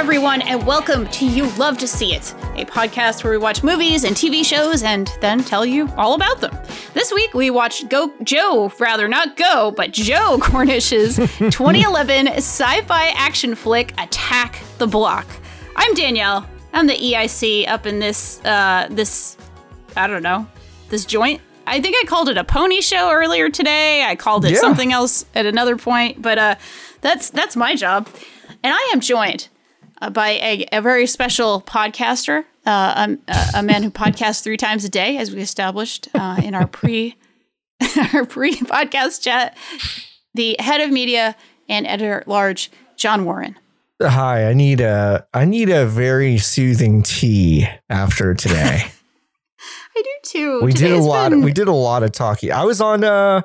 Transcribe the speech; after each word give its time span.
everyone, 0.00 0.40
and 0.40 0.66
welcome 0.66 1.06
to 1.08 1.26
You 1.26 1.46
Love 1.58 1.76
to 1.76 1.86
See 1.86 2.14
It, 2.14 2.32
a 2.56 2.64
podcast 2.64 3.22
where 3.22 3.32
we 3.32 3.36
watch 3.36 3.62
movies 3.62 4.04
and 4.04 4.16
TV 4.16 4.42
shows 4.42 4.82
and 4.82 5.12
then 5.20 5.44
tell 5.44 5.66
you 5.66 5.88
all 5.98 6.14
about 6.14 6.40
them. 6.40 6.56
This 6.94 7.12
week 7.12 7.34
we 7.34 7.50
watched 7.50 7.90
Go 7.90 8.10
Joe, 8.22 8.72
rather 8.78 9.08
not 9.08 9.36
Go, 9.36 9.72
but 9.76 9.92
Joe 9.92 10.38
Cornish's 10.42 11.16
2011 11.16 12.28
sci-fi 12.28 13.08
action 13.08 13.54
flick 13.54 13.92
Attack 14.00 14.62
the 14.78 14.86
Block. 14.86 15.26
I'm 15.76 15.92
Danielle. 15.92 16.48
I'm 16.72 16.86
the 16.86 16.94
EIC 16.96 17.68
up 17.68 17.84
in 17.84 17.98
this 17.98 18.42
uh 18.46 18.88
this 18.90 19.36
I 19.96 20.06
don't 20.06 20.22
know, 20.22 20.46
this 20.88 21.04
joint. 21.04 21.42
I 21.66 21.78
think 21.82 21.94
I 22.00 22.06
called 22.06 22.30
it 22.30 22.38
a 22.38 22.44
pony 22.44 22.80
show 22.80 23.10
earlier 23.12 23.50
today. 23.50 24.02
I 24.04 24.16
called 24.16 24.46
it 24.46 24.52
Yeah. 24.52 24.60
something 24.60 24.94
else 24.94 25.26
at 25.34 25.44
another 25.44 25.76
point, 25.76 26.22
but 26.22 26.38
uh 26.38 26.54
that's 27.02 27.28
that's 27.28 27.54
my 27.54 27.74
job. 27.74 28.08
And 28.64 28.72
I 28.74 28.90
am 28.94 29.00
joined 29.00 29.48
uh, 30.00 30.10
by 30.10 30.30
a, 30.30 30.66
a 30.72 30.80
very 30.80 31.06
special 31.06 31.60
podcaster, 31.62 32.44
uh, 32.66 33.16
a, 33.28 33.44
a 33.56 33.62
man 33.62 33.82
who 33.82 33.90
podcasts 33.90 34.42
three 34.42 34.56
times 34.56 34.84
a 34.84 34.88
day, 34.88 35.16
as 35.16 35.34
we 35.34 35.40
established 35.40 36.08
uh, 36.14 36.40
in 36.42 36.54
our 36.54 36.66
pre 36.66 37.16
our 38.14 38.24
pre 38.24 38.54
podcast 38.56 39.22
chat. 39.22 39.56
The 40.34 40.56
head 40.58 40.80
of 40.80 40.90
media 40.90 41.34
and 41.68 41.86
editor 41.86 42.20
at 42.20 42.28
large, 42.28 42.70
John 42.96 43.24
Warren. 43.24 43.56
Hi, 44.02 44.48
I 44.48 44.54
need 44.54 44.80
a 44.80 45.26
I 45.34 45.44
need 45.44 45.68
a 45.68 45.84
very 45.86 46.38
soothing 46.38 47.02
tea 47.02 47.68
after 47.88 48.34
today. 48.34 48.84
I 49.96 50.02
do 50.02 50.10
too. 50.22 50.60
we 50.62 50.72
did 50.72 50.92
a 50.92 50.98
lot 50.98 51.30
been- 51.30 51.42
we 51.42 51.52
did 51.52 51.68
a 51.68 51.72
lot 51.72 52.02
of 52.02 52.12
talking. 52.12 52.52
I 52.52 52.64
was 52.64 52.80
on 52.80 53.04
uh 53.04 53.42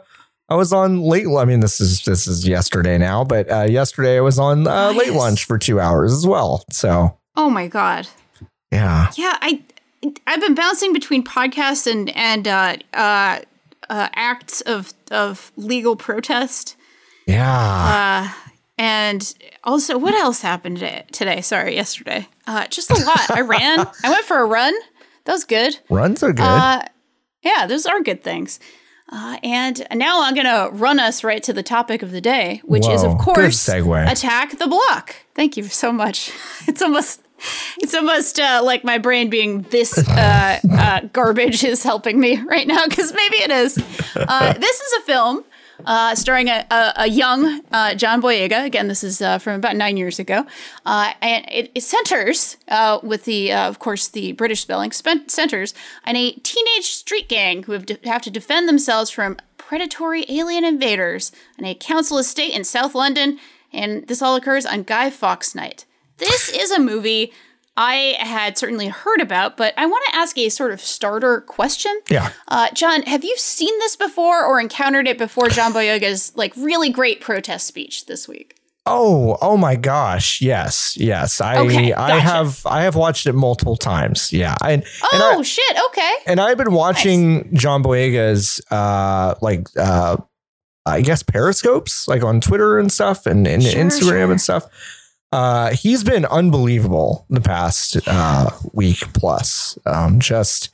I 0.47 0.55
was 0.55 0.71
on 0.71 1.01
late 1.01 1.25
I 1.27 1.45
mean 1.45 1.59
this 1.59 1.81
is 1.81 2.03
this 2.03 2.27
is 2.27 2.47
yesterday 2.47 2.97
now, 2.97 3.23
but 3.23 3.51
uh 3.51 3.63
yesterday 3.63 4.17
I 4.17 4.21
was 4.21 4.39
on 4.39 4.67
uh, 4.67 4.91
late 4.91 5.13
lunch 5.13 5.45
for 5.45 5.57
2 5.57 5.79
hours 5.79 6.13
as 6.13 6.27
well. 6.27 6.63
So, 6.71 7.17
oh 7.35 7.49
my 7.49 7.67
god. 7.67 8.07
yeah. 8.71 9.11
Yeah, 9.15 9.37
I 9.41 9.63
I've 10.27 10.41
been 10.41 10.55
bouncing 10.55 10.93
between 10.93 11.23
podcasts 11.23 11.91
and 11.91 12.09
and 12.15 12.47
uh, 12.47 12.77
uh, 12.93 13.39
uh, 13.89 14.09
acts 14.13 14.61
of 14.61 14.93
of 15.11 15.51
legal 15.55 15.95
protest. 15.95 16.75
Yeah. 17.27 18.29
Uh, 18.29 18.51
and 18.77 19.35
also, 19.63 19.97
what 19.97 20.13
else 20.13 20.41
happened 20.41 20.77
today? 20.77 21.05
today? 21.11 21.41
Sorry, 21.41 21.75
yesterday. 21.75 22.27
Uh, 22.45 22.67
just 22.67 22.91
a 22.91 23.05
lot. 23.05 23.31
I 23.31 23.41
ran. 23.41 23.79
I 24.03 24.09
went 24.09 24.25
for 24.25 24.37
a 24.37 24.45
run. 24.45 24.73
That 25.23 25.31
was 25.31 25.45
good. 25.45 25.79
Runs 25.89 26.21
are 26.21 26.33
good. 26.33 26.43
Uh, 26.43 26.83
yeah, 27.41 27.67
those 27.67 27.85
are 27.85 28.01
good 28.01 28.21
things. 28.23 28.59
Uh, 29.09 29.37
and 29.43 29.85
now 29.93 30.23
I'm 30.23 30.33
going 30.33 30.45
to 30.47 30.69
run 30.75 30.99
us 30.99 31.23
right 31.23 31.41
to 31.43 31.53
the 31.53 31.61
topic 31.63 32.01
of 32.01 32.11
the 32.11 32.21
day, 32.21 32.61
which 32.65 32.87
is, 32.87 33.03
of 33.03 33.17
course, 33.19 33.37
attack 34.11 34.57
the 34.57 34.67
block. 34.67 35.15
Thank 35.35 35.57
you 35.57 35.63
so 35.63 35.91
much. 35.91 36.31
It's 36.67 36.81
almost. 36.81 37.21
It's 37.79 37.93
almost 37.93 38.39
uh, 38.39 38.61
like 38.63 38.83
my 38.83 38.97
brain 38.97 39.29
being 39.29 39.63
this 39.63 39.97
uh, 39.97 40.59
uh, 40.71 41.01
garbage 41.13 41.63
is 41.63 41.83
helping 41.83 42.19
me 42.19 42.41
right 42.41 42.65
now 42.65 42.85
because 42.87 43.13
maybe 43.13 43.35
it 43.37 43.51
is. 43.51 43.77
Uh, 44.15 44.53
this 44.53 44.79
is 44.81 44.93
a 44.93 45.01
film 45.01 45.43
uh, 45.85 46.15
starring 46.15 46.49
a, 46.49 46.65
a, 46.71 46.93
a 46.97 47.07
young 47.07 47.61
uh, 47.71 47.95
John 47.95 48.21
Boyega. 48.21 48.65
Again, 48.65 48.87
this 48.87 49.03
is 49.03 49.21
uh, 49.21 49.37
from 49.39 49.55
about 49.55 49.75
nine 49.75 49.97
years 49.97 50.19
ago, 50.19 50.45
uh, 50.85 51.13
and 51.21 51.45
it, 51.51 51.71
it 51.75 51.81
centers 51.81 52.57
uh, 52.67 52.99
with 53.03 53.25
the, 53.25 53.51
uh, 53.51 53.67
of 53.67 53.79
course, 53.79 54.07
the 54.07 54.31
British 54.33 54.61
spelling 54.61 54.91
centers 54.91 55.73
on 56.05 56.15
a 56.15 56.31
teenage 56.31 56.85
street 56.85 57.27
gang 57.27 57.63
who 57.63 57.73
have, 57.73 57.85
to 57.85 57.97
have 58.05 58.21
to 58.21 58.31
defend 58.31 58.69
themselves 58.69 59.09
from 59.09 59.37
predatory 59.57 60.25
alien 60.29 60.63
invaders 60.63 61.31
on 61.57 61.65
a 61.65 61.75
council 61.75 62.17
estate 62.17 62.53
in 62.53 62.63
South 62.63 62.95
London, 62.95 63.39
and 63.73 64.07
this 64.07 64.21
all 64.21 64.35
occurs 64.35 64.65
on 64.65 64.83
Guy 64.83 65.09
Fawkes 65.09 65.55
Night. 65.55 65.85
This 66.17 66.49
is 66.49 66.71
a 66.71 66.79
movie 66.79 67.33
I 67.77 68.15
had 68.19 68.57
certainly 68.57 68.87
heard 68.87 69.21
about, 69.21 69.57
but 69.57 69.73
I 69.77 69.85
want 69.85 70.03
to 70.09 70.15
ask 70.15 70.37
a 70.37 70.49
sort 70.49 70.71
of 70.71 70.79
starter 70.81 71.41
question. 71.41 71.91
yeah. 72.09 72.31
Uh, 72.47 72.69
John, 72.73 73.01
have 73.03 73.23
you 73.23 73.35
seen 73.37 73.77
this 73.79 73.95
before 73.95 74.45
or 74.45 74.59
encountered 74.59 75.07
it 75.07 75.17
before 75.17 75.49
John 75.49 75.73
Boyega's 75.73 76.31
like 76.35 76.53
really 76.55 76.89
great 76.89 77.19
protest 77.21 77.67
speech 77.67 78.05
this 78.05 78.27
week? 78.27 78.57
Oh, 78.87 79.37
oh 79.41 79.57
my 79.57 79.75
gosh. 79.75 80.41
Yes. 80.41 80.95
Yes. 80.95 81.41
I 81.41 81.57
Okay, 81.65 81.91
I 81.91 82.19
have 82.19 82.63
I 82.67 82.83
have 82.83 82.95
watched 82.95 83.25
it 83.25 83.33
multiple 83.33 83.75
times. 83.75 84.31
Yeah. 84.31 84.55
And 84.63 84.83
and 84.83 85.21
Oh 85.23 85.39
I, 85.39 85.41
shit! 85.41 85.77
Okay. 85.87 86.11
and 86.27 86.39
I've 86.39 86.57
been 86.57 86.71
watching 86.71 87.49
John 87.57 87.81
Boyega's 87.81 88.61
uh 88.69 89.33
like 89.41 89.67
uh 89.75 90.17
I 90.85 91.01
guess 91.01 91.23
periscopes 91.23 92.07
like 92.07 92.23
on 92.23 92.39
Twitter 92.39 92.77
and 92.77 92.91
stuff 92.91 93.25
and, 93.25 93.47
and 93.47 93.63
Sure, 93.63 93.81
Instagram 93.83 94.07
sure. 94.09 94.31
and 94.31 94.39
stuff. 94.41 94.65
Uh 95.35 95.71
he's 95.71 96.03
been 96.03 96.25
unbelievable 96.25 97.25
the 97.29 97.41
past 97.41 97.97
uh 98.07 98.49
week 98.73 98.99
plus. 99.13 99.77
Um 99.85 100.19
just 100.19 100.73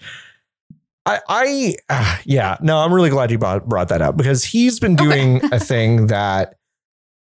I 1.06 1.20
I 1.28 1.76
uh, 1.90 2.18
yeah, 2.26 2.58
no, 2.62 2.78
I'm 2.78 2.94
really 2.94 3.10
glad 3.10 3.32
you 3.32 3.38
brought 3.40 3.68
brought 3.68 3.90
that 3.90 4.02
up 4.02 4.18
because 4.18 4.44
he's 4.44 4.80
been 4.80 4.96
doing 4.96 5.44
a 5.52 5.60
thing 5.72 6.08
that 6.08 6.56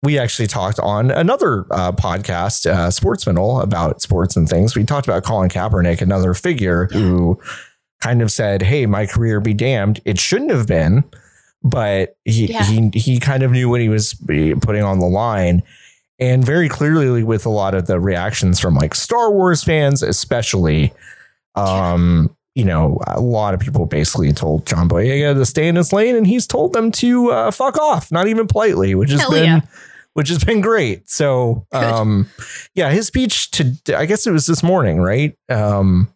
we 0.04 0.18
actually 0.18 0.48
talked 0.48 0.80
on 0.80 1.12
another 1.12 1.66
uh, 1.70 1.92
podcast, 1.92 2.66
uh, 2.66 2.90
Sportsmanal, 2.90 3.62
about 3.62 4.02
sports 4.02 4.36
and 4.36 4.50
things. 4.50 4.76
We 4.76 4.84
talked 4.84 5.08
about 5.08 5.24
Colin 5.24 5.48
Kaepernick, 5.48 6.02
another 6.02 6.34
figure 6.34 6.88
who 6.92 7.40
kind 8.02 8.22
of 8.24 8.32
said, 8.32 8.64
"Hey, 8.64 8.88
my 8.88 9.06
career 9.06 9.40
be 9.40 9.54
damned. 9.54 10.02
It 10.04 10.20
shouldn't 10.20 10.50
have 10.50 10.66
been, 10.68 11.04
but 11.64 12.18
he 12.26 12.48
Yeah. 12.48 12.64
he 12.64 12.90
he 12.96 13.20
kind 13.20 13.44
of 13.44 13.52
knew 13.52 13.70
what 13.70 13.80
he 13.80 13.90
was 13.90 14.16
putting 14.62 14.84
on 14.84 15.00
the 15.00 15.06
line." 15.08 15.62
And 16.22 16.46
very 16.46 16.70
clearly, 16.70 17.24
with 17.24 17.48
a 17.48 17.50
lot 17.50 17.74
of 17.74 17.88
the 17.88 18.00
reactions 18.00 18.60
from 18.60 18.76
like 18.76 18.94
Star 18.94 19.32
Wars 19.32 19.64
fans, 19.64 20.04
especially, 20.04 20.94
um, 21.56 22.34
you 22.54 22.64
know, 22.64 23.00
a 23.08 23.20
lot 23.20 23.56
of 23.56 23.60
people 23.60 23.88
basically 23.88 24.32
told 24.32 24.68
John 24.68 24.88
Boyega 24.88 25.34
to 25.34 25.46
stay 25.46 25.68
in 25.68 25.76
his 25.76 25.92
lane, 25.92 26.16
and 26.16 26.28
he's 26.28 26.46
told 26.46 26.74
them 26.74 26.92
to 26.94 27.32
uh, 27.32 27.50
fuck 27.50 27.78
off, 27.80 28.12
not 28.12 28.28
even 28.28 28.46
politely, 28.46 28.94
which 28.94 29.10
has 29.10 29.22
Hell 29.22 29.32
been 29.32 29.46
yeah. 29.46 29.62
which 30.14 30.30
has 30.30 30.44
been 30.44 30.62
great. 30.62 31.10
So, 31.10 31.66
um, 31.72 32.30
yeah, 32.76 32.92
his 32.92 33.08
speech 33.08 33.50
to 33.52 33.74
I 33.98 34.06
guess 34.06 34.28
it 34.28 34.32
was 34.32 34.46
this 34.46 34.62
morning, 34.62 35.02
right? 35.02 35.36
Um, 35.50 36.08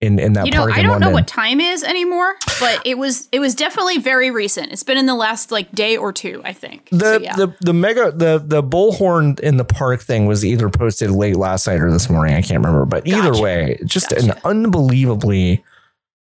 in 0.00 0.18
in 0.18 0.34
that 0.34 0.44
You 0.46 0.52
know, 0.52 0.66
park 0.66 0.76
I 0.76 0.82
don't 0.82 1.00
know 1.00 1.10
what 1.10 1.26
time 1.26 1.60
is 1.60 1.82
anymore, 1.82 2.34
but 2.60 2.82
it 2.84 2.98
was 2.98 3.28
it 3.32 3.40
was 3.40 3.54
definitely 3.54 3.98
very 3.98 4.30
recent. 4.30 4.72
It's 4.72 4.82
been 4.82 4.98
in 4.98 5.06
the 5.06 5.14
last 5.14 5.50
like 5.50 5.72
day 5.72 5.96
or 5.96 6.12
two, 6.12 6.42
I 6.44 6.52
think. 6.52 6.88
the 6.90 6.98
So, 6.98 7.18
yeah. 7.18 7.36
the 7.36 7.54
the 7.60 7.72
mega 7.72 8.12
the 8.12 8.42
the 8.44 8.62
bullhorn 8.62 9.40
in 9.40 9.56
the 9.56 9.64
park 9.64 10.02
thing 10.02 10.26
was 10.26 10.44
either 10.44 10.68
posted 10.68 11.10
late 11.10 11.36
last 11.36 11.66
night 11.66 11.80
or 11.80 11.90
this 11.90 12.10
morning. 12.10 12.34
I 12.34 12.42
can't 12.42 12.62
remember, 12.62 12.84
but 12.84 13.06
either 13.06 13.40
way, 13.40 13.78
just 13.86 14.12
an 14.12 14.32
unbelievably 14.44 15.64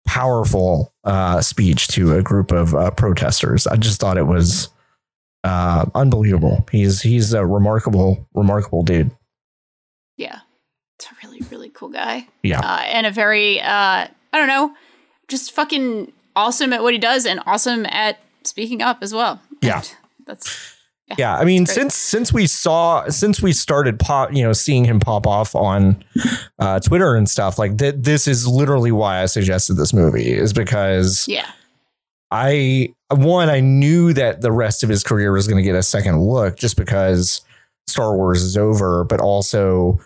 powerful 0.06 0.92
uh, 1.04 1.40
speech 1.40 1.88
to 1.88 2.16
a 2.16 2.22
group 2.22 2.52
of 2.52 2.74
uh, 2.74 2.90
protesters. 2.92 3.66
I 3.66 3.76
just 3.76 4.00
thought 4.00 4.18
it 4.18 4.26
was 4.26 4.68
uh, 5.42 5.86
unbelievable. 5.94 6.64
He's 6.70 7.02
he's 7.02 7.32
a 7.32 7.44
remarkable 7.44 8.28
remarkable 8.34 8.84
dude. 8.84 9.10
yeah, 10.16 10.40
it's 10.96 11.06
a 11.06 11.14
really 11.24 11.40
really 11.50 11.63
cool 11.74 11.90
guy. 11.90 12.26
Yeah. 12.42 12.60
uh, 12.60 12.82
and 12.84 13.06
a 13.06 13.10
very 13.10 13.60
uh, 13.60 14.06
I 14.06 14.38
don't 14.38 14.48
know, 14.48 14.74
just 15.28 15.52
fucking 15.52 16.12
awesome 16.34 16.72
at 16.72 16.82
what 16.82 16.92
he 16.92 16.98
does 16.98 17.26
and 17.26 17.40
awesome 17.46 17.86
at 17.86 18.18
speaking 18.44 18.82
up 18.82 18.98
as 19.02 19.12
well. 19.12 19.40
Yeah. 19.60 19.78
And 19.78 19.94
that's 20.26 20.74
Yeah, 21.18 21.36
I 21.36 21.44
mean, 21.44 21.66
since 21.66 21.94
since 21.94 22.32
we 22.32 22.46
saw 22.46 23.08
since 23.08 23.42
we 23.42 23.52
started 23.52 23.98
pop, 23.98 24.32
you 24.32 24.42
know, 24.42 24.52
seeing 24.52 24.84
him 24.84 25.00
pop 25.00 25.26
off 25.26 25.54
on 25.54 26.02
uh, 26.58 26.80
Twitter 26.80 27.14
and 27.14 27.28
stuff 27.28 27.58
like 27.58 27.76
that. 27.78 28.02
This 28.02 28.26
is 28.26 28.46
literally 28.46 28.90
why 28.90 29.22
I 29.22 29.26
suggested 29.26 29.74
this 29.74 29.92
movie 29.92 30.32
is 30.32 30.52
because 30.52 31.26
yeah, 31.28 31.46
I 32.30 32.94
one 33.10 33.50
I 33.50 33.60
knew 33.60 34.12
that 34.14 34.40
the 34.40 34.50
rest 34.50 34.82
of 34.82 34.88
his 34.88 35.04
career 35.04 35.32
was 35.32 35.46
going 35.46 35.58
to 35.58 35.62
get 35.62 35.76
a 35.76 35.82
second 35.82 36.22
look 36.22 36.56
just 36.56 36.76
because 36.76 37.42
Star 37.86 38.16
Wars 38.16 38.42
is 38.42 38.56
over, 38.56 39.04
but 39.04 39.20
also 39.20 40.00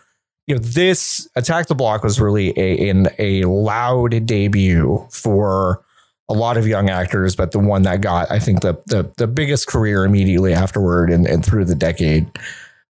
you 0.49 0.55
know 0.55 0.61
this 0.61 1.29
Attack 1.37 1.67
the 1.67 1.75
Block 1.75 2.03
was 2.03 2.21
really 2.21 2.59
a 2.59 2.75
in 2.75 3.09
a 3.19 3.45
loud 3.45 4.27
debut 4.27 5.07
for 5.11 5.85
a 6.31 6.35
lot 6.35 6.57
of 6.57 6.67
young 6.67 6.91
actors, 6.91 7.37
but 7.37 7.53
the 7.53 7.59
one 7.59 7.83
that 7.83 8.01
got 8.01 8.31
I 8.31 8.39
think 8.39 8.63
the 8.63 8.81
the 8.87 9.11
the 9.19 9.27
biggest 9.27 9.69
career 9.69 10.05
immediately 10.05 10.55
afterward 10.55 11.11
and, 11.11 11.27
and 11.27 11.45
through 11.45 11.67
the 11.67 11.75
decade 11.75 12.31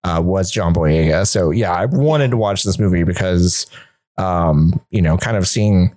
uh, 0.05 0.21
was 0.23 0.51
John 0.51 0.75
Boyega. 0.75 1.27
So 1.27 1.51
yeah, 1.51 1.73
I 1.73 1.87
wanted 1.87 2.31
to 2.31 2.37
watch 2.37 2.63
this 2.63 2.79
movie 2.79 3.05
because 3.05 3.67
um, 4.19 4.79
you 4.91 5.01
know, 5.03 5.17
kind 5.17 5.37
of 5.37 5.49
seeing 5.49 5.97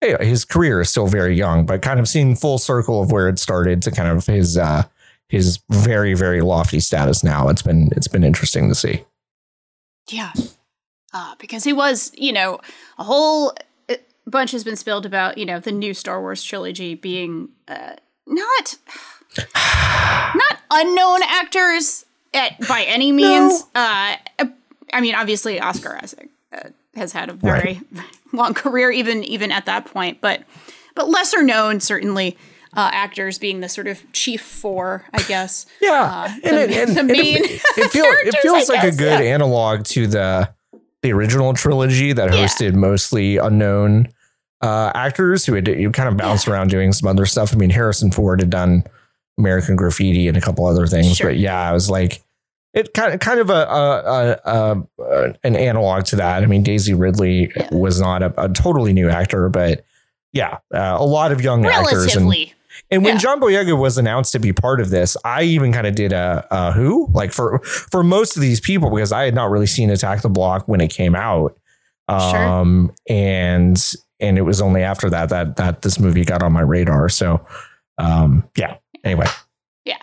hey, 0.00 0.16
his 0.24 0.44
career 0.44 0.80
is 0.80 0.90
still 0.90 1.08
very 1.08 1.34
young, 1.34 1.66
but 1.66 1.82
kind 1.82 1.98
of 1.98 2.06
seeing 2.08 2.36
full 2.36 2.58
circle 2.58 3.02
of 3.02 3.10
where 3.10 3.28
it 3.28 3.38
started 3.40 3.82
to 3.82 3.90
kind 3.90 4.16
of 4.16 4.26
his 4.26 4.56
uh 4.56 4.84
his 5.28 5.58
very, 5.70 6.14
very 6.14 6.40
lofty 6.40 6.78
status 6.78 7.24
now. 7.24 7.48
It's 7.48 7.62
been 7.62 7.90
it's 7.96 8.08
been 8.08 8.22
interesting 8.22 8.68
to 8.68 8.76
see. 8.76 9.04
yeah, 10.08 10.32
uh, 11.14 11.34
because 11.38 11.64
he 11.64 11.72
was 11.72 12.12
you 12.16 12.32
know 12.32 12.60
a 12.98 13.04
whole 13.04 13.54
uh, 13.88 13.94
bunch 14.26 14.50
has 14.50 14.64
been 14.64 14.76
spilled 14.76 15.06
about 15.06 15.38
you 15.38 15.46
know 15.46 15.60
the 15.60 15.72
new 15.72 15.94
Star 15.94 16.20
Wars 16.20 16.42
trilogy 16.42 16.94
being 16.94 17.48
uh, 17.68 17.94
not 18.26 18.76
not 20.34 20.58
unknown 20.70 21.22
actors 21.22 22.04
at 22.34 22.58
by 22.68 22.82
any 22.82 23.12
means. 23.12 23.62
Uh, 23.74 24.16
I 24.92 25.00
mean, 25.00 25.14
obviously 25.14 25.60
Oscar 25.60 25.98
Isaac 26.02 26.28
uh, 26.52 26.68
has 26.96 27.12
had 27.12 27.30
a 27.30 27.32
very 27.32 27.80
right. 27.92 28.06
long 28.32 28.54
career, 28.54 28.90
even 28.90 29.24
even 29.24 29.52
at 29.52 29.66
that 29.66 29.86
point, 29.86 30.20
but 30.20 30.42
but 30.94 31.08
lesser 31.08 31.42
known 31.42 31.80
certainly. 31.80 32.36
Uh, 32.76 32.90
actors 32.92 33.38
being 33.38 33.60
the 33.60 33.68
sort 33.68 33.86
of 33.86 34.02
chief 34.12 34.42
four, 34.42 35.04
I 35.12 35.22
guess. 35.22 35.64
Yeah, 35.80 35.92
uh, 35.92 36.28
and, 36.42 36.56
the, 36.56 36.82
and, 36.82 36.96
the 36.96 37.04
main. 37.04 37.36
It, 37.36 37.62
it, 37.76 37.90
feel, 37.92 38.04
it 38.04 38.34
feels 38.42 38.68
like 38.68 38.82
a 38.82 38.90
good 38.90 39.20
yeah. 39.20 39.32
analog 39.32 39.84
to 39.84 40.08
the 40.08 40.52
the 41.04 41.12
original 41.12 41.52
trilogy 41.52 42.14
that 42.14 42.30
hosted 42.30 42.72
yeah. 42.72 42.78
mostly 42.78 43.36
unknown 43.36 44.08
uh, 44.62 44.90
actors 44.94 45.44
who 45.44 45.52
had 45.52 45.68
you 45.68 45.90
kind 45.90 46.08
of 46.08 46.16
bounced 46.16 46.46
yeah. 46.46 46.54
around 46.54 46.70
doing 46.70 46.94
some 46.94 47.08
other 47.08 47.26
stuff. 47.26 47.52
I 47.52 47.56
mean, 47.56 47.68
Harrison 47.68 48.10
Ford 48.10 48.40
had 48.40 48.48
done 48.48 48.84
American 49.38 49.76
Graffiti 49.76 50.26
and 50.28 50.36
a 50.36 50.40
couple 50.40 50.64
other 50.64 50.86
things, 50.86 51.16
sure. 51.16 51.28
but 51.28 51.36
yeah, 51.36 51.60
I 51.60 51.72
was 51.72 51.90
like 51.90 52.22
it 52.72 52.94
kind 52.94 53.12
of 53.12 53.20
kind 53.20 53.38
of 53.38 53.50
a, 53.50 53.52
a, 53.52 54.40
a, 54.44 54.82
a, 54.98 55.34
an 55.44 55.56
analog 55.56 56.06
to 56.06 56.16
that. 56.16 56.42
I 56.42 56.46
mean, 56.46 56.62
Daisy 56.62 56.94
Ridley 56.94 57.52
yeah. 57.54 57.68
was 57.70 58.00
not 58.00 58.22
a, 58.22 58.32
a, 58.42 58.48
totally 58.48 58.94
new 58.94 59.10
actor, 59.10 59.50
but 59.50 59.84
yeah, 60.32 60.58
uh, 60.72 60.96
a 60.98 61.04
lot 61.04 61.32
of 61.32 61.42
young 61.42 61.62
Relatively. 61.62 61.96
actors. 61.96 62.16
And, 62.16 62.54
and 62.90 63.04
when 63.04 63.14
yeah. 63.14 63.20
John 63.20 63.40
Boyega 63.40 63.78
was 63.78 63.98
announced 63.98 64.32
to 64.32 64.38
be 64.38 64.52
part 64.52 64.80
of 64.80 64.90
this, 64.90 65.16
I 65.24 65.42
even 65.42 65.72
kind 65.72 65.86
of 65.86 65.94
did 65.94 66.12
a, 66.12 66.46
a, 66.50 66.72
who 66.72 67.08
like 67.12 67.32
for 67.32 67.60
for 67.60 68.02
most 68.02 68.36
of 68.36 68.42
these 68.42 68.60
people 68.60 68.90
because 68.90 69.12
I 69.12 69.24
had 69.24 69.34
not 69.34 69.50
really 69.50 69.66
seen 69.66 69.90
Attack 69.90 70.22
the 70.22 70.28
Block 70.28 70.68
when 70.68 70.80
it 70.80 70.88
came 70.88 71.14
out. 71.14 71.56
Um, 72.08 72.88
sure. 72.90 73.16
and 73.16 73.92
and 74.20 74.38
it 74.38 74.42
was 74.42 74.60
only 74.60 74.82
after 74.82 75.08
that 75.10 75.30
that 75.30 75.56
that 75.56 75.82
this 75.82 75.98
movie 75.98 76.24
got 76.24 76.42
on 76.42 76.52
my 76.52 76.60
radar. 76.60 77.08
So, 77.08 77.44
um, 77.98 78.48
yeah. 78.56 78.76
Anyway. 79.02 79.26
Yeah. 79.84 79.98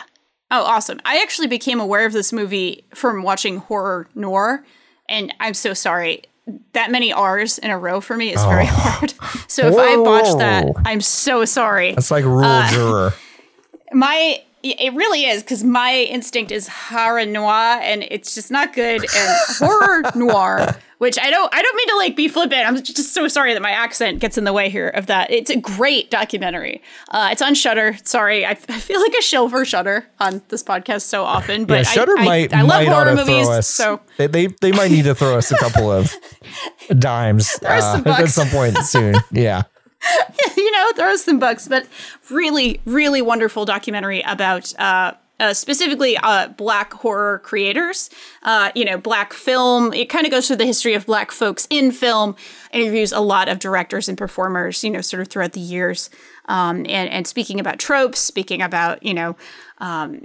Oh, 0.50 0.64
awesome! 0.64 1.00
I 1.06 1.22
actually 1.22 1.48
became 1.48 1.80
aware 1.80 2.06
of 2.06 2.14
this 2.14 2.34
movie 2.34 2.86
from 2.94 3.24
watching 3.24 3.58
horror 3.58 4.08
noire, 4.16 4.66
and 5.08 5.34
I'm 5.40 5.54
so 5.54 5.74
sorry 5.74 6.24
that 6.74 6.92
many 6.92 7.14
R's 7.14 7.58
in 7.58 7.70
a 7.70 7.78
row 7.78 8.02
for 8.02 8.18
me 8.18 8.34
is 8.34 8.44
very 8.44 8.64
oh. 8.64 8.68
hard. 8.68 9.14
So 9.48 9.68
if 9.68 9.76
Whoa. 9.76 9.82
I 9.82 9.96
botch 9.98 10.38
that, 10.38 10.66
I'm 10.86 11.02
so 11.02 11.46
sorry. 11.46 11.94
That's 11.94 12.12
like 12.12 12.24
rule 12.24 12.44
uh, 12.44 12.70
juror. 12.70 13.14
My 13.94 14.42
it 14.64 14.94
really 14.94 15.26
is 15.26 15.44
because 15.44 15.64
my 15.64 15.94
instinct 15.94 16.52
is 16.52 16.68
horror 16.68 17.26
noire, 17.26 17.80
and 17.82 18.04
it's 18.10 18.36
just 18.36 18.52
not 18.52 18.74
good. 18.74 19.02
And 19.02 19.38
horror 19.58 20.04
noire, 20.16 20.78
which 21.00 21.18
I 21.20 21.30
don't, 21.30 21.54
I 21.54 21.62
don't 21.62 21.76
mean 21.76 21.88
to 21.90 21.96
like 21.98 22.16
be 22.16 22.28
flippant. 22.28 22.68
I'm 22.68 22.82
just 22.82 23.14
so 23.14 23.28
sorry 23.28 23.54
that 23.54 23.62
my 23.62 23.72
accent 23.72 24.20
gets 24.20 24.38
in 24.38 24.44
the 24.44 24.54
way 24.54 24.70
here 24.70 24.90
of 24.90 25.08
that. 25.08 25.32
It's 25.32 25.50
a 25.50 25.58
great 25.58 26.12
documentary. 26.12 26.82
Uh, 27.10 27.30
it's 27.32 27.42
on 27.42 27.56
Shudder. 27.56 27.98
Sorry, 28.04 28.46
I, 28.46 28.52
I 28.52 28.56
feel 28.56 29.02
like 29.02 29.14
a 29.18 29.22
shill 29.22 29.50
for 29.50 29.66
Shudder 29.66 30.06
on 30.20 30.42
this 30.50 30.64
podcast 30.64 31.04
so 31.04 31.24
often, 31.24 31.66
but 31.66 31.80
yeah, 31.80 31.84
Shudder 31.84 32.18
I, 32.18 32.26
might, 32.26 32.54
I, 32.54 32.60
I 32.60 32.62
love 32.64 32.86
horror 32.86 33.16
movies. 33.16 33.48
Us, 33.48 33.68
so 33.68 34.02
they, 34.18 34.28
they, 34.28 34.48
they 34.48 34.72
might 34.72 34.92
need 34.92 35.06
to 35.06 35.16
throw 35.16 35.38
us 35.38 35.52
a 35.52 35.58
couple 35.58 35.92
of 35.92 36.14
dimes 37.00 37.58
uh, 37.64 38.02
at 38.06 38.30
some 38.30 38.50
point 38.50 38.78
soon. 38.78 39.16
Yeah. 39.32 39.64
you 40.62 40.72
know, 40.72 40.92
throw 40.96 41.16
some 41.16 41.40
bucks, 41.40 41.68
but 41.68 41.88
really, 42.30 42.82
really 42.86 43.22
wonderful 43.22 43.66
documentary 43.66 44.22
about 44.22 44.74
uh, 44.80 45.14
uh, 45.42 45.54
specifically 45.54 46.16
uh, 46.18 46.48
black 46.50 46.94
horror 46.94 47.40
creators, 47.40 48.10
uh, 48.44 48.72
you 48.76 48.86
know, 48.86 48.98
black 48.98 49.34
film. 49.34 49.92
It 49.92 50.08
kind 50.08 50.26
of 50.26 50.32
goes 50.32 50.48
through 50.48 50.58
the 50.58 50.66
history 50.66 50.94
of 50.94 51.06
black 51.08 51.32
folks 51.32 51.68
in 51.72 51.92
film, 51.92 52.36
interviews 52.72 53.12
a 53.12 53.20
lot 53.20 53.50
of 53.50 53.58
directors 53.58 54.08
and 54.08 54.18
performers, 54.18 54.84
you 54.84 54.92
know, 54.92 55.02
sort 55.02 55.22
of 55.22 55.30
throughout 55.30 55.54
the 55.54 55.60
years. 55.60 56.10
Um, 56.46 56.78
and, 56.80 57.10
and 57.10 57.26
speaking 57.26 57.60
about 57.60 57.80
tropes, 57.80 58.20
speaking 58.20 58.62
about, 58.62 59.02
you 59.04 59.14
know, 59.14 59.36
um, 59.80 60.22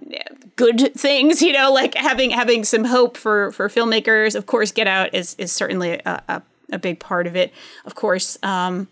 good 0.57 0.93
things, 0.95 1.41
you 1.41 1.53
know, 1.53 1.73
like 1.73 1.95
having 1.95 2.31
having 2.31 2.65
some 2.65 2.85
hope 2.85 3.17
for 3.17 3.53
for 3.53 3.69
filmmakers. 3.69 4.35
Of 4.35 4.47
course, 4.47 4.71
Get 4.71 4.87
Out 4.87 5.15
is 5.15 5.35
is 5.39 5.51
certainly 5.51 5.93
a, 6.05 6.23
a, 6.29 6.43
a 6.73 6.79
big 6.79 7.01
part 7.01 7.27
of 7.27 7.37
it. 7.37 7.55
Of 7.87 7.95
course, 7.95 8.39
um, 8.43 8.89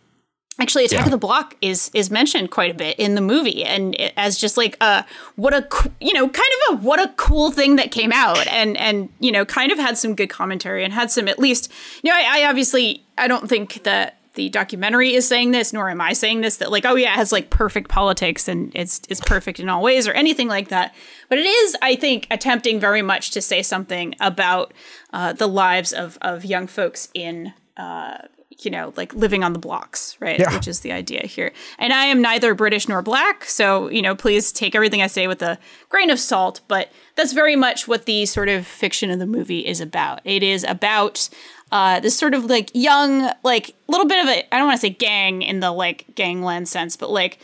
actually 0.60 0.84
attack 0.84 1.00
yeah. 1.00 1.04
of 1.06 1.10
the 1.10 1.18
block 1.18 1.56
is 1.60 1.90
is 1.94 2.10
mentioned 2.10 2.50
quite 2.50 2.70
a 2.70 2.74
bit 2.74 2.98
in 2.98 3.14
the 3.14 3.20
movie 3.20 3.64
and 3.64 3.94
it, 3.96 4.12
as 4.16 4.38
just 4.38 4.56
like 4.56 4.76
a 4.80 5.04
what 5.36 5.52
a 5.52 5.66
you 6.00 6.12
know 6.12 6.28
kind 6.28 6.48
of 6.68 6.74
a 6.78 6.82
what 6.82 7.00
a 7.00 7.12
cool 7.16 7.50
thing 7.50 7.76
that 7.76 7.90
came 7.90 8.12
out 8.12 8.46
and 8.46 8.76
and 8.76 9.08
you 9.18 9.32
know 9.32 9.44
kind 9.44 9.72
of 9.72 9.78
had 9.78 9.98
some 9.98 10.14
good 10.14 10.30
commentary 10.30 10.84
and 10.84 10.92
had 10.92 11.10
some 11.10 11.28
at 11.28 11.38
least 11.38 11.72
you 12.02 12.10
know 12.10 12.16
I, 12.16 12.42
I 12.42 12.48
obviously 12.48 13.04
i 13.18 13.26
don't 13.26 13.48
think 13.48 13.82
that 13.82 14.18
the 14.34 14.48
documentary 14.48 15.14
is 15.14 15.26
saying 15.26 15.50
this 15.50 15.72
nor 15.72 15.90
am 15.90 16.00
i 16.00 16.12
saying 16.12 16.40
this 16.40 16.58
that 16.58 16.70
like 16.70 16.84
oh 16.84 16.94
yeah 16.94 17.12
it 17.12 17.16
has 17.16 17.32
like 17.32 17.50
perfect 17.50 17.90
politics 17.90 18.46
and 18.46 18.70
it's 18.74 19.00
it's 19.08 19.20
perfect 19.20 19.58
in 19.58 19.68
all 19.68 19.82
ways 19.82 20.06
or 20.06 20.12
anything 20.12 20.48
like 20.48 20.68
that 20.68 20.94
but 21.28 21.38
it 21.38 21.46
is 21.46 21.76
i 21.82 21.96
think 21.96 22.26
attempting 22.30 22.78
very 22.78 23.02
much 23.02 23.30
to 23.32 23.40
say 23.40 23.62
something 23.62 24.14
about 24.20 24.72
uh, 25.12 25.32
the 25.32 25.48
lives 25.48 25.92
of 25.92 26.16
of 26.22 26.44
young 26.44 26.66
folks 26.66 27.08
in 27.14 27.52
uh, 27.76 28.18
you 28.62 28.70
know, 28.70 28.92
like 28.96 29.14
living 29.14 29.42
on 29.42 29.52
the 29.52 29.58
blocks, 29.58 30.16
right? 30.20 30.38
Yeah. 30.38 30.54
Which 30.54 30.68
is 30.68 30.80
the 30.80 30.92
idea 30.92 31.26
here. 31.26 31.52
And 31.78 31.92
I 31.92 32.06
am 32.06 32.20
neither 32.20 32.54
British 32.54 32.88
nor 32.88 33.02
black, 33.02 33.44
so, 33.44 33.88
you 33.88 34.02
know, 34.02 34.14
please 34.14 34.52
take 34.52 34.74
everything 34.74 35.02
I 35.02 35.06
say 35.06 35.26
with 35.26 35.42
a 35.42 35.58
grain 35.88 36.10
of 36.10 36.20
salt, 36.20 36.60
but 36.68 36.92
that's 37.16 37.32
very 37.32 37.56
much 37.56 37.88
what 37.88 38.06
the 38.06 38.26
sort 38.26 38.48
of 38.48 38.66
fiction 38.66 39.10
of 39.10 39.18
the 39.18 39.26
movie 39.26 39.66
is 39.66 39.80
about. 39.80 40.20
It 40.24 40.42
is 40.42 40.64
about 40.64 41.28
uh, 41.72 42.00
this 42.00 42.16
sort 42.16 42.34
of 42.34 42.44
like 42.44 42.70
young, 42.74 43.30
like 43.42 43.74
little 43.88 44.06
bit 44.06 44.22
of 44.22 44.30
a, 44.30 44.54
I 44.54 44.58
don't 44.58 44.66
want 44.66 44.80
to 44.80 44.86
say 44.86 44.90
gang 44.90 45.42
in 45.42 45.60
the 45.60 45.72
like 45.72 46.04
gangland 46.14 46.68
sense, 46.68 46.96
but 46.96 47.10
like 47.10 47.38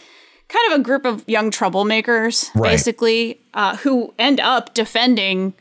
kind 0.49 0.73
of 0.73 0.81
a 0.81 0.83
group 0.83 1.05
of 1.05 1.29
young 1.29 1.51
troublemakers, 1.51 2.55
right. 2.55 2.71
basically, 2.71 3.41
uh, 3.55 3.77
who 3.79 4.13
end 4.19 4.41
up 4.41 4.75
defending 4.75 5.55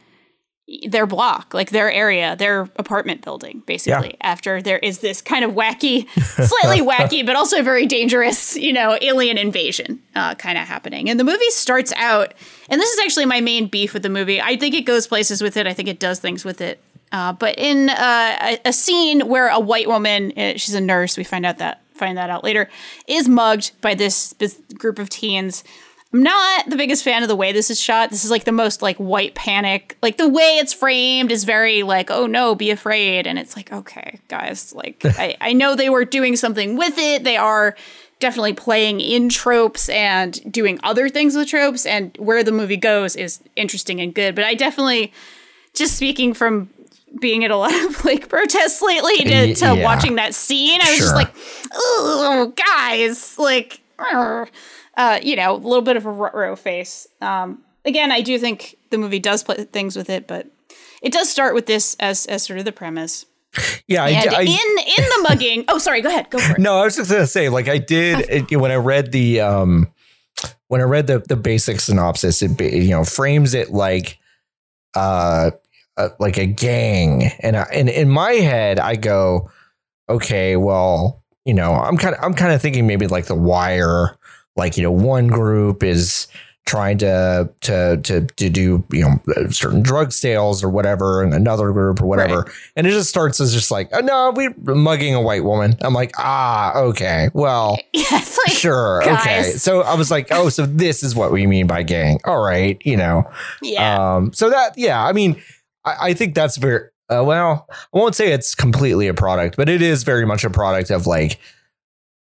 their 0.88 1.08
block, 1.08 1.54
like 1.54 1.72
their 1.72 1.92
area, 1.92 2.36
their 2.36 2.62
apartment 2.76 3.24
building, 3.24 3.64
basically. 3.66 4.10
Yeah. 4.10 4.16
After 4.22 4.62
there 4.62 4.78
is 4.78 5.00
this 5.00 5.22
kind 5.22 5.44
of 5.44 5.52
wacky, 5.52 6.08
slightly 6.20 6.86
wacky, 6.86 7.26
but 7.26 7.36
also 7.36 7.64
very 7.64 7.86
dangerous, 7.86 8.56
you 8.56 8.72
know, 8.72 8.98
alien 9.02 9.38
invasion 9.38 10.02
uh, 10.16 10.36
kind 10.36 10.58
of 10.58 10.68
happening. 10.68 11.10
And 11.10 11.20
the 11.20 11.24
movie 11.24 11.50
starts 11.50 11.92
out, 11.94 12.34
and 12.70 12.80
this 12.80 12.90
is 12.90 13.00
actually 13.00 13.26
my 13.26 13.42
main 13.42 13.68
beef 13.68 13.94
with 13.94 14.04
the 14.04 14.10
movie. 14.10 14.42
I 14.42 14.58
think 14.58 14.76
it 14.76 14.82
goes 14.82 15.08
places 15.08 15.42
with 15.42 15.58
it. 15.58 15.66
I 15.66 15.74
think 15.74 15.90
it 15.90 16.00
does 16.00 16.20
things 16.20 16.46
with 16.46 16.62
it. 16.62 16.82
Uh, 17.12 17.34
but 17.34 17.58
in 17.58 17.90
uh, 17.90 18.38
a, 18.42 18.60
a, 18.66 18.74
scene 18.74 19.28
where 19.28 19.48
a 19.48 19.60
white 19.60 19.88
woman, 19.88 20.32
uh, 20.38 20.54
she's 20.58 20.76
a 20.76 20.82
nurse, 20.82 21.18
we 21.18 21.24
find 21.24 21.44
out 21.44 21.58
that 21.58 21.82
find 21.96 22.18
that 22.18 22.30
out 22.30 22.44
later, 22.44 22.70
is 23.08 23.28
mugged 23.28 23.72
by 23.82 23.94
this, 23.96 24.34
this 24.34 24.62
group 24.76 25.00
of 25.00 25.10
teens 25.10 25.64
I'm 26.12 26.24
not 26.24 26.68
the 26.68 26.76
biggest 26.76 27.04
fan 27.04 27.22
of 27.22 27.30
the 27.30 27.36
way 27.36 27.52
this 27.52 27.70
is 27.70 27.80
shot. 27.80 28.10
This 28.10 28.26
is 28.26 28.32
like 28.32 28.44
the 28.44 28.52
most 28.52 28.82
like 28.82 28.98
white 28.98 29.36
panic. 29.36 29.96
Like 30.02 30.18
the 30.18 30.28
way 30.28 30.58
it's 30.58 30.74
framed 30.74 31.32
is 31.32 31.44
very 31.44 31.84
like, 31.84 32.10
oh 32.10 32.26
no, 32.26 32.56
be 32.56 32.72
afraid. 32.72 33.28
And 33.28 33.38
it's 33.38 33.56
like, 33.56 33.72
okay, 33.72 34.20
guys, 34.28 34.74
like 34.74 35.02
I, 35.06 35.38
I 35.40 35.54
know 35.54 35.76
they 35.76 35.90
were 35.90 36.06
doing 36.06 36.36
something 36.36 36.78
with 36.78 36.98
it. 36.98 37.24
They 37.24 37.38
are 37.38 37.76
definitely 38.20 38.54
playing 38.54 39.02
in 39.02 39.30
tropes 39.30 39.88
and 39.90 40.52
doing 40.52 40.80
other 40.84 41.10
things 41.10 41.36
with 41.36 41.48
tropes. 41.48 41.86
And 41.86 42.18
where 42.18 42.44
the 42.44 42.52
movie 42.52 42.78
goes 42.78 43.16
is 43.16 43.40
interesting 43.56 44.02
and 44.02 44.14
good. 44.14 44.34
But 44.34 44.46
I 44.46 44.56
definitely, 44.56 45.14
just 45.76 45.96
speaking 45.96 46.34
from 46.34 46.72
being 47.22 47.46
at 47.46 47.52
a 47.52 47.56
lot 47.56 47.74
of 47.86 48.04
like 48.06 48.30
protests 48.30 48.82
lately 48.82 49.18
to, 49.18 49.54
to 49.54 49.66
yeah. 49.66 49.84
watching 49.84 50.16
that 50.16 50.34
scene, 50.34 50.82
I 50.82 50.90
was 50.90 50.98
sure. 50.98 51.06
just 51.06 51.16
like, 51.16 51.32
oh, 51.72 52.52
guys, 52.56 53.38
like. 53.38 53.82
Argh 54.00 54.50
uh, 55.00 55.18
you 55.24 55.38
know, 55.38 55.56
a 55.56 55.56
little 55.56 55.82
bit 55.82 55.96
of 55.96 56.06
a 56.06 56.12
row 56.12 56.58
face. 56.58 57.08
Um, 57.22 57.64
again, 57.86 58.12
I 58.12 58.20
do 58.20 58.38
think 58.38 58.76
the 58.90 58.98
movie 58.98 59.20
does 59.20 59.42
play 59.44 59.64
things 59.64 59.96
with 59.96 60.10
it, 60.10 60.28
but 60.28 60.48
it 61.02 61.14
does 61.14 61.30
start 61.30 61.56
with 61.56 61.68
this 61.68 61.96
as 62.02 62.26
as 62.26 62.44
sort 62.44 62.60
of 62.60 62.66
the 62.66 62.74
premise. 62.74 63.26
Yeah, 63.88 64.04
I, 64.04 64.10
I, 64.10 64.42
in 64.42 64.48
in 64.48 65.04
the 65.04 65.26
mugging. 65.28 65.66
oh, 65.68 65.80
sorry. 65.80 66.02
Go 66.02 66.10
ahead. 66.10 66.30
Go 66.30 66.38
for 66.38 66.52
it. 66.52 66.60
No, 66.60 66.78
I 66.78 66.84
was 66.84 66.98
just 66.98 67.10
gonna 67.10 67.26
say, 67.26 67.50
like, 67.50 67.68
I 67.68 67.80
did 67.80 68.30
it, 68.30 68.56
when 68.56 68.70
I 68.70 68.76
read 68.76 69.12
the 69.12 69.40
um 69.40 69.92
when 70.68 70.82
I 70.82 70.84
read 70.84 71.08
the 71.08 71.20
the 71.20 71.36
basic 71.36 71.80
synopsis, 71.80 72.44
it 72.44 72.62
you 72.62 72.90
know 72.90 73.04
frames 73.04 73.56
it 73.56 73.72
like 73.72 74.20
uh, 74.96 75.50
uh 75.98 76.10
like 76.20 76.38
a 76.38 76.46
gang, 76.46 77.32
and 77.40 77.58
I, 77.58 77.64
and 77.74 77.90
in 77.90 78.10
my 78.10 78.34
head, 78.34 78.78
I 78.80 78.96
go, 78.96 79.50
okay, 80.08 80.56
well, 80.56 81.24
you 81.46 81.56
know, 81.56 81.74
I'm 81.74 81.98
kind 81.98 82.14
of 82.14 82.24
I'm 82.24 82.36
kind 82.36 82.54
of 82.54 82.62
thinking 82.62 82.86
maybe 82.86 83.08
like 83.08 83.26
the 83.26 83.34
Wire 83.34 84.20
like 84.60 84.78
you 84.78 84.84
know 84.84 84.92
one 84.92 85.28
group 85.28 85.82
is 85.82 86.28
trying 86.70 87.00
to 87.00 87.50
to 87.62 87.98
to 88.04 88.22
to 88.26 88.48
do 88.48 88.84
you 88.92 89.02
know 89.02 89.50
certain 89.50 89.82
drug 89.82 90.12
sales 90.12 90.64
or 90.64 90.70
whatever 90.70 91.24
and 91.24 91.34
another 91.34 91.72
group 91.72 92.00
or 92.00 92.06
whatever. 92.06 92.42
Right. 92.42 92.52
and 92.76 92.86
it 92.86 92.92
just 92.92 93.10
starts 93.10 93.42
as 93.42 93.52
just 93.52 93.72
like 93.72 93.90
oh, 93.92 94.02
no 94.02 94.32
we're 94.36 94.76
mugging 94.76 95.16
a 95.16 95.22
white 95.22 95.44
woman. 95.44 95.78
I'm 95.82 95.96
like 95.96 96.12
ah 96.20 96.78
okay. 96.78 97.30
Well 97.34 97.80
yes 97.94 98.38
like, 98.46 98.56
sure 98.56 99.02
guys. 99.04 99.20
okay 99.20 99.52
so 99.54 99.82
i 99.82 99.96
was 99.96 100.12
like 100.12 100.28
oh 100.30 100.50
so 100.50 100.68
this 100.68 101.02
is 101.02 101.16
what 101.16 101.32
we 101.32 101.48
mean 101.48 101.66
by 101.66 101.82
gang. 101.82 102.20
All 102.26 102.44
right 102.44 102.80
you 102.86 102.98
know? 102.98 103.24
Yeah. 103.64 104.16
Um 104.16 104.32
so 104.34 104.52
that 104.52 104.78
yeah 104.78 105.04
i 105.04 105.12
mean 105.12 105.42
i, 105.86 106.10
I 106.10 106.14
think 106.14 106.36
that's 106.36 106.58
very 106.58 106.90
uh, 107.10 107.24
well 107.24 107.68
i 107.72 107.98
won't 107.98 108.14
say 108.14 108.32
it's 108.32 108.54
completely 108.54 109.08
a 109.08 109.16
product 109.16 109.58
but 109.58 109.70
it 109.70 109.82
is 109.82 110.04
very 110.04 110.26
much 110.28 110.44
a 110.44 110.52
product 110.52 110.92
of 110.92 111.08
like 111.08 111.40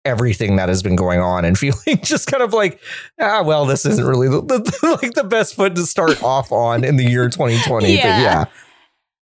everything 0.05 0.55
that 0.57 0.69
has 0.69 0.81
been 0.83 0.95
going 0.95 1.19
on 1.19 1.43
and 1.45 1.57
feeling 1.63 1.99
just 2.03 2.27
kind 2.27 2.43
of 2.43 2.53
like 2.53 2.79
ah 3.19 3.41
well 3.43 3.65
this 3.65 3.85
isn't 3.85 4.05
really 4.05 4.29
the, 4.29 4.41
the, 4.41 4.99
like 5.01 5.13
the 5.13 5.23
best 5.23 5.55
foot 5.55 5.75
to 5.75 5.85
start 5.85 6.21
off 6.23 6.51
on 6.51 6.83
in 6.83 6.95
the 6.97 7.03
year 7.03 7.27
2020 7.29 7.93
yeah. 7.95 8.01
but 8.03 8.21
yeah 8.21 8.45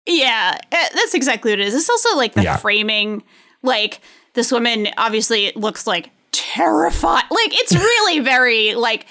Yeah, 0.05 0.57
eh, 0.71 0.89
that's 0.93 1.13
exactly 1.13 1.51
what 1.51 1.59
it 1.59 1.67
is. 1.67 1.73
It's 1.73 1.89
also 1.89 2.17
like 2.17 2.33
the 2.33 2.43
Yeah. 2.43 2.57
framing. 2.57 3.23
Like 3.61 4.01
this 4.33 4.51
woman 4.51 4.89
obviously 4.97 5.53
looks 5.55 5.87
like 5.87 6.09
terrified. 6.33 7.23
Like 7.31 7.51
it's 7.61 7.73
really 7.73 8.19
very 8.19 8.75
like. 8.75 9.05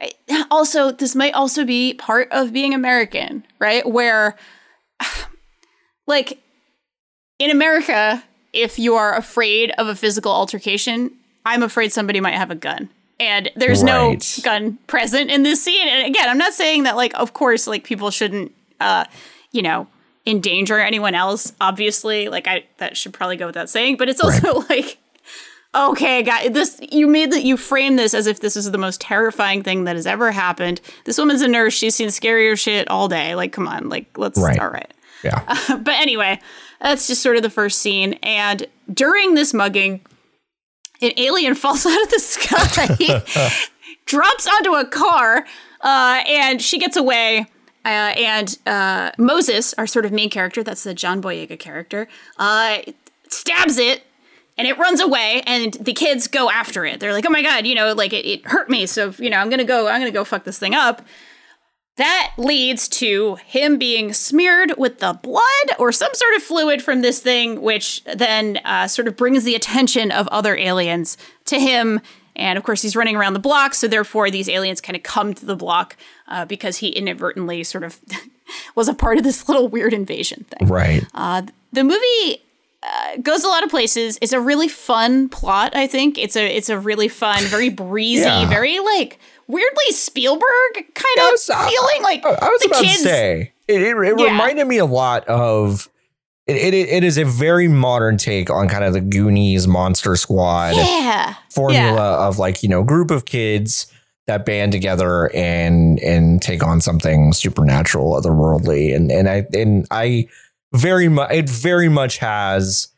eh, 0.00 0.10
Also, 0.50 0.90
this 0.90 1.14
might 1.14 1.34
also 1.34 1.64
be 1.64 1.94
part 1.94 2.26
of 2.32 2.52
being 2.52 2.74
American, 2.74 3.46
right? 3.60 3.88
Where, 3.88 4.34
like, 6.08 6.38
in 7.38 7.50
America, 7.50 8.22
if 8.54 8.78
you 8.78 8.94
are 8.94 9.14
afraid 9.16 9.70
of 9.78 9.88
a 9.88 9.94
physical 9.94 10.32
altercation, 10.32 11.10
I'm 11.44 11.62
afraid 11.62 11.92
somebody 11.92 12.20
might 12.20 12.34
have 12.34 12.50
a 12.50 12.54
gun. 12.54 12.88
And 13.20 13.50
there's 13.54 13.82
no 13.82 14.16
gun 14.42 14.78
present 14.86 15.30
in 15.30 15.42
this 15.44 15.62
scene. 15.62 15.86
And 15.88 16.06
again, 16.06 16.28
I'm 16.28 16.38
not 16.38 16.52
saying 16.52 16.82
that 16.84 16.96
like 16.96 17.12
of 17.14 17.32
course 17.32 17.66
like 17.66 17.84
people 17.84 18.10
shouldn't 18.10 18.52
uh, 18.80 19.04
you 19.52 19.62
know, 19.62 19.86
endanger 20.26 20.78
anyone 20.80 21.14
else, 21.14 21.52
obviously. 21.60 22.28
Like 22.28 22.48
I 22.48 22.64
that 22.78 22.96
should 22.96 23.12
probably 23.12 23.36
go 23.36 23.46
without 23.46 23.70
saying, 23.70 23.96
but 23.98 24.08
it's 24.08 24.20
also 24.20 24.60
like 24.68 24.98
okay, 25.74 26.22
guy, 26.22 26.48
this 26.48 26.78
you 26.90 27.06
made 27.06 27.32
that 27.32 27.42
you 27.44 27.56
frame 27.56 27.96
this 27.96 28.14
as 28.14 28.26
if 28.26 28.40
this 28.40 28.56
is 28.56 28.70
the 28.70 28.78
most 28.78 29.00
terrifying 29.00 29.62
thing 29.62 29.84
that 29.84 29.96
has 29.96 30.06
ever 30.06 30.30
happened. 30.32 30.80
This 31.04 31.18
woman's 31.18 31.42
a 31.42 31.48
nurse, 31.48 31.74
she's 31.74 31.94
seen 31.94 32.08
scarier 32.08 32.58
shit 32.58 32.88
all 32.90 33.08
day. 33.08 33.34
Like 33.34 33.52
come 33.52 33.68
on, 33.68 33.88
like 33.88 34.06
let's 34.18 34.38
Right. 34.38 34.58
all 34.58 34.70
right. 34.70 34.92
Yeah. 35.22 35.42
But 35.78 35.94
anyway, 35.94 36.40
that's 36.80 37.06
just 37.06 37.22
sort 37.22 37.36
of 37.36 37.42
the 37.42 37.50
first 37.50 37.80
scene. 37.80 38.14
And 38.22 38.66
during 38.92 39.34
this 39.34 39.54
mugging, 39.54 40.00
an 41.00 41.12
alien 41.16 41.54
falls 41.54 41.86
out 41.86 42.02
of 42.02 42.10
the 42.10 42.18
sky, 42.18 43.22
drops 44.06 44.46
onto 44.46 44.74
a 44.74 44.86
car, 44.86 45.46
uh, 45.80 46.22
and 46.26 46.60
she 46.60 46.78
gets 46.78 46.96
away. 46.96 47.46
Uh, 47.84 48.16
and 48.16 48.58
uh, 48.66 49.10
Moses, 49.18 49.74
our 49.74 49.86
sort 49.86 50.06
of 50.06 50.12
main 50.12 50.30
character, 50.30 50.62
that's 50.62 50.84
the 50.84 50.94
John 50.94 51.20
Boyega 51.20 51.58
character, 51.58 52.08
uh, 52.38 52.78
stabs 53.28 53.76
it 53.76 54.04
and 54.56 54.68
it 54.68 54.78
runs 54.78 55.00
away 55.00 55.42
and 55.46 55.74
the 55.74 55.92
kids 55.92 56.28
go 56.28 56.50
after 56.50 56.84
it 56.84 57.00
they're 57.00 57.12
like 57.12 57.26
oh 57.26 57.30
my 57.30 57.42
god 57.42 57.66
you 57.66 57.74
know 57.74 57.92
like 57.92 58.12
it, 58.12 58.24
it 58.24 58.46
hurt 58.46 58.70
me 58.70 58.86
so 58.86 59.12
you 59.18 59.28
know 59.28 59.38
i'm 59.38 59.50
gonna 59.50 59.64
go 59.64 59.88
i'm 59.88 60.00
gonna 60.00 60.10
go 60.10 60.24
fuck 60.24 60.44
this 60.44 60.58
thing 60.58 60.74
up 60.74 61.02
that 61.96 62.32
leads 62.36 62.88
to 62.88 63.36
him 63.46 63.78
being 63.78 64.12
smeared 64.12 64.74
with 64.76 64.98
the 64.98 65.12
blood 65.22 65.44
or 65.78 65.92
some 65.92 66.12
sort 66.12 66.34
of 66.34 66.42
fluid 66.42 66.82
from 66.82 67.02
this 67.02 67.20
thing, 67.20 67.62
which 67.62 68.02
then 68.04 68.58
uh, 68.64 68.88
sort 68.88 69.06
of 69.06 69.16
brings 69.16 69.44
the 69.44 69.54
attention 69.54 70.10
of 70.10 70.26
other 70.28 70.56
aliens 70.56 71.16
to 71.44 71.58
him. 71.60 72.00
And 72.36 72.58
of 72.58 72.64
course, 72.64 72.82
he's 72.82 72.96
running 72.96 73.14
around 73.14 73.34
the 73.34 73.38
block, 73.38 73.74
so 73.74 73.86
therefore, 73.86 74.28
these 74.28 74.48
aliens 74.48 74.80
kind 74.80 74.96
of 74.96 75.04
come 75.04 75.34
to 75.34 75.46
the 75.46 75.54
block 75.54 75.96
uh, 76.26 76.44
because 76.44 76.78
he 76.78 76.88
inadvertently 76.88 77.62
sort 77.62 77.84
of 77.84 78.00
was 78.74 78.88
a 78.88 78.94
part 78.94 79.18
of 79.18 79.22
this 79.24 79.48
little 79.48 79.68
weird 79.68 79.92
invasion 79.92 80.44
thing. 80.50 80.66
Right. 80.68 81.04
Uh, 81.14 81.42
the 81.72 81.84
movie 81.84 82.42
uh, 82.82 83.18
goes 83.22 83.44
a 83.44 83.48
lot 83.48 83.62
of 83.62 83.70
places. 83.70 84.18
It's 84.20 84.32
a 84.32 84.40
really 84.40 84.66
fun 84.68 85.28
plot. 85.28 85.76
I 85.76 85.86
think 85.86 86.18
it's 86.18 86.34
a 86.34 86.44
it's 86.56 86.68
a 86.68 86.78
really 86.78 87.06
fun, 87.08 87.44
very 87.44 87.68
breezy, 87.70 88.24
Yeah. 88.24 88.48
very 88.48 88.80
like 88.80 89.20
weirdly 89.46 89.90
Spielberg 89.92 90.74
kind 90.74 91.18
I 91.18 91.32
of 91.34 91.40
I- 91.50 91.54
uh, 91.64 91.68
feeling. 91.68 92.02
Like 92.02 92.24
I 92.26 92.30
I 92.46 92.48
was 92.48 92.60
the 92.62 92.68
about 92.68 92.82
kids. 92.82 92.96
to 92.98 93.08
say 93.08 93.52
it. 93.68 93.80
It, 93.82 93.96
it 93.96 94.18
Yeah. 94.18 94.24
reminded 94.26 94.66
me 94.66 94.78
a 94.78 94.86
lot 94.86 95.26
of. 95.28 95.88
It, 96.46 96.56
it, 96.56 96.74
it 96.74 97.04
is 97.04 97.16
a 97.16 97.24
very 97.24 97.68
modern 97.68 98.18
take 98.18 98.50
on 98.50 98.68
kind 98.68 98.84
of 98.84 98.92
the 98.92 99.00
Goonies 99.00 99.66
Monster 99.66 100.14
Squad 100.14 100.76
yeah, 100.76 101.36
formula 101.50 102.28
of 102.28 102.38
like 102.38 102.62
you 102.62 102.68
know 102.68 102.84
group 102.84 103.10
of 103.10 103.24
kids 103.24 103.86
that 104.26 104.44
band 104.44 104.70
together 104.72 105.30
and 105.34 105.98
and 106.00 106.42
take 106.42 106.62
on 106.62 106.82
something 106.82 107.32
supernatural, 107.32 108.12
otherworldly, 108.20 108.94
and 108.94 109.10
and 109.10 109.26
I 109.30 109.46
and 109.54 109.86
I 109.90 110.28
very 110.74 111.08
much 111.08 111.30
it 111.32 111.48
very 111.48 111.88
much 111.88 112.18
has 112.18 112.88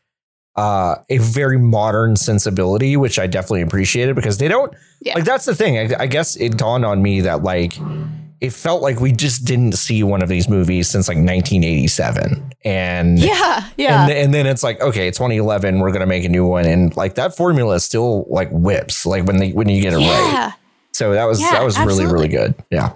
uh, 0.57 0.95
a 1.09 1.17
very 1.19 1.57
modern 1.59 2.15
sensibility, 2.15 2.97
which 2.97 3.19
I 3.19 3.27
definitely 3.27 3.61
appreciated 3.61 4.15
because 4.15 4.37
they 4.39 4.47
don't 4.47 4.73
Yeah. 5.01 5.13
like 5.15 5.23
that's 5.23 5.45
the 5.45 5.55
thing. 5.55 5.77
I, 5.93 6.03
I 6.03 6.07
guess 6.07 6.35
it 6.35 6.57
dawned 6.57 6.83
on 6.85 7.01
me 7.01 7.21
that 7.21 7.43
like 7.43 7.73
it 8.41 8.51
felt 8.51 8.81
like 8.83 8.99
we 8.99 9.11
just 9.11 9.45
didn't 9.45 9.71
see 9.73 10.03
one 10.03 10.21
of 10.21 10.29
these 10.29 10.47
movies 10.49 10.87
since 10.89 11.07
like 11.07 11.17
1987, 11.17 12.53
and 12.65 13.17
yeah, 13.31 13.67
yeah. 13.77 14.03
and, 14.03 14.11
and 14.11 14.33
then 14.33 14.45
it's 14.45 14.61
like 14.63 14.79
okay 14.81 15.07
2011 15.11 15.79
we're 15.79 15.91
gonna 15.91 16.05
make 16.05 16.23
a 16.23 16.29
new 16.29 16.45
one 16.45 16.65
and 16.65 16.95
like 16.97 17.15
that 17.15 17.35
formula 17.35 17.79
still 17.79 18.25
like 18.29 18.49
whips 18.51 19.05
like 19.05 19.25
when 19.25 19.37
they 19.37 19.51
when 19.51 19.67
you 19.69 19.81
get 19.81 19.93
it 19.93 19.97
right 19.97 20.53
so 20.93 21.13
that 21.13 21.25
was 21.25 21.39
Yeah, 21.41 21.51
that 21.51 21.63
was 21.63 21.79
really 21.79 22.05
really 22.05 22.27
good 22.27 22.53
yeah 22.71 22.93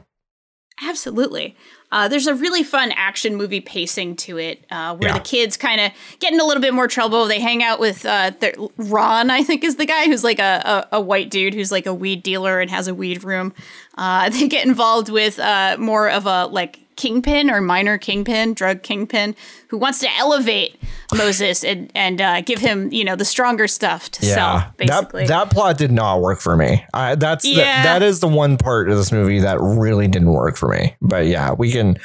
absolutely. 0.88 1.56
Uh, 1.92 2.08
there's 2.08 2.28
a 2.28 2.36
really 2.36 2.64
fun 2.64 2.92
action 2.96 3.36
movie 3.36 3.62
pacing 3.62 4.16
to 4.16 4.38
it, 4.38 4.66
uh, 4.72 4.96
where 4.96 5.10
Yeah. 5.10 5.16
the 5.18 5.24
kids 5.24 5.58
kind 5.58 5.82
of 5.82 5.92
get 6.20 6.32
in 6.34 6.40
a 6.40 6.46
little 6.46 6.62
bit 6.62 6.74
more 6.74 6.88
trouble. 6.88 7.26
They 7.28 7.40
hang 7.40 7.64
out 7.64 7.80
with 7.80 8.06
uh, 8.06 8.32
Ron, 8.78 9.30
I 9.30 9.44
think, 9.44 9.64
is 9.64 9.76
the 9.78 9.86
guy 9.86 10.06
who's 10.06 10.24
like 10.24 10.40
a, 10.40 10.88
a, 10.92 10.98
a 10.98 11.02
white 11.02 11.30
dude 11.30 11.54
who's 11.54 11.72
like 11.72 11.86
a 11.86 11.94
weed 11.94 12.24
dealer 12.24 12.60
and 12.60 12.70
has 12.70 12.88
a 12.88 12.94
weed 12.96 13.24
room. 13.24 13.54
Uh, 13.98 14.30
they 14.32 14.48
get 14.48 14.66
involved 14.66 15.10
with 15.10 15.40
uh, 15.40 15.78
more 15.80 16.10
of 16.10 16.26
a 16.26 16.46
like 16.48 16.80
kingpin 16.96 17.50
or 17.50 17.62
minor 17.62 17.98
kingpin, 17.98 18.54
drug 18.54 18.84
kingpin, 18.84 19.36
who 19.70 19.78
wants 19.78 20.00
to 20.00 20.08
elevate 20.18 20.78
Moses 21.14 21.64
and 21.64 21.92
and 21.96 22.22
uh, 22.22 22.42
give 22.42 22.60
him 22.60 22.92
you 22.92 23.04
know 23.04 23.16
the 23.16 23.26
stronger 23.26 23.68
stuff 23.68 24.10
to 24.12 24.26
sell, 24.26 24.72
basically. 24.78 25.26
that 25.26 25.48
that 25.48 25.52
plot 25.52 25.78
did 25.78 25.92
not 25.92 26.22
work 26.22 26.40
for 26.40 26.56
me 26.56 26.86
I, 26.94 27.16
that's 27.16 27.44
the, 27.44 27.56
that 27.56 28.02
is 28.04 28.20
the 28.20 28.28
one 28.28 28.58
part 28.58 28.90
of 28.90 28.98
this 28.98 29.12
movie 29.12 29.40
that 29.40 29.60
really 29.60 30.08
didn't 30.08 30.32
work 30.32 30.58
for 30.58 30.70
me 30.70 30.96
but 31.02 31.26
yeah 31.26 31.54
we 31.54 31.72
can 31.72 31.98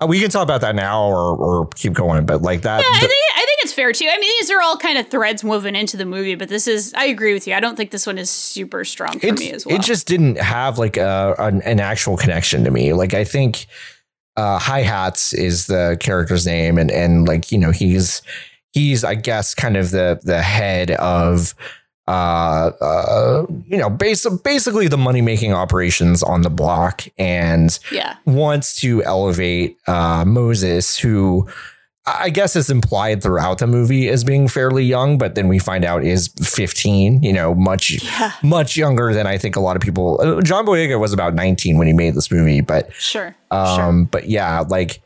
uh, 0.00 0.06
we 0.06 0.20
can 0.20 0.30
talk 0.30 0.42
about 0.42 0.60
that 0.60 0.74
now 0.74 1.04
or 1.04 1.36
or 1.36 1.68
keep 1.74 1.92
going 1.92 2.26
but 2.26 2.42
like 2.42 2.62
that 2.62 2.80
I 2.80 3.00
the- 3.00 3.06
think 3.08 3.12
I 3.34 3.44
think 3.44 3.58
it's 3.64 3.72
fair 3.72 3.92
too. 3.92 4.06
I 4.08 4.18
mean, 4.18 4.30
these 4.40 4.50
are 4.50 4.60
all 4.60 4.76
kind 4.76 4.98
of 4.98 5.08
threads 5.08 5.42
woven 5.42 5.74
into 5.76 5.96
the 5.96 6.04
movie, 6.04 6.34
but 6.34 6.48
this 6.48 6.66
is 6.68 6.92
I 6.94 7.06
agree 7.06 7.32
with 7.32 7.46
you. 7.46 7.54
I 7.54 7.60
don't 7.60 7.76
think 7.76 7.90
this 7.90 8.06
one 8.06 8.18
is 8.18 8.30
super 8.30 8.84
strong 8.84 9.18
for 9.18 9.32
me 9.32 9.50
as 9.52 9.64
well. 9.66 9.74
it 9.76 9.82
just 9.82 10.06
didn't 10.06 10.38
have 10.38 10.78
like 10.78 10.96
a 10.96 11.34
an, 11.38 11.62
an 11.62 11.80
actual 11.80 12.16
connection 12.16 12.64
to 12.64 12.70
me. 12.70 12.92
Like 12.92 13.14
I 13.14 13.24
think 13.24 13.66
uh 14.36 14.58
Hi-Hatz 14.58 15.32
is 15.32 15.66
the 15.66 15.96
character's 16.00 16.46
name. 16.46 16.78
And 16.78 16.90
and 16.90 17.26
like 17.26 17.52
you 17.52 17.58
know 17.58 17.70
he's 17.70 18.22
he's 18.72 19.04
I 19.04 19.14
guess 19.14 19.54
kind 19.54 19.76
of 19.76 19.90
the 19.90 20.20
the 20.22 20.42
head 20.42 20.92
of 20.92 21.54
uh 22.08 22.72
uh 22.80 23.46
you 23.66 23.76
know 23.76 23.88
base, 23.88 24.28
basically 24.42 24.88
the 24.88 24.98
money 24.98 25.20
making 25.20 25.52
operations 25.52 26.22
on 26.22 26.42
the 26.42 26.50
block 26.50 27.04
and 27.16 27.78
yeah, 27.92 28.16
wants 28.26 28.80
to 28.80 29.04
elevate 29.04 29.76
uh 29.86 30.24
Moses 30.26 30.98
who 30.98 31.48
I 32.04 32.30
guess 32.30 32.56
is 32.56 32.68
implied 32.68 33.22
throughout 33.22 33.58
the 33.58 33.68
movie 33.68 34.08
as 34.08 34.24
being 34.24 34.48
fairly 34.48 34.84
young, 34.84 35.18
but 35.18 35.36
then 35.36 35.46
we 35.46 35.60
find 35.60 35.84
out 35.84 36.02
is 36.02 36.28
15, 36.40 37.22
you 37.22 37.32
know, 37.32 37.54
much 37.54 38.02
yeah, 38.02 38.32
much 38.42 38.76
younger 38.76 39.14
than 39.14 39.26
I 39.26 39.38
think 39.38 39.54
a 39.54 39.60
lot 39.60 39.76
of 39.76 39.82
people. 39.82 40.20
uh, 40.20 40.42
John 40.42 40.66
Boyega 40.66 40.98
was 40.98 41.12
about 41.12 41.34
19 41.34 41.78
when 41.78 41.86
he 41.86 41.92
made 41.92 42.14
this 42.14 42.30
movie, 42.30 42.60
but 42.60 42.92
sure, 42.94 43.36
um, 43.52 43.76
sure. 43.76 44.08
but 44.10 44.28
yeah, 44.28 44.60
like 44.60 45.00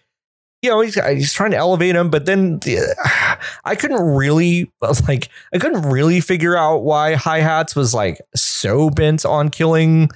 you 0.62 0.70
know, 0.70 0.80
he's, 0.80 0.94
he's 0.94 1.32
trying 1.34 1.50
to 1.50 1.56
elevate 1.56 1.94
him, 1.94 2.08
but 2.10 2.24
then 2.24 2.58
the, 2.60 2.96
I 3.64 3.74
couldn't 3.74 4.00
really 4.16 4.72
like 5.06 5.28
I 5.52 5.58
couldn't 5.58 5.82
really 5.82 6.20
figure 6.20 6.56
out 6.56 6.78
why 6.78 7.14
Hi-Hatz 7.14 7.76
was 7.76 7.92
like 7.92 8.20
so 8.34 8.88
bent 8.88 9.26
on 9.26 9.50
killing 9.50 10.08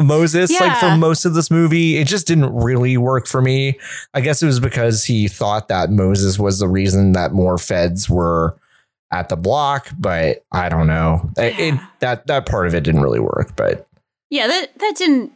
Moses 0.00 0.50
like 0.60 0.78
for 0.78 0.96
most 0.96 1.24
of 1.24 1.34
this 1.34 1.50
movie. 1.50 1.96
It 1.96 2.06
just 2.06 2.26
didn't 2.26 2.54
really 2.54 2.96
work 2.96 3.26
for 3.26 3.42
me. 3.42 3.78
I 4.14 4.20
guess 4.20 4.42
it 4.42 4.46
was 4.46 4.60
because 4.60 5.04
he 5.04 5.28
thought 5.28 5.68
that 5.68 5.90
Moses 5.90 6.38
was 6.38 6.58
the 6.58 6.68
reason 6.68 7.12
that 7.12 7.32
more 7.32 7.58
feds 7.58 8.08
were 8.08 8.56
at 9.12 9.28
the 9.28 9.36
block, 9.36 9.88
but 9.98 10.44
I 10.52 10.68
don't 10.68 10.86
know. 10.86 11.30
It, 11.36 11.58
it 11.58 11.80
that 12.00 12.26
that 12.26 12.46
part 12.46 12.66
of 12.66 12.74
it 12.74 12.84
didn't 12.84 13.00
really 13.02 13.20
work, 13.20 13.56
but 13.56 13.88
Yeah, 14.30 14.46
that 14.46 14.78
that 14.78 14.94
didn't 14.96 15.32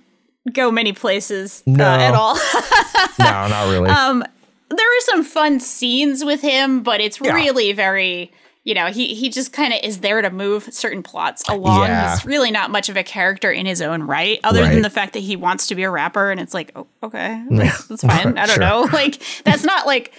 go 0.53 0.71
many 0.71 0.93
places 0.93 1.63
No. 1.67 1.85
uh, 1.85 1.97
at 1.99 2.15
all. 2.15 2.35
no, 3.19 3.49
not 3.49 3.71
really. 3.71 3.89
um, 3.91 4.23
there 4.71 4.87
are 4.87 5.01
some 5.03 5.23
fun 5.25 5.61
scenes 5.61 6.25
with 6.25 6.41
him, 6.41 6.83
but 6.83 7.01
it's 7.01 7.21
Yeah. 7.21 7.33
really 7.35 7.73
very. 7.73 8.31
You 8.65 8.75
know, 8.75 8.87
he 8.87 9.15
he 9.15 9.29
just 9.29 9.53
kind 9.53 9.73
of 9.73 9.81
is 9.83 9.99
there 10.01 10.23
to 10.23 10.31
move 10.31 10.73
certain 10.73 11.03
plots 11.03 11.43
along. 11.49 11.89
Yeah. 11.89 12.13
He's 12.15 12.25
really 12.25 12.51
not 12.53 12.71
much 12.71 12.89
of 12.89 12.97
a 12.97 13.03
character 13.03 13.51
in 13.51 13.67
his 13.67 13.83
own 13.83 14.05
right, 14.05 14.39
other 14.45 14.63
Right. 14.63 14.73
than 14.73 14.83
the 14.83 14.91
fact 14.91 15.15
that 15.15 15.19
he 15.21 15.35
wants 15.35 15.67
to 15.69 15.75
be 15.75 15.83
a 15.83 15.91
rapper, 15.91 16.31
and 16.31 16.39
it's 16.39 16.55
like, 16.55 16.71
oh, 16.77 16.87
okay, 17.03 17.45
that's, 17.51 18.03
fine. 18.03 18.39
I 18.39 18.47
don't 18.47 18.55
Sure. 18.55 18.59
know. 18.61 18.89
Like, 18.93 19.21
that's 19.45 19.65
not 19.65 19.87
like, 19.87 20.13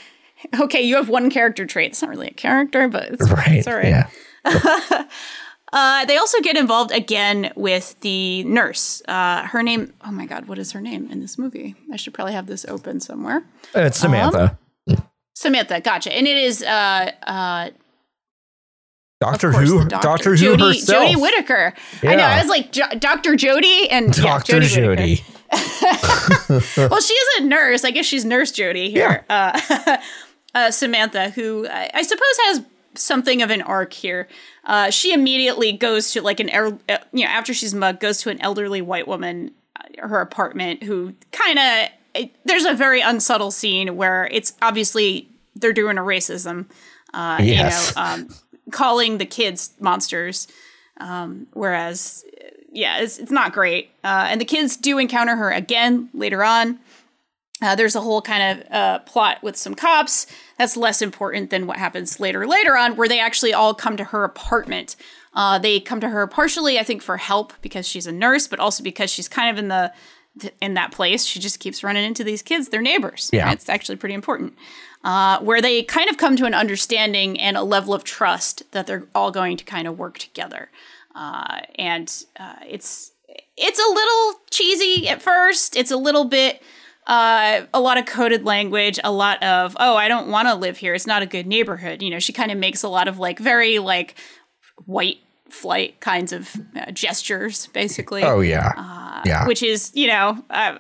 okay, 0.60 0.82
you 0.82 0.98
have 0.98 1.08
one 1.08 1.30
character 1.30 1.66
trait. 1.66 1.92
It's 1.92 2.02
not 2.02 2.10
really 2.12 2.28
a 2.28 2.34
character, 2.34 2.90
but 2.90 3.12
it's, 3.12 3.30
right. 3.32 3.48
it's 3.60 3.68
all 3.68 3.76
right. 3.76 4.06
Yeah. 4.46 5.04
Uh, 5.76 6.06
they 6.06 6.18
also 6.18 6.40
get 6.42 6.56
involved 6.56 6.92
again 6.92 7.52
with 7.56 8.00
the 8.02 8.44
nurse. 8.44 9.02
Uh, 9.08 9.42
her 9.48 9.64
name, 9.64 9.92
oh 10.06 10.12
my 10.12 10.28
God, 10.28 10.48
what 10.48 10.60
is 10.60 10.72
her 10.72 10.80
name 10.80 11.10
in 11.10 11.20
this 11.20 11.36
movie? 11.40 11.74
I 11.92 11.96
should 11.96 12.14
probably 12.14 12.34
have 12.34 12.46
this 12.46 12.64
open 12.66 13.00
somewhere. 13.00 13.44
It's 13.74 13.98
Samantha. 13.98 14.60
Samantha, 15.34 15.82
gotcha. 15.82 16.16
And 16.16 16.28
it 16.28 16.38
is 16.38 16.62
uh, 16.62 17.12
uh, 17.26 17.70
Doctor 19.24 19.52
Who, 19.52 19.86
Doctor, 19.86 20.36
Who 20.36 20.46
Jodie, 20.58 20.68
herself. 20.76 21.06
Jodie 21.08 21.22
Whittaker. 21.22 21.74
I 22.04 22.16
know. 22.16 22.24
I 22.24 22.40
was 22.40 22.50
like 22.50 22.72
jo- 22.72 22.90
Dr. 23.00 23.32
Jodie 23.36 23.88
and 23.90 24.16
yeah, 24.18 24.24
Doctor 24.24 24.60
Jodie. 24.60 25.22
Jodie. 25.22 25.24
Well, 26.90 27.02
she 27.02 27.14
is 27.14 27.40
a 27.40 27.44
nurse. 27.46 27.84
I 27.84 27.92
guess 27.92 28.06
she's 28.06 28.26
Nurse 28.26 28.52
Jodie 28.52 28.90
here. 28.90 29.24
Uh, 29.30 29.98
uh, 30.56 30.72
Samantha, 30.72 31.30
who 31.30 31.68
I, 31.70 31.90
I 31.94 32.02
suppose 32.04 32.38
has 32.46 32.64
something 32.96 33.42
of 33.42 33.50
an 33.50 33.62
arc 33.62 33.94
here. 33.94 34.28
Uh, 34.66 34.90
she 34.90 35.14
immediately 35.14 35.72
goes 35.72 36.12
to 36.14 36.22
like 36.22 36.40
an 36.40 36.50
uh, 36.50 36.98
you 37.12 37.24
know 37.26 37.30
after 37.32 37.54
she's 37.54 37.74
mugged 37.74 38.00
goes 38.00 38.20
to 38.20 38.30
an 38.30 38.40
elderly 38.42 38.82
white 38.82 39.08
woman 39.08 39.52
uh, 39.80 40.08
her 40.08 40.22
apartment 40.22 40.84
who 40.84 41.14
kind 41.32 41.60
of 41.60 42.26
there's 42.46 42.66
a 42.66 42.74
very 42.74 43.02
unsubtle 43.02 43.52
scene 43.52 43.96
where 43.96 44.28
it's 44.32 44.54
obviously 44.62 45.28
they're 45.56 45.74
doing 45.74 45.98
a 45.98 46.02
racism 46.02 46.66
uh, 47.14 47.38
Yes. 47.42 47.90
you 47.96 48.02
know 48.02 48.08
um, 48.08 48.28
calling 48.74 49.18
the 49.18 49.26
kids 49.26 49.74
monsters 49.80 50.48
um, 51.00 51.48
whereas 51.54 52.26
yeah 52.72 53.00
it's, 53.00 53.18
it's 53.18 53.32
not 53.32 53.54
great. 53.54 53.92
Uh, 54.04 54.28
and 54.30 54.42
the 54.42 54.46
kids 54.46 54.78
do 54.78 54.98
encounter 54.98 55.36
her 55.36 55.52
again 55.52 56.10
later 56.14 56.44
on. 56.44 56.80
Uh, 57.62 57.76
there's 57.76 57.96
a 57.96 58.02
whole 58.02 58.22
kind 58.22 58.60
of 58.60 58.72
uh, 58.72 59.00
plot 59.00 59.42
with 59.42 59.56
some 59.56 59.74
cops 59.74 60.28
that's 60.58 60.76
less 60.76 61.02
important 61.02 61.50
than 61.50 61.66
what 61.66 61.78
happens 61.78 62.20
later 62.20 62.46
later 62.46 62.78
on 62.78 62.96
where 62.96 63.08
they 63.08 63.20
actually 63.20 63.54
all 63.54 63.74
come 63.74 63.98
to 63.98 64.04
her 64.06 64.24
apartment. 64.24 64.96
Uh, 65.34 65.58
they 65.58 65.80
come 65.80 66.00
to 66.00 66.10
her 66.10 66.28
partially 66.28 66.78
i 66.78 66.84
think 66.84 67.02
for 67.02 67.18
help 67.18 67.54
because 67.64 67.88
she's 67.88 68.06
a 68.06 68.12
nurse 68.12 68.48
but 68.48 68.60
also 68.60 68.84
because 68.84 69.10
she's 69.10 69.28
kind 69.28 69.50
of 69.50 69.58
in 69.58 69.68
the 69.68 69.92
in 70.62 70.74
that 70.74 70.92
place. 70.92 71.26
She 71.26 71.40
just 71.40 71.60
keeps 71.60 71.84
running 71.84 72.04
into 72.04 72.24
these 72.24 72.42
kids. 72.42 72.70
They're 72.70 72.82
neighbors. 72.82 73.30
Yeah. 73.32 73.52
it's 73.52 73.70
actually 73.70 73.98
pretty 73.98 74.16
important 74.16 74.56
uh, 75.04 75.40
where 75.40 75.62
they 75.62 75.84
kind 75.84 76.10
of 76.10 76.18
come 76.18 76.36
to 76.36 76.46
an 76.46 76.54
understanding 76.54 77.40
and 77.40 77.58
a 77.58 77.64
level 77.64 77.94
of 77.94 78.04
trust 78.04 78.64
that 78.72 78.88
they're 78.88 79.08
all 79.14 79.32
going 79.32 79.58
to 79.58 79.64
kind 79.64 79.88
of 79.88 79.98
work 79.98 80.18
together 80.18 80.70
uh, 81.16 81.62
and 81.78 82.26
uh, 82.40 82.56
it's 82.68 83.12
it's 83.56 83.80
a 83.80 83.94
little 83.94 84.42
cheesy 84.52 85.08
at 85.08 85.22
first 85.22 85.76
it's 85.76 85.92
a 85.92 85.98
little 85.98 86.26
bit 86.26 86.62
uh, 87.06 87.66
a 87.74 87.82
lot 87.82 87.98
of 87.98 88.06
coded 88.06 88.46
language, 88.46 89.00
a 89.04 89.12
lot 89.12 89.42
of 89.44 89.76
oh, 89.80 89.96
I 89.96 90.08
don't 90.08 90.30
want 90.30 90.48
to 90.48 90.56
live 90.56 90.78
here. 90.78 90.94
It's 90.94 91.08
not 91.08 91.22
a 91.22 91.26
good 91.26 91.46
neighborhood. 91.46 92.02
You 92.02 92.10
know, 92.10 92.20
she 92.20 92.32
kind 92.32 92.52
of 92.52 92.58
makes 92.58 92.84
a 92.84 92.88
lot 92.88 93.08
of 93.08 93.20
like 93.20 93.40
very 93.40 93.80
like 93.80 94.16
white 94.86 95.18
flight 95.50 96.00
kinds 96.00 96.34
of 96.34 96.56
uh, 96.76 96.92
gestures, 96.92 97.68
basically. 97.68 98.24
Oh 98.24 98.40
yeah, 98.42 99.22
yeah. 99.26 99.48
Which 99.48 99.62
is, 99.64 99.92
you 99.94 100.08
know, 100.08 100.44
uh, 100.50 100.78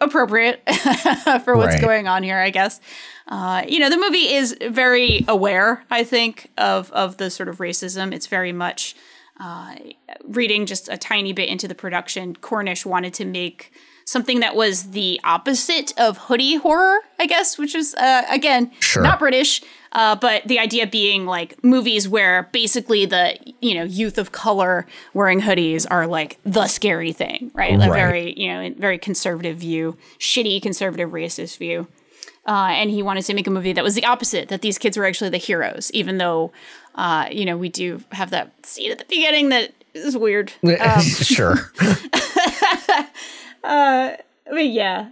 appropriate 0.00 0.62
for 1.44 1.56
what's 1.56 1.74
Right. 1.74 1.80
going 1.80 2.08
on 2.08 2.22
here, 2.22 2.38
I 2.38 2.50
guess. 2.50 2.80
Uh, 3.28 3.62
you 3.68 3.78
know, 3.78 3.88
the 3.90 3.96
movie 3.98 4.34
is 4.34 4.56
very 4.70 5.24
aware, 5.28 5.84
I 5.90 6.04
think, 6.04 6.50
of 6.58 6.90
of 6.92 7.16
the 7.18 7.30
sort 7.30 7.48
of 7.48 7.58
racism. 7.58 8.12
It's 8.14 8.26
very 8.26 8.52
much 8.52 8.94
uh, 9.40 9.76
reading 10.24 10.64
just 10.66 10.88
a 10.88 10.96
tiny 10.96 11.32
bit 11.32 11.48
into 11.48 11.66
the 11.68 11.74
production. 11.74 12.36
Cornish 12.36 12.86
wanted 12.86 13.14
to 13.14 13.24
make 13.24 13.72
something 14.04 14.40
that 14.40 14.54
was 14.54 14.90
the 14.90 15.20
opposite 15.24 15.92
of 15.98 16.16
hoodie 16.18 16.56
horror, 16.56 16.98
I 17.18 17.26
guess, 17.26 17.58
which 17.58 17.74
is 17.74 17.94
uh, 17.94 18.22
again 18.30 18.70
Sure. 18.80 19.02
not 19.02 19.18
British, 19.18 19.62
uh, 19.92 20.16
but 20.16 20.46
the 20.46 20.58
idea 20.58 20.86
being 20.86 21.24
like 21.26 21.62
movies 21.64 22.08
where 22.08 22.48
basically 22.52 23.06
the 23.06 23.36
you 23.60 23.74
know 23.74 23.84
youth 23.84 24.18
of 24.18 24.32
color 24.32 24.86
wearing 25.14 25.40
hoodies 25.40 25.86
are 25.90 26.06
like 26.06 26.38
the 26.44 26.66
scary 26.66 27.12
thing, 27.12 27.50
right? 27.54 27.74
A 27.74 27.78
very 27.92 28.38
you 28.38 28.48
know 28.52 28.74
very 28.76 28.98
conservative 28.98 29.56
view, 29.58 29.96
shitty 30.18 30.60
conservative 30.62 31.10
racist 31.10 31.58
view. 31.58 31.86
Uh, 32.46 32.68
and 32.72 32.90
he 32.90 33.02
wanted 33.02 33.24
to 33.24 33.32
make 33.32 33.46
a 33.46 33.50
movie 33.50 33.72
that 33.72 33.82
was 33.82 33.94
the 33.94 34.04
opposite, 34.04 34.50
that 34.50 34.60
these 34.60 34.76
kids 34.76 34.98
were 34.98 35.06
actually 35.06 35.30
the 35.30 35.38
heroes, 35.38 35.90
even 35.92 36.18
though, 36.18 36.52
uh, 36.94 37.26
you 37.32 37.42
know, 37.46 37.56
we 37.56 37.70
do 37.70 38.02
have 38.12 38.28
that 38.28 38.52
scene 38.66 38.92
at 38.92 38.98
the 38.98 39.04
beginning 39.08 39.48
that 39.48 39.72
is 39.94 40.14
weird. 40.14 40.52
Um, 40.62 41.00
sure. 41.00 41.72
but 43.64 44.66
yeah, 44.68 45.08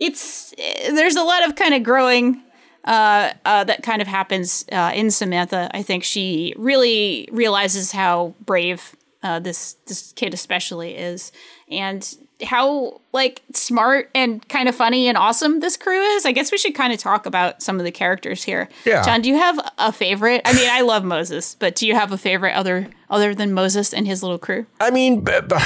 it's 0.00 0.54
there's 0.58 1.16
a 1.16 1.22
lot 1.22 1.46
of 1.48 1.56
kind 1.56 1.74
of 1.74 1.82
growing 1.82 2.42
uh, 2.84 3.32
uh, 3.44 3.64
that 3.64 3.82
kind 3.82 4.02
of 4.02 4.08
happens 4.08 4.64
uh, 4.72 4.92
in 4.94 5.10
Samantha. 5.10 5.70
I 5.72 5.82
think 5.82 6.04
she 6.04 6.54
really 6.56 7.28
realizes 7.32 7.92
how 7.92 8.34
brave 8.44 8.94
uh, 9.22 9.40
this 9.40 9.74
this 9.86 10.12
kid 10.12 10.34
especially 10.34 10.96
is, 10.96 11.32
and 11.70 12.16
how 12.42 13.00
like 13.12 13.42
smart 13.54 14.10
and 14.14 14.46
kind 14.48 14.68
of 14.68 14.74
funny 14.74 15.08
and 15.08 15.16
awesome 15.16 15.60
this 15.60 15.76
crew 15.76 16.00
is. 16.00 16.26
I 16.26 16.32
guess 16.32 16.52
we 16.52 16.58
should 16.58 16.74
kind 16.74 16.92
of 16.92 16.98
talk 16.98 17.24
about 17.24 17.62
some 17.62 17.78
of 17.78 17.84
the 17.84 17.92
characters 17.92 18.42
here. 18.42 18.68
Yeah. 18.84 19.02
John, 19.02 19.22
do 19.22 19.28
you 19.30 19.36
have 19.36 19.58
a 19.78 19.92
favorite? 19.92 20.42
I 20.44 20.52
mean, 20.52 20.68
I 20.70 20.82
love 20.82 21.04
Moses, 21.04 21.56
but 21.58 21.74
do 21.76 21.86
you 21.86 21.94
have 21.94 22.12
a 22.12 22.18
favorite 22.18 22.52
other 22.52 22.88
other 23.08 23.34
than 23.34 23.52
Moses 23.54 23.94
and 23.94 24.06
his 24.06 24.22
little 24.22 24.38
crew? 24.38 24.66
I 24.80 24.90
mean, 24.90 25.20
b- 25.20 25.40
b- 25.48 25.56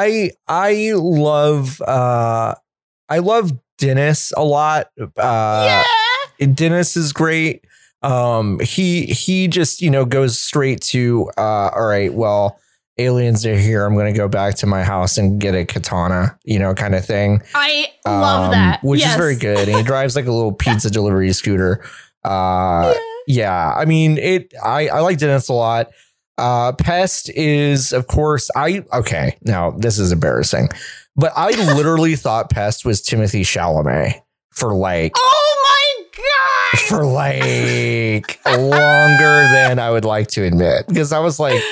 I 0.00 0.30
I 0.48 0.92
love 0.94 1.80
uh 1.80 2.54
I 3.08 3.18
love 3.18 3.52
Dennis 3.78 4.32
a 4.36 4.44
lot. 4.44 4.88
Uh 5.16 5.84
yeah. 6.38 6.46
Dennis 6.46 6.96
is 6.96 7.12
great. 7.12 7.64
Um 8.02 8.60
he 8.60 9.06
he 9.06 9.48
just, 9.48 9.80
you 9.80 9.90
know, 9.90 10.04
goes 10.04 10.38
straight 10.38 10.80
to 10.92 11.30
uh 11.38 11.70
all 11.74 11.86
right, 11.86 12.12
well, 12.12 12.58
aliens 12.98 13.44
are 13.46 13.56
here. 13.56 13.84
I'm 13.86 13.94
going 13.94 14.12
to 14.12 14.16
go 14.16 14.28
back 14.28 14.54
to 14.56 14.66
my 14.66 14.82
house 14.82 15.18
and 15.18 15.38
get 15.40 15.54
a 15.54 15.64
katana, 15.66 16.38
you 16.44 16.58
know, 16.58 16.74
kind 16.74 16.94
of 16.94 17.04
thing. 17.04 17.42
I 17.54 17.88
love 18.06 18.44
Um, 18.46 18.50
that. 18.52 18.82
which 18.82 19.00
Yes. 19.00 19.10
is 19.12 19.16
very 19.16 19.36
good. 19.36 19.68
And 19.68 19.76
he 19.76 19.82
drives 19.82 20.16
like 20.16 20.26
a 20.26 20.32
little 20.32 20.52
pizza 20.64 20.90
delivery 20.90 21.32
scooter. 21.32 21.84
Uh, 22.24 22.94
yeah. 23.26 23.72
I 23.76 23.84
mean, 23.84 24.18
it. 24.18 24.52
I 24.64 24.88
I 24.88 25.00
like 25.00 25.18
Dennis 25.18 25.48
a 25.48 25.52
lot. 25.52 25.88
Uh, 26.38 26.72
Pest 26.72 27.30
is, 27.30 27.92
of 27.92 28.06
course, 28.06 28.50
I 28.54 28.84
okay. 28.92 29.36
Now 29.42 29.70
this 29.70 29.98
is 29.98 30.12
embarrassing, 30.12 30.68
but 31.16 31.32
I 31.36 31.50
literally 31.74 32.16
thought 32.16 32.50
Pest 32.50 32.84
was 32.84 33.02
Timothée 33.02 33.40
Chalamet 33.40 34.20
for 34.50 34.74
like 34.74 35.12
Oh 35.16 35.62
my 35.64 36.18
god! 36.18 36.80
for 36.80 37.04
like 37.04 38.38
longer 38.46 39.48
than 39.52 39.78
I 39.78 39.90
would 39.90 40.04
like 40.04 40.28
to 40.28 40.44
admit 40.44 40.86
because 40.88 41.12
I 41.12 41.20
was 41.20 41.38
like. 41.38 41.62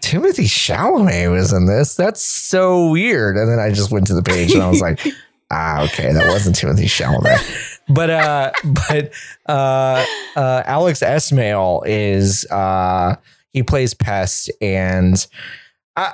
Timothée 0.00 0.44
Chalamet 0.44 1.30
was 1.30 1.50
in 1.50 1.64
this. 1.64 1.94
That's 1.94 2.22
so 2.22 2.90
weird. 2.90 3.38
And 3.38 3.50
then 3.50 3.58
I 3.58 3.70
just 3.70 3.90
went 3.90 4.06
to 4.08 4.14
the 4.14 4.22
page 4.22 4.52
and 4.52 4.62
I 4.62 4.68
was 4.68 4.82
like, 4.82 5.00
ah, 5.50 5.82
okay, 5.84 6.12
that 6.12 6.26
wasn't 6.26 6.56
Timothée 6.56 6.84
Chalamet. 6.84 7.78
But 7.88 8.10
uh, 8.10 8.52
but 8.86 9.12
uh, 9.46 10.04
uh, 10.36 10.62
Alex 10.66 11.00
Esmail 11.00 11.84
is 11.86 12.44
uh, 12.50 13.16
he 13.54 13.62
plays 13.62 13.94
Pest, 13.94 14.50
and 14.60 15.26
I 15.96 16.12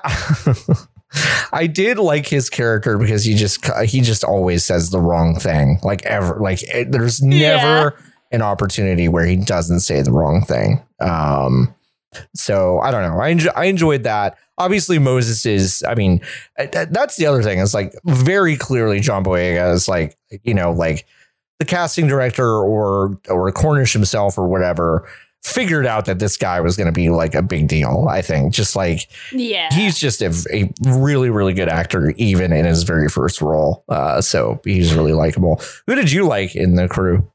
I 1.52 1.66
did 1.66 1.98
like 1.98 2.26
his 2.28 2.48
character 2.48 2.96
because 2.96 3.24
he 3.24 3.34
just 3.34 3.66
he 3.84 4.00
just 4.00 4.22
always 4.22 4.64
says 4.64 4.90
the 4.90 5.00
wrong 5.00 5.38
thing, 5.40 5.80
like 5.82 6.04
ever. 6.06 6.36
Like 6.40 6.62
it, 6.62 6.92
there's 6.92 7.20
never 7.20 7.96
an 8.30 8.42
opportunity 8.42 9.08
where 9.08 9.24
he 9.26 9.34
doesn't 9.36 9.80
say 9.80 10.02
the 10.02 10.12
wrong 10.12 10.44
thing. 10.44 10.80
Um, 11.00 11.74
so 12.34 12.78
I 12.78 12.90
don't 12.92 13.02
know. 13.02 13.20
I 13.20 13.28
enjoy, 13.28 13.50
I 13.56 13.64
enjoyed 13.64 14.04
that. 14.04 14.36
Obviously, 14.58 14.98
Moses 14.98 15.46
is. 15.46 15.82
I 15.88 15.94
mean, 15.94 16.20
uh, 16.58 16.66
that- 16.72 16.92
that's 16.92 17.16
the 17.16 17.26
other 17.26 17.42
thing. 17.42 17.58
Is 17.58 17.74
like 17.74 17.92
very 18.04 18.56
clearly 18.56 19.00
John 19.00 19.24
Boyega 19.24 19.72
is 19.74 19.88
like 19.88 20.16
you 20.44 20.54
know 20.54 20.70
like 20.70 21.06
the 21.58 21.64
casting 21.64 22.06
director 22.06 22.46
or 22.46 23.18
or 23.28 23.50
Cornish 23.52 23.92
himself 23.92 24.38
or 24.38 24.46
whatever 24.46 25.08
figured 25.42 25.86
out 25.86 26.04
that 26.04 26.18
this 26.18 26.36
guy 26.36 26.60
was 26.60 26.76
going 26.76 26.86
to 26.86 26.92
be 26.92 27.08
like 27.10 27.34
a 27.34 27.42
big 27.42 27.66
deal. 27.66 28.06
I 28.10 28.22
think 28.22 28.52
just 28.52 28.76
like 28.76 29.08
Yeah. 29.32 29.72
he's 29.72 29.98
just 29.98 30.20
a, 30.22 30.32
a 30.52 30.70
really 30.84 31.30
really 31.30 31.54
good 31.54 31.68
actor 31.68 32.10
even 32.16 32.52
in 32.52 32.64
his 32.66 32.82
very 32.82 33.08
first 33.08 33.40
role. 33.40 33.84
Uh, 33.88 34.20
so 34.20 34.60
he's 34.64 34.94
really 34.94 35.12
likable. 35.14 35.60
Who 35.86 35.94
did 35.94 36.12
you 36.12 36.26
like 36.26 36.54
in 36.54 36.74
the 36.76 36.88
crew? 36.88 37.30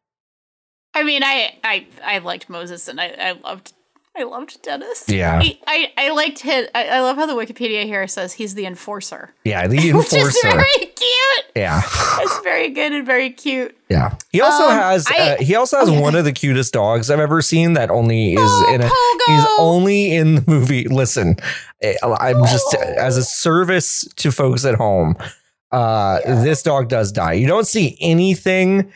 I 0.93 1.03
mean, 1.03 1.23
I 1.23 1.57
I 1.63 1.87
I 2.03 2.17
liked 2.19 2.47
Moses 2.49 2.87
and 2.87 3.01
I, 3.01 3.07
I 3.19 3.31
loved 3.31 3.73
I 4.17 4.23
loved 4.23 4.61
Dennis. 4.61 5.03
Yeah. 5.07 5.39
I, 5.41 5.57
I, 5.67 5.91
I 5.97 6.09
liked 6.11 6.39
his. 6.39 6.67
I, 6.73 6.87
I 6.87 6.99
love 7.01 7.17
how 7.17 7.25
the 7.25 7.33
Wikipedia 7.33 7.83
here 7.83 8.07
says 8.07 8.31
he's 8.33 8.55
the 8.55 8.65
enforcer, 8.65 9.33
Yeah, 9.43 9.67
the 9.67 9.75
which 9.93 10.07
is 10.07 10.13
enforcer. 10.13 10.49
very 10.51 10.85
cute. 10.95 11.45
Yeah. 11.55 11.81
It's 12.19 12.39
very 12.39 12.69
good 12.69 12.93
and 12.93 13.05
very 13.05 13.29
cute. 13.29 13.77
Yeah. 13.89 14.15
He 14.31 14.39
also 14.41 14.63
Um, 14.65 14.71
has 14.71 15.05
I- 15.09 15.31
uh, 15.31 15.37
he 15.43 15.55
also 15.55 15.77
has 15.77 15.89
okay. 15.89 15.99
one 16.01 16.15
of 16.15 16.23
the 16.25 16.31
cutest 16.31 16.73
dogs 16.73 17.09
I've 17.11 17.19
ever 17.19 17.41
seen 17.41 17.73
that 17.73 17.89
only 17.89 18.33
is 18.33 18.39
Oh, 18.41 18.73
in 18.73 18.81
a 18.81 18.85
Pogo! 18.85 19.35
he's 19.35 19.45
only 19.59 20.15
in 20.15 20.35
the 20.35 20.43
movie. 20.47 20.87
Listen, 20.87 21.35
eh, 21.81 21.95
I'm 22.03 22.41
just 22.45 22.75
Oh. 22.77 22.81
as 22.97 23.17
a 23.17 23.23
service 23.23 24.07
to 24.17 24.31
folks 24.31 24.63
at 24.65 24.75
home. 24.75 25.15
Uh 25.71 26.19
Yeah. 26.25 26.41
this 26.43 26.61
dog 26.63 26.87
does 26.89 27.11
die. 27.11 27.33
You 27.33 27.47
don't 27.47 27.67
see 27.67 27.97
anything 27.99 28.91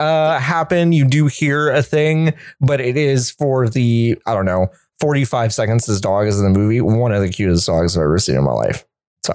uh 0.00 0.38
happen. 0.40 0.92
You 0.92 1.04
do 1.04 1.26
hear 1.26 1.70
a 1.70 1.82
thing, 1.82 2.34
but 2.60 2.80
it 2.80 2.96
is 2.96 3.30
for 3.30 3.68
the 3.68 4.18
I 4.26 4.34
don't 4.34 4.46
know, 4.46 4.68
45 5.00 5.52
seconds 5.54 5.86
this 5.86 6.00
dog 6.00 6.26
is 6.26 6.40
in 6.40 6.52
the 6.52 6.58
movie. 6.58 6.80
One 6.80 7.12
of 7.12 7.22
the 7.22 7.28
cutest 7.28 7.66
dogs 7.66 7.96
I've 7.96 8.02
ever 8.02 8.18
seen 8.18 8.36
in 8.36 8.44
my 8.44 8.52
life. 8.52 8.84
So, 9.24 9.34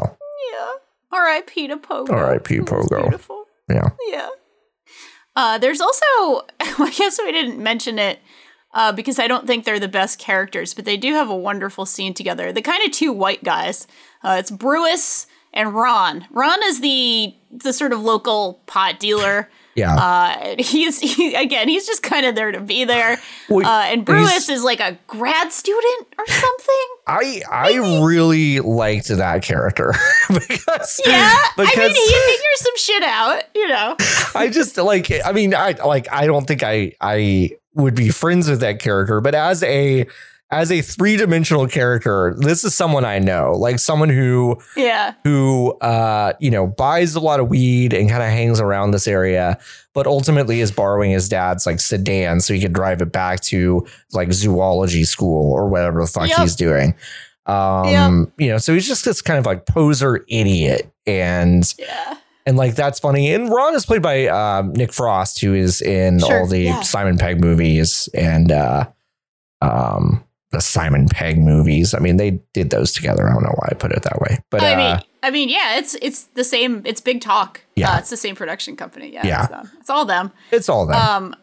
Yeah. 0.52 0.72
R.I.P. 1.12 1.68
to 1.70 1.78
Pogo. 1.78 2.10
R.I.P. 2.12 2.58
Pogo. 2.60 3.02
Beautiful. 3.04 3.46
yeah. 3.70 3.90
Yeah. 4.10 4.30
Uh, 5.36 5.58
there's 5.58 5.82
also, 5.82 6.04
I 6.60 6.94
guess 6.96 7.20
we 7.20 7.32
didn't 7.32 7.62
mention 7.62 8.00
it 8.00 8.20
uh, 8.74 8.92
because 8.92 9.20
I 9.20 9.28
don't 9.28 9.46
think 9.48 9.66
they're 9.66 9.80
the 9.80 9.88
best 9.88 10.18
characters, 10.20 10.74
but 10.74 10.86
they 10.86 10.98
do 10.98 11.14
have 11.14 11.30
a 11.30 11.36
wonderful 11.36 11.86
scene 11.86 12.14
together. 12.14 12.52
The 12.54 12.62
kind 12.62 12.84
of 12.86 12.92
two 12.92 13.12
white 13.12 13.44
guys. 13.44 13.86
Uh, 14.24 14.38
it's 14.40 14.52
Brewis 14.52 15.28
and 15.54 15.74
Ron. 15.74 16.26
Ron 16.32 16.64
is 16.64 16.82
the 16.82 17.34
the 17.52 17.72
sort 17.74 17.94
of 17.94 18.02
local 18.02 18.62
pot 18.66 19.00
dealer 19.00 19.50
Yeah. 19.76 19.94
Uh, 19.96 20.56
he's 20.58 21.00
he, 21.00 21.36
again, 21.36 21.68
he's 21.68 21.86
just 21.86 22.02
kind 22.02 22.26
of 22.26 22.34
there 22.34 22.52
to 22.52 22.62
be 22.62 22.86
there. 22.86 23.20
Well, 23.48 23.64
uh, 23.64 23.84
and 23.84 24.04
Brewis 24.04 24.50
is 24.50 24.64
like 24.64 24.80
a 24.80 24.98
grad 25.06 25.52
student 25.52 26.08
or 26.18 26.26
something. 26.26 26.86
I 27.06 27.42
I 27.52 28.02
really 28.04 28.60
liked 28.60 29.08
that 29.10 29.44
character 29.44 29.94
because 30.28 31.00
Yeah, 31.06 31.32
I 31.56 31.64
mean, 31.64 31.68
he 31.68 31.94
figures 31.94 32.56
some 32.56 32.78
shit 32.78 33.04
out, 33.04 33.44
you 33.54 33.68
know. 33.68 33.96
I 34.36 34.50
just 34.50 34.78
like 34.78 35.12
I 35.24 35.32
mean 35.32 35.54
I 35.54 35.74
like 35.74 36.12
I 36.12 36.26
don't 36.26 36.48
think 36.48 36.64
I 36.64 36.94
I 37.00 37.52
would 37.76 37.94
be 37.94 38.10
friends 38.10 38.50
with 38.50 38.62
that 38.62 38.80
character, 38.80 39.22
but 39.22 39.36
as 39.36 39.62
a 39.62 40.08
as 40.62 40.72
a 40.72 40.82
three-dimensional 40.82 41.68
character, 41.68 42.36
this 42.38 42.64
is 42.64 42.74
someone 42.74 43.04
I 43.06 43.20
know, 43.20 43.52
like 43.54 43.78
someone 43.80 44.10
who 44.10 44.58
Yeah, 44.78 45.14
who 45.24 45.72
uh 45.82 46.34
you 46.40 46.50
know 46.52 46.68
buys 46.68 47.16
a 47.16 47.20
lot 47.20 47.40
of 47.40 47.48
weed 47.50 47.94
and 47.94 48.10
kind 48.10 48.24
of 48.24 48.30
hangs 48.30 48.60
around 48.60 48.92
this 48.92 49.08
area 49.08 49.58
but 49.94 50.08
ultimately 50.08 50.60
is 50.60 50.72
borrowing 50.72 51.12
his 51.12 51.30
dad's 51.30 51.66
like 51.66 51.80
sedan 51.80 52.42
so 52.42 52.54
he 52.54 52.60
could 52.60 52.74
drive 52.74 53.02
it 53.02 53.12
back 53.12 53.40
to 53.42 53.86
like 54.12 54.34
zoology 54.34 55.04
school 55.06 55.54
or 55.54 55.70
whatever 55.70 56.02
the 56.02 56.08
fuck 56.08 56.28
Yep. 56.30 56.38
he's 56.40 56.56
doing 56.56 56.94
um 57.46 57.86
Yep. 58.28 58.34
you 58.40 58.48
know 58.50 58.58
so 58.58 58.74
he's 58.74 58.88
just 58.88 59.06
this 59.06 59.22
kind 59.22 59.40
of 59.40 59.46
like 59.46 59.66
poser 59.66 60.26
idiot 60.28 60.92
and 61.08 61.74
yeah, 61.80 62.18
and 62.46 62.58
like 62.58 62.76
that's 62.76 63.00
funny 63.00 63.34
and 63.34 63.50
ron 63.50 63.74
is 63.76 63.86
played 63.86 64.02
by 64.02 64.28
um 64.28 64.74
nick 64.74 64.92
frost 64.92 65.40
who 65.40 65.54
is 65.54 65.82
in 65.82 66.20
Sure, 66.20 66.42
all 66.42 66.48
the 66.48 66.60
yeah. 66.60 66.82
simon 66.82 67.18
pegg 67.18 67.40
movies 67.40 68.10
and 68.14 68.52
uh 68.52 68.86
um 69.62 70.24
the 70.56 70.62
simon 70.62 71.08
pegg 71.10 71.38
movies 71.38 71.94
i 71.94 72.00
mean 72.00 72.18
they 72.18 72.32
did 72.54 72.70
those 72.70 72.92
together 72.92 73.28
i 73.28 73.34
don't 73.34 73.44
know 73.44 73.54
why 73.56 73.68
i 73.72 73.74
put 73.74 73.92
it 73.92 74.04
that 74.04 74.20
way 74.22 74.40
but 74.50 74.64
I 74.64 74.74
uh, 74.74 74.78
mean, 74.78 75.04
I 75.26 75.32
mean, 75.32 75.50
yeah, 75.50 75.78
it's 75.78 75.96
it's 76.04 76.26
the 76.26 76.44
same. 76.44 76.84
It's 76.86 77.02
Big 77.02 77.20
Talk. 77.20 77.62
Yeah. 77.76 77.94
uh, 77.94 77.98
it's 77.98 78.12
the 78.12 78.18
same 78.18 78.36
production 78.36 78.76
company. 78.76 79.12
Yeah, 79.12 79.26
Yeah. 79.26 79.62
It's, 79.64 79.74
it's 79.80 79.90
all 79.90 80.06
them. 80.06 80.32
it's 80.52 80.70
all 80.70 80.86
them 80.86 80.96
Um, 80.96 81.36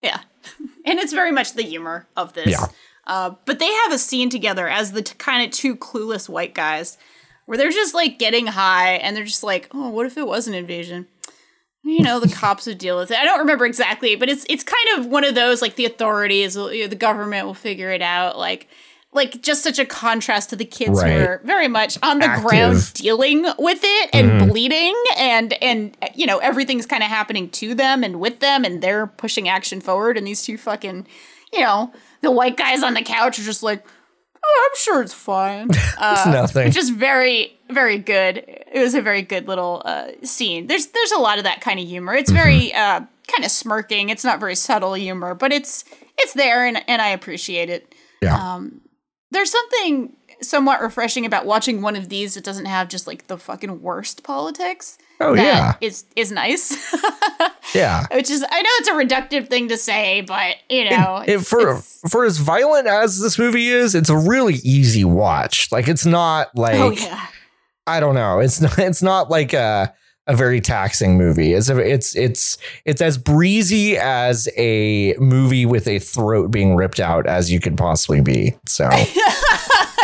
yeah, 0.00 0.20
and 0.84 1.00
it's 1.00 1.12
very 1.12 1.32
much 1.32 1.54
the 1.54 1.62
humor 1.62 2.06
of 2.16 2.34
this. 2.34 2.46
Yeah. 2.46 2.66
Uh, 3.04 3.34
but 3.44 3.58
they 3.58 3.72
have 3.72 3.92
a 3.92 3.98
scene 3.98 4.30
together 4.30 4.68
as 4.68 4.92
the 4.92 5.02
t- 5.02 5.14
kind 5.18 5.44
of 5.44 5.50
two 5.50 5.74
clueless 5.74 6.28
white 6.28 6.54
guys, 6.54 6.98
where 7.46 7.58
they're 7.58 7.70
just 7.70 7.94
like 7.94 8.20
getting 8.20 8.46
high, 8.46 8.94
and 8.94 9.16
they're 9.16 9.24
just 9.24 9.42
like, 9.42 9.68
"Oh, 9.72 9.90
what 9.90 10.06
if 10.06 10.16
it 10.16 10.26
was 10.26 10.46
an 10.46 10.54
invasion?" 10.54 11.08
You 11.86 12.02
know, 12.02 12.18
the 12.18 12.28
cops 12.28 12.66
would 12.66 12.78
deal 12.78 12.96
with 12.98 13.12
it. 13.12 13.16
I 13.16 13.24
don't 13.24 13.38
remember 13.38 13.64
exactly, 13.64 14.16
but 14.16 14.28
it's 14.28 14.44
it's 14.48 14.64
kind 14.64 14.98
of 14.98 15.06
one 15.06 15.22
of 15.24 15.34
those 15.36 15.62
like 15.62 15.76
the 15.76 15.84
authorities, 15.86 16.56
will- 16.56 16.72
you 16.72 16.82
know, 16.82 16.88
the 16.88 16.96
government 16.96 17.46
will 17.46 17.54
figure 17.54 17.90
it 17.90 18.02
out. 18.02 18.36
Like, 18.36 18.66
like 19.12 19.40
just 19.40 19.62
such 19.62 19.78
a 19.78 19.84
contrast 19.86 20.50
to 20.50 20.56
the 20.56 20.64
kids 20.64 21.00
Right. 21.00 21.12
who 21.12 21.18
are 21.24 21.40
very 21.44 21.68
much 21.68 21.96
on 22.02 22.18
the 22.18 22.26
Active. 22.26 22.44
ground 22.44 22.92
dealing 22.94 23.46
with 23.58 23.80
it 23.84 24.10
and 24.12 24.32
Mhm. 24.32 24.48
bleeding 24.48 24.94
and 25.16 25.54
and 25.62 25.96
you 26.16 26.26
know 26.26 26.38
everything's 26.38 26.86
kind 26.86 27.04
of 27.04 27.08
happening 27.08 27.48
to 27.50 27.72
them 27.74 28.02
and 28.02 28.18
with 28.20 28.40
them 28.40 28.64
and 28.64 28.82
they're 28.82 29.06
pushing 29.06 29.48
action 29.48 29.80
forward 29.80 30.18
and 30.18 30.26
these 30.26 30.42
two 30.42 30.58
fucking 30.58 31.06
you 31.52 31.60
know 31.60 31.92
the 32.20 32.30
white 32.32 32.56
guys 32.56 32.82
on 32.82 32.94
the 32.94 33.02
couch 33.02 33.38
are 33.38 33.42
just 33.44 33.62
like 33.62 33.86
I'm 34.64 34.76
sure 34.76 35.02
it's 35.02 35.14
fine. 35.14 35.70
Uh, 35.98 36.30
nothing. 36.30 36.66
Which 36.66 36.76
is 36.76 36.90
very 36.90 37.56
very 37.70 37.96
good. 37.98 38.44
It 38.46 38.80
was 38.80 38.94
a 38.94 39.00
very 39.00 39.22
good 39.22 39.48
little 39.48 39.80
uh, 39.84 40.08
scene. 40.22 40.66
There's 40.66 40.88
there's 40.88 41.12
a 41.12 41.18
lot 41.18 41.38
of 41.38 41.44
that 41.44 41.62
kind 41.62 41.80
of 41.80 41.86
humor. 41.86 42.14
It's 42.14 42.30
very 42.30 42.72
uh, 42.74 43.00
kind 43.00 43.44
of 43.44 43.50
smirking. 43.50 44.10
It's 44.10 44.24
not 44.24 44.38
very 44.38 44.54
subtle 44.54 44.92
humor, 44.92 45.34
but 45.34 45.52
it's 45.52 45.84
it's 46.18 46.34
there 46.34 46.66
and 46.66 46.82
and 46.86 47.00
I 47.00 47.08
appreciate 47.08 47.70
it. 47.70 47.94
Yeah. 48.20 48.36
Um, 48.36 48.82
there's 49.30 49.50
something 49.50 50.16
somewhat 50.42 50.82
refreshing 50.82 51.24
about 51.24 51.46
watching 51.46 51.80
one 51.80 51.96
of 51.96 52.08
these 52.08 52.34
that 52.34 52.44
doesn't 52.44 52.66
have 52.66 52.88
just 52.88 53.06
like 53.06 53.26
the 53.26 53.38
fucking 53.38 53.80
worst 53.80 54.22
politics. 54.22 54.98
Oh 55.20 55.34
yeah 55.34 55.74
is 55.80 56.04
is 56.16 56.30
nice. 56.32 56.76
yeah 57.74 58.06
Which 58.12 58.30
is 58.30 58.44
I 58.48 58.62
know 58.62 58.70
it's 58.74 58.88
a 58.88 58.92
reductive 58.92 59.48
thing 59.48 59.68
to 59.68 59.76
say, 59.76 60.20
but 60.22 60.56
you 60.68 60.90
know, 60.90 61.22
it, 61.26 61.28
it's- 61.30 61.48
for 61.48 61.76
for 62.08 62.24
as 62.24 62.38
violent 62.38 62.86
as 62.86 63.20
this 63.20 63.38
movie 63.38 63.68
is, 63.68 63.94
it's 63.94 64.10
a 64.10 64.16
really 64.16 64.56
easy 64.62 65.04
watch. 65.04 65.70
Like 65.72 65.88
it's 65.88 66.06
not 66.06 66.48
oh, 66.56 66.60
like 66.60 66.74
oh 66.76 66.90
yeah, 66.90 67.26
I 67.86 68.00
don't 68.00 68.14
know. 68.14 68.40
It's 68.40 68.60
not 68.60 68.78
it's 68.78 69.02
not 69.02 69.30
like 69.30 69.52
a 69.52 69.94
a 70.28 70.34
very 70.34 70.60
taxing 70.60 71.16
movie. 71.16 71.52
It's 71.52 71.68
a, 71.68 71.78
it's 71.78 72.16
it's 72.16 72.58
it's 72.84 73.00
as 73.00 73.16
breezy 73.16 73.96
as 73.96 74.48
a 74.56 75.14
movie 75.18 75.66
with 75.66 75.86
a 75.86 76.00
throat 76.00 76.50
being 76.50 76.74
ripped 76.74 76.98
out 76.98 77.26
as 77.26 77.50
you 77.50 77.60
could 77.60 77.76
possibly 77.76 78.20
be. 78.20 78.56
So 78.66 78.88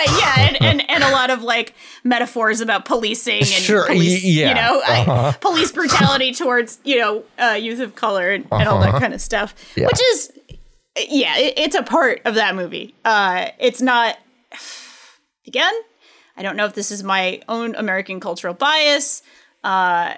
yeah, 0.18 0.34
and, 0.48 0.62
and 0.62 0.90
and 0.90 1.04
a 1.04 1.10
lot 1.10 1.30
of 1.30 1.42
like 1.42 1.74
metaphors 2.04 2.60
about 2.60 2.84
policing 2.84 3.38
and 3.40 3.46
Sure, 3.46 3.86
police, 3.86 4.24
yeah, 4.24 4.48
you 4.48 4.54
know, 4.54 4.80
uh-huh. 4.86 5.32
police 5.40 5.72
brutality 5.72 6.32
towards 6.34 6.78
you 6.84 6.98
know 6.98 7.24
uh, 7.38 7.52
youth 7.54 7.80
of 7.80 7.94
color 7.94 8.30
and, 8.30 8.46
and 8.52 8.68
all 8.68 8.80
that 8.80 8.90
Uh-huh. 8.90 9.00
kind 9.00 9.14
of 9.14 9.20
stuff, 9.20 9.54
Yeah. 9.76 9.86
which 9.86 10.00
is 10.12 10.32
yeah, 11.08 11.38
it, 11.38 11.54
it's 11.56 11.74
a 11.74 11.82
part 11.82 12.20
of 12.24 12.34
that 12.34 12.54
movie. 12.54 12.94
Uh, 13.04 13.48
it's 13.58 13.80
not 13.80 14.18
again. 15.46 15.72
I 16.36 16.42
don't 16.42 16.56
know 16.56 16.64
if 16.64 16.74
this 16.74 16.90
is 16.90 17.02
my 17.02 17.42
own 17.48 17.74
American 17.74 18.20
cultural 18.20 18.54
bias. 18.54 19.22
Uh, 19.62 20.14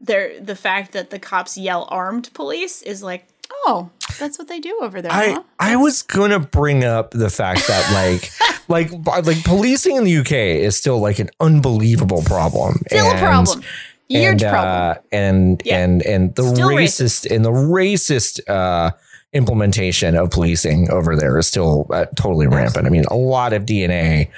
there, 0.00 0.38
the 0.40 0.56
fact 0.56 0.92
that 0.92 1.10
the 1.10 1.18
cops 1.18 1.56
yell 1.56 1.86
"armed 1.90 2.30
police" 2.34 2.82
is 2.82 3.02
like, 3.02 3.26
oh, 3.66 3.90
that's 4.18 4.38
what 4.38 4.48
they 4.48 4.58
do 4.60 4.78
over 4.82 5.00
there. 5.00 5.12
I 5.12 5.30
huh? 5.32 5.42
I 5.58 5.76
was 5.76 6.02
gonna 6.02 6.40
bring 6.40 6.84
up 6.84 7.12
the 7.12 7.30
fact 7.30 7.66
that 7.68 7.92
like 7.92 8.30
like 8.68 8.90
like 9.06 9.42
policing 9.44 9.96
in 9.96 10.04
the 10.04 10.16
UK 10.18 10.32
is 10.32 10.76
still 10.76 10.98
like 10.98 11.18
an 11.18 11.30
unbelievable 11.40 12.22
problem. 12.22 12.82
Still 12.88 13.10
a 13.10 13.18
problem. 13.18 13.62
Huge 14.08 14.24
and, 14.24 14.40
problem. 14.42 14.90
Uh, 14.90 14.94
and 15.12 15.62
Yeah. 15.64 15.78
and 15.78 16.02
and 16.02 16.34
the 16.34 16.42
Still 16.54 16.68
racist 16.68 17.34
and 17.34 17.44
the 17.44 17.50
racist 17.50 18.40
uh, 18.48 18.90
implementation 19.32 20.16
of 20.16 20.30
policing 20.30 20.90
over 20.90 21.16
there 21.16 21.38
is 21.38 21.46
still 21.46 21.86
uh, 21.90 22.04
totally 22.16 22.46
rampant. 22.46 22.86
I 22.86 22.90
mean, 22.90 23.04
a 23.10 23.16
lot 23.16 23.52
of 23.52 23.64
DNA 23.64 24.28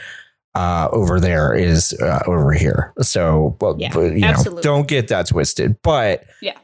uh, 0.55 0.89
over 0.93 1.19
there 1.19 1.53
is 1.53 1.93
uh, 2.01 2.21
over 2.29 2.53
here. 2.53 2.93
So, 3.01 3.57
well, 3.61 3.75
Yeah, 3.77 3.93
you 3.99 4.25
absolutely. 4.25 4.61
know, 4.61 4.63
don't 4.63 4.87
get 4.87 5.09
that 5.09 5.27
twisted. 5.27 5.77
But 5.83 6.25
Yeah. 6.41 6.57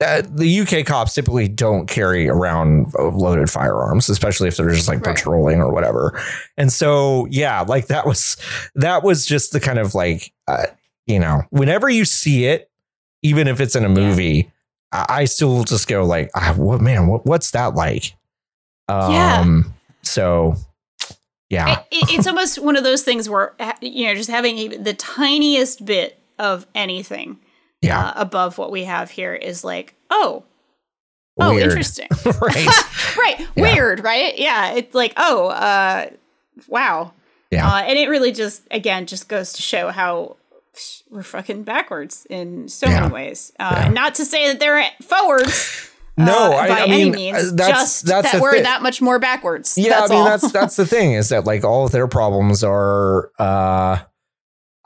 Uh, 0.00 0.22
the 0.28 0.60
UK 0.60 0.84
cops 0.84 1.14
typically 1.14 1.48
don't 1.48 1.86
carry 1.88 2.28
around 2.28 2.92
loaded 2.94 3.48
firearms, 3.50 4.08
especially 4.08 4.48
if 4.48 4.56
they're 4.56 4.70
just 4.70 4.88
like 4.88 5.04
Right. 5.06 5.14
patrolling 5.16 5.60
or 5.60 5.72
whatever. 5.72 6.20
And 6.56 6.72
so, 6.72 7.26
yeah, 7.30 7.60
like 7.62 7.86
that 7.86 8.06
was 8.06 8.36
that 8.74 9.02
was 9.02 9.24
just 9.24 9.52
the 9.52 9.60
kind 9.60 9.78
of 9.78 9.94
like 9.94 10.32
uh, 10.48 10.66
you 11.06 11.18
know, 11.18 11.42
whenever 11.50 11.88
you 11.88 12.04
see 12.04 12.46
it, 12.46 12.70
even 13.22 13.46
if 13.46 13.60
it's 13.60 13.76
in 13.76 13.84
a 13.84 13.88
movie, 13.88 14.50
I, 14.92 15.06
I 15.08 15.24
still 15.26 15.64
just 15.64 15.86
go 15.88 16.04
like, 16.04 16.30
ah, 16.34 16.54
what 16.56 16.80
man, 16.80 17.06
what, 17.06 17.24
what's 17.26 17.52
that 17.52 17.74
like? 17.74 18.14
Um, 18.88 19.12
Yeah. 19.12 19.62
So, 20.02 20.56
yeah, 21.50 21.80
it, 21.90 22.02
it- 22.10 22.18
it's 22.18 22.26
almost 22.26 22.58
one 22.58 22.76
of 22.76 22.84
those 22.84 23.02
things 23.02 23.28
where 23.28 23.54
you 23.80 24.06
know 24.06 24.14
just 24.14 24.28
having 24.30 24.82
the 24.82 24.92
tiniest 24.94 25.84
bit 25.84 26.18
of 26.38 26.66
anything 26.74 27.38
yeah, 27.84 28.08
uh, 28.08 28.12
above 28.16 28.58
what 28.58 28.70
we 28.70 28.84
have 28.84 29.10
here 29.10 29.34
is 29.34 29.64
like 29.64 29.94
oh 30.10 30.42
oh 31.40 31.58
interesting 31.58 32.08
right, 32.40 32.66
right 33.18 33.40
Yeah. 33.56 33.62
weird 33.74 34.02
right 34.04 34.38
yeah 34.38 34.72
it's 34.74 34.94
like 34.94 35.12
oh 35.16 35.48
uh 35.48 36.06
wow 36.68 37.12
Yeah. 37.50 37.68
uh, 37.68 37.78
and 37.82 37.98
it 37.98 38.08
really 38.08 38.32
just 38.32 38.62
again 38.70 39.06
just 39.06 39.28
goes 39.28 39.52
to 39.54 39.62
show 39.62 39.90
how 39.90 40.36
we're 41.10 41.22
fucking 41.22 41.62
backwards 41.64 42.26
in 42.30 42.68
so 42.68 42.86
Yeah. 42.88 43.00
many 43.00 43.12
ways 43.14 43.52
uh, 43.60 43.88
not 43.92 44.14
to 44.16 44.24
say 44.24 44.48
that 44.48 44.60
they're 44.60 44.84
forwards 45.02 45.90
No, 46.16 46.52
uh, 46.52 46.56
I- 46.56 46.68
by 46.68 46.78
I 46.78 46.82
any 46.84 47.04
mean, 47.06 47.12
means 47.12 47.36
uh, 47.38 47.50
that's- 47.56 47.76
just 47.76 48.06
that's 48.06 48.30
that 48.30 48.40
we're 48.40 48.52
thing. 48.52 48.62
that 48.62 48.82
much 48.82 49.02
more 49.02 49.18
backwards 49.18 49.76
yeah. 49.76 49.88
that's 49.90 50.12
I 50.12 50.14
mean, 50.14 50.22
all. 50.22 50.28
that's 50.28 50.52
that's 50.52 50.76
the 50.76 50.86
thing 50.86 51.12
is 51.14 51.30
that 51.30 51.44
like 51.44 51.64
all 51.64 51.86
of 51.86 51.90
their 51.90 52.06
problems 52.06 52.62
are, 52.62 53.32
uh, 53.40 53.98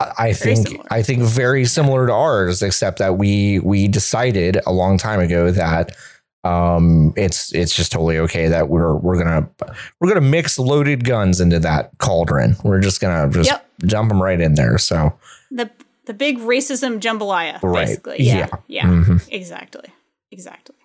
I 0.01 0.33
think. 0.33 0.69
I 0.91 1.03
think 1.03 1.23
very 1.23 1.65
similar 1.65 2.07
to 2.07 2.13
ours, 2.13 2.63
except 2.63 2.99
that 2.99 3.19
we 3.19 3.59
we 3.61 3.89
decided 3.89 4.59
a 4.67 4.73
long 4.73 4.97
time 4.99 5.21
ago 5.21 5.51
that 5.51 5.97
um 6.45 7.13
it's 7.17 7.53
it's 7.53 7.75
just 7.75 7.91
totally 7.91 8.17
okay 8.19 8.47
that 8.47 8.69
we're 8.69 8.95
we're 8.95 9.19
gonna 9.19 9.49
we're 10.01 10.09
gonna 10.09 10.21
mix 10.21 10.57
loaded 10.57 11.05
guns 11.05 11.41
into 11.41 11.59
that 11.59 11.91
cauldron 11.99 12.55
we're 12.63 12.79
just 12.79 13.01
gonna 13.01 13.29
just 13.33 13.51
Yep. 13.51 13.67
jump 13.87 14.09
them 14.09 14.23
right 14.23 14.41
in 14.41 14.55
there 14.55 14.79
so 14.79 15.19
the 15.51 15.69
the 16.05 16.15
big 16.15 16.39
racism 16.39 17.01
jambalaya, 17.01 17.61
Right. 17.61 17.87
basically. 17.89 18.19
Yeah, 18.23 18.35
Yeah. 18.37 18.47
yeah, 18.69 18.85
Mhm. 18.85 19.29
exactly, 19.31 19.91
exactly. 20.31 20.77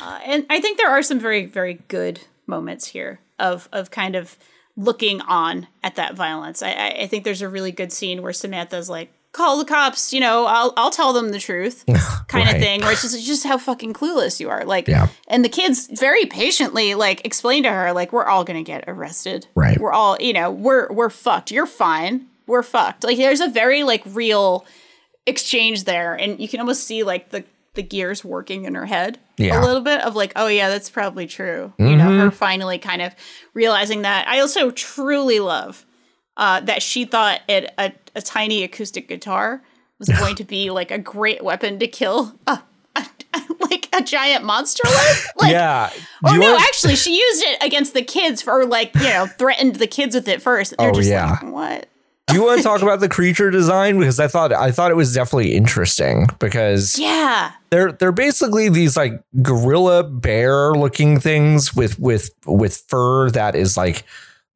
Uh, 0.00 0.18
and 0.24 0.46
I 0.50 0.60
think 0.60 0.78
there 0.78 0.90
are 0.90 1.02
some 1.02 1.20
very 1.20 1.44
very 1.44 1.74
good 1.88 2.20
moments 2.46 2.86
here 2.86 3.20
of 3.38 3.68
of 3.72 3.90
kind 3.90 4.16
of 4.16 4.36
looking 4.76 5.20
on 5.22 5.66
at 5.82 5.96
that 5.96 6.14
violence. 6.14 6.62
I, 6.62 6.70
I, 6.72 6.88
I 7.02 7.06
think 7.06 7.24
there's 7.24 7.42
a 7.42 7.48
really 7.48 7.72
good 7.72 7.92
scene 7.92 8.22
where 8.22 8.32
Samantha's 8.32 8.88
like, 8.90 9.10
"Call 9.32 9.58
the 9.58 9.64
cops," 9.64 10.12
you 10.12 10.20
know, 10.20 10.44
I'll 10.46 10.72
I'll 10.76 10.90
tell 10.90 11.12
them 11.12 11.30
the 11.30 11.38
truth, 11.38 11.84
kind 12.28 12.46
Right. 12.46 12.54
of 12.56 12.60
thing. 12.60 12.80
Where 12.82 12.92
it's 12.92 13.02
just 13.02 13.14
it's 13.14 13.26
just 13.26 13.44
how 13.44 13.58
fucking 13.58 13.92
clueless 13.94 14.38
you 14.40 14.50
are, 14.50 14.64
like. 14.64 14.88
Yeah. 14.88 15.08
And 15.28 15.44
the 15.44 15.48
kids 15.48 15.88
very 15.92 16.26
patiently 16.26 16.94
like 16.94 17.24
explain 17.24 17.62
to 17.64 17.70
her 17.70 17.92
like 17.92 18.12
we're 18.12 18.26
all 18.26 18.44
gonna 18.44 18.62
get 18.62 18.84
arrested. 18.86 19.46
Right. 19.54 19.78
We're 19.80 19.92
all 19.92 20.16
you 20.20 20.32
know 20.32 20.50
we're 20.50 20.92
we're 20.92 21.10
fucked. 21.10 21.50
You're 21.50 21.66
fine. 21.66 22.26
We're 22.46 22.62
fucked. 22.62 23.02
Like 23.04 23.16
there's 23.16 23.40
a 23.40 23.48
very 23.48 23.82
like 23.82 24.02
real 24.06 24.64
exchange 25.26 25.84
there, 25.84 26.14
and 26.14 26.38
you 26.40 26.48
can 26.48 26.60
almost 26.60 26.84
see 26.84 27.02
like 27.02 27.30
the 27.30 27.44
the 27.74 27.82
gears 27.82 28.24
working 28.24 28.64
in 28.64 28.74
her 28.74 28.86
head 28.86 29.18
Yeah. 29.38 29.60
a 29.60 29.64
little 29.64 29.82
bit 29.82 30.00
of 30.02 30.14
like, 30.16 30.32
oh 30.36 30.46
yeah, 30.46 30.68
that's 30.68 30.88
probably 30.90 31.26
true. 31.26 31.72
You 31.78 31.96
know, 31.96 32.18
her 32.18 32.30
finally 32.30 32.78
kind 32.78 33.02
of 33.02 33.14
realizing 33.54 34.02
that. 34.02 34.26
I 34.28 34.40
also 34.40 34.70
truly 34.70 35.40
love 35.40 35.84
uh, 36.36 36.60
that 36.60 36.82
she 36.82 37.04
thought 37.04 37.40
it 37.48 37.72
a, 37.78 37.92
a 38.14 38.22
tiny 38.22 38.62
acoustic 38.62 39.08
guitar 39.08 39.62
was 39.98 40.08
going 40.20 40.36
to 40.36 40.44
be 40.44 40.70
like 40.70 40.90
a 40.90 40.98
great 40.98 41.42
weapon 41.44 41.78
to 41.80 41.86
kill 41.86 42.34
a, 42.46 42.60
a, 42.96 43.06
like 43.60 43.88
a 43.94 44.02
giant 44.02 44.44
monster 44.44 44.82
with. 44.86 45.30
Like, 45.38 45.52
yeah. 45.52 45.90
Oh 46.24 46.28
Do 46.30 46.34
you 46.36 46.40
no! 46.40 46.56
Actually, 46.56 46.96
she 46.96 47.14
used 47.18 47.44
it 47.46 47.62
against 47.62 47.92
the 47.92 48.02
kids 48.02 48.40
for 48.40 48.64
like 48.64 48.94
you 48.94 49.02
know 49.02 49.26
threatened 49.26 49.76
the 49.76 49.86
kids 49.86 50.14
with 50.14 50.28
it 50.28 50.40
first. 50.40 50.74
They're 50.78 50.88
Oh, 50.90 50.94
just 50.94 51.10
yeah. 51.10 51.30
like, 51.30 51.42
what? 51.52 51.88
Do 52.28 52.34
you 52.34 52.42
want 52.42 52.58
to 52.58 52.64
talk 52.64 52.82
about 52.82 52.98
the 52.98 53.08
creature 53.08 53.50
design? 53.50 53.98
Because 54.00 54.18
I 54.18 54.26
thought 54.26 54.52
I 54.52 54.72
thought 54.72 54.90
it 54.90 54.96
was 54.96 55.14
definitely 55.14 55.54
interesting 55.54 56.26
because 56.40 56.98
Yeah, 56.98 57.52
they're 57.70 57.92
they're 57.92 58.10
basically 58.12 58.68
these 58.68 58.96
like 58.96 59.22
gorilla 59.42 60.02
bear 60.02 60.72
looking 60.72 61.20
things 61.20 61.74
with 61.76 61.98
with 62.00 62.30
with 62.44 62.82
fur 62.88 63.30
that 63.30 63.54
is 63.54 63.76
like 63.76 64.04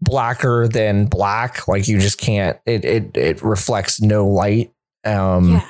blacker 0.02 0.66
than 0.66 1.06
black. 1.06 1.68
Like 1.68 1.87
you 1.87 2.00
just 2.00 2.18
can't 2.18 2.59
it 2.66 2.85
it 2.85 3.16
it 3.16 3.42
reflects 3.42 4.00
no 4.00 4.26
light. 4.26 4.72
Um 5.04 5.52
yeah, 5.52 5.66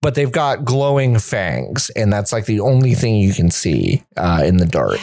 but 0.00 0.14
they've 0.14 0.32
got 0.32 0.64
glowing 0.64 1.18
fangs 1.18 1.90
and 1.90 2.10
that's 2.12 2.32
like 2.32 2.46
the 2.46 2.60
only 2.60 2.94
thing 2.94 3.16
you 3.16 3.34
can 3.34 3.50
see 3.50 4.02
uh 4.16 4.42
in 4.44 4.56
the 4.56 4.66
dark. 4.66 4.98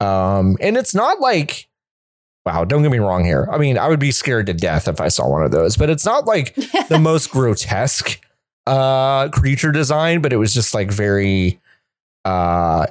Yeah. 0.00 0.36
um 0.38 0.56
and 0.60 0.76
it's 0.76 0.94
not 0.94 1.18
like 1.20 1.67
wow 2.48 2.64
don't 2.64 2.82
get 2.82 2.90
me 2.90 2.98
wrong 2.98 3.24
here 3.24 3.46
i 3.52 3.58
mean 3.58 3.76
i 3.76 3.86
would 3.86 4.00
be 4.00 4.10
scared 4.10 4.46
to 4.46 4.54
death 4.54 4.88
if 4.88 5.00
i 5.02 5.08
saw 5.08 5.28
one 5.28 5.42
of 5.42 5.50
those 5.50 5.76
but 5.76 5.90
it's 5.90 6.06
not 6.06 6.24
like 6.26 6.54
the 6.88 6.98
most 7.02 7.30
grotesque 7.30 8.20
uh 8.66 9.28
creature 9.28 9.70
design 9.70 10.20
but 10.22 10.32
it 10.32 10.36
was 10.36 10.54
just 10.54 10.72
like 10.72 10.90
very 10.90 11.60
uh 12.24 12.86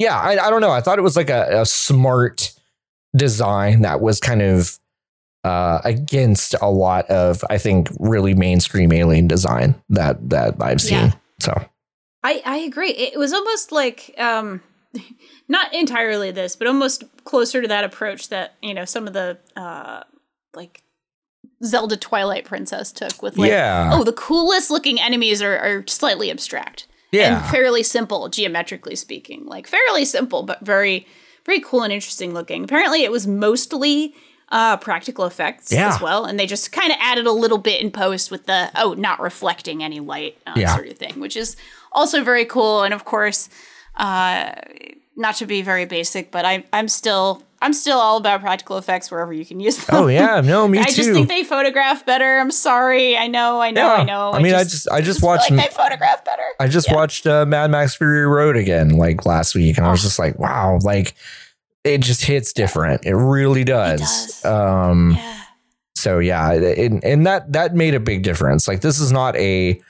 yeah 0.00 0.18
i, 0.18 0.32
I 0.32 0.50
don't 0.50 0.60
know 0.60 0.70
i 0.72 0.80
thought 0.80 0.98
it 0.98 1.02
was 1.02 1.16
like 1.16 1.30
a, 1.30 1.60
a 1.60 1.66
smart 1.66 2.52
design 3.16 3.82
that 3.82 4.00
was 4.00 4.18
kind 4.18 4.42
of 4.42 4.78
uh 5.44 5.80
against 5.84 6.54
a 6.60 6.70
lot 6.70 7.06
of 7.10 7.44
i 7.50 7.58
think 7.58 7.88
really 8.00 8.34
mainstream 8.34 8.92
alien 8.92 9.28
design 9.28 9.74
that 9.90 10.30
that 10.30 10.54
i've 10.60 10.80
seen 10.80 10.98
Yeah. 10.98 11.12
so 11.40 11.64
I 12.24 12.40
I 12.46 12.56
agree. 12.58 12.90
It 12.90 13.18
was 13.18 13.32
almost 13.32 13.72
like 13.72 14.14
um, 14.16 14.62
not 15.48 15.72
entirely 15.74 16.30
this, 16.30 16.56
but 16.56 16.66
almost 16.66 17.04
closer 17.24 17.62
to 17.62 17.68
that 17.68 17.84
approach 17.84 18.28
that 18.28 18.54
you 18.62 18.74
know 18.74 18.84
some 18.84 19.06
of 19.06 19.12
the 19.12 19.38
uh 19.56 20.02
like 20.54 20.82
Zelda 21.64 21.96
Twilight 21.96 22.44
Princess 22.44 22.92
took 22.92 23.22
with 23.22 23.38
like 23.38 23.50
yeah. 23.50 23.90
oh 23.92 24.04
the 24.04 24.12
coolest 24.12 24.70
looking 24.70 25.00
enemies 25.00 25.40
are, 25.42 25.56
are 25.58 25.84
slightly 25.86 26.30
abstract 26.30 26.86
yeah. 27.10 27.36
and 27.42 27.50
fairly 27.50 27.82
simple 27.82 28.28
geometrically 28.28 28.96
speaking. 28.96 29.46
Like 29.46 29.66
fairly 29.66 30.04
simple 30.04 30.42
but 30.42 30.60
very 30.64 31.06
very 31.44 31.60
cool 31.60 31.82
and 31.82 31.92
interesting 31.92 32.34
looking. 32.34 32.64
Apparently 32.64 33.02
it 33.04 33.10
was 33.10 33.26
mostly 33.26 34.14
uh 34.50 34.76
practical 34.76 35.24
effects 35.24 35.72
Yeah. 35.72 35.94
as 35.94 36.00
well 36.00 36.26
and 36.26 36.38
they 36.38 36.46
just 36.46 36.72
kind 36.72 36.90
of 36.92 36.98
added 37.00 37.26
a 37.26 37.32
little 37.32 37.58
bit 37.58 37.80
in 37.80 37.90
post 37.90 38.30
with 38.30 38.44
the 38.46 38.70
oh 38.76 38.92
not 38.94 39.18
reflecting 39.20 39.82
any 39.82 40.00
light 40.00 40.36
uh, 40.46 40.54
Yeah. 40.56 40.74
sort 40.74 40.88
of 40.88 40.98
thing 40.98 41.18
which 41.20 41.36
is 41.36 41.56
also 41.92 42.22
very 42.22 42.44
cool. 42.44 42.82
And 42.82 42.92
of 42.92 43.04
course 43.06 43.48
uh 43.96 44.52
not 45.16 45.36
to 45.36 45.46
be 45.46 45.62
very 45.62 45.84
basic 45.84 46.30
but 46.30 46.44
i 46.44 46.64
i'm 46.72 46.88
still 46.88 47.42
i'm 47.60 47.72
still 47.74 47.98
all 47.98 48.16
about 48.16 48.40
practical 48.40 48.78
effects 48.78 49.10
wherever 49.10 49.32
you 49.32 49.44
can 49.44 49.60
use 49.60 49.76
them 49.84 49.96
oh 49.96 50.06
yeah 50.08 50.40
no 50.40 50.66
me 50.72 50.78
I 50.78 50.84
too 50.84 50.90
I 50.90 50.94
just 50.94 51.10
think 51.12 51.28
they 51.28 51.44
photograph 51.44 52.04
better. 52.06 52.38
I'm 52.38 52.50
sorry. 52.50 53.16
I 53.16 53.26
know. 53.28 53.60
I 53.60 53.70
know. 53.70 53.88
I 53.94 54.04
know. 54.04 54.32
I 54.32 54.40
mean, 54.42 54.54
I 54.54 54.64
just, 54.64 54.88
I 54.90 55.00
just 55.02 55.22
watched, 55.22 55.50
like 55.50 55.68
they 55.68 55.74
photograph 55.74 56.24
better. 56.24 56.42
I 56.58 56.66
just 56.68 56.88
Yeah. 56.88 56.94
watched 56.96 57.26
uh, 57.26 57.44
Mad 57.46 57.70
Max 57.70 57.94
Fury 57.94 58.26
Road 58.26 58.56
again, 58.56 58.90
like 58.96 59.24
last 59.26 59.54
week, 59.54 59.76
and 59.78 59.86
I 59.86 59.90
was 59.90 60.00
Oh. 60.00 60.04
just 60.04 60.18
like, 60.18 60.38
wow, 60.38 60.78
like 60.82 61.14
it 61.84 61.98
just 61.98 62.24
hits 62.24 62.52
different. 62.52 63.04
It 63.06 63.14
really 63.14 63.64
does. 63.64 64.00
does. 64.00 64.44
Um, 64.44 65.12
Yeah. 65.12 65.40
so 65.94 66.18
yeah, 66.18 66.50
and, 66.52 67.04
and 67.04 67.26
that 67.26 67.52
that 67.52 67.74
made 67.74 67.94
a 67.94 68.00
big 68.00 68.22
difference. 68.22 68.66
Like 68.66 68.80
this 68.80 68.98
is 68.98 69.12
not 69.12 69.36
a 69.36 69.80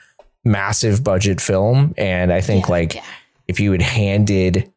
massive 0.45 1.03
budget 1.03 1.39
film, 1.41 1.93
and 1.97 2.31
I 2.31 2.41
think 2.41 2.65
Yeah, 2.65 2.71
like 2.71 2.95
yeah. 2.95 3.03
If 3.47 3.59
you 3.59 3.71
had 3.71 3.81
handed 3.81 4.71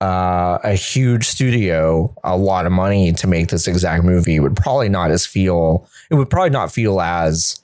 uh, 0.00 0.58
a 0.62 0.74
huge 0.74 1.26
studio 1.26 2.14
a 2.24 2.36
lot 2.36 2.66
of 2.66 2.72
money 2.72 3.12
to 3.12 3.26
make 3.26 3.48
this 3.48 3.66
exact 3.66 4.04
movie, 4.04 4.36
it 4.36 4.40
would 4.40 4.56
probably 4.56 4.88
not 4.88 5.10
as 5.10 5.24
feel. 5.24 5.88
It 6.10 6.16
would 6.16 6.30
probably 6.30 6.50
not 6.50 6.72
feel 6.72 7.00
as 7.00 7.60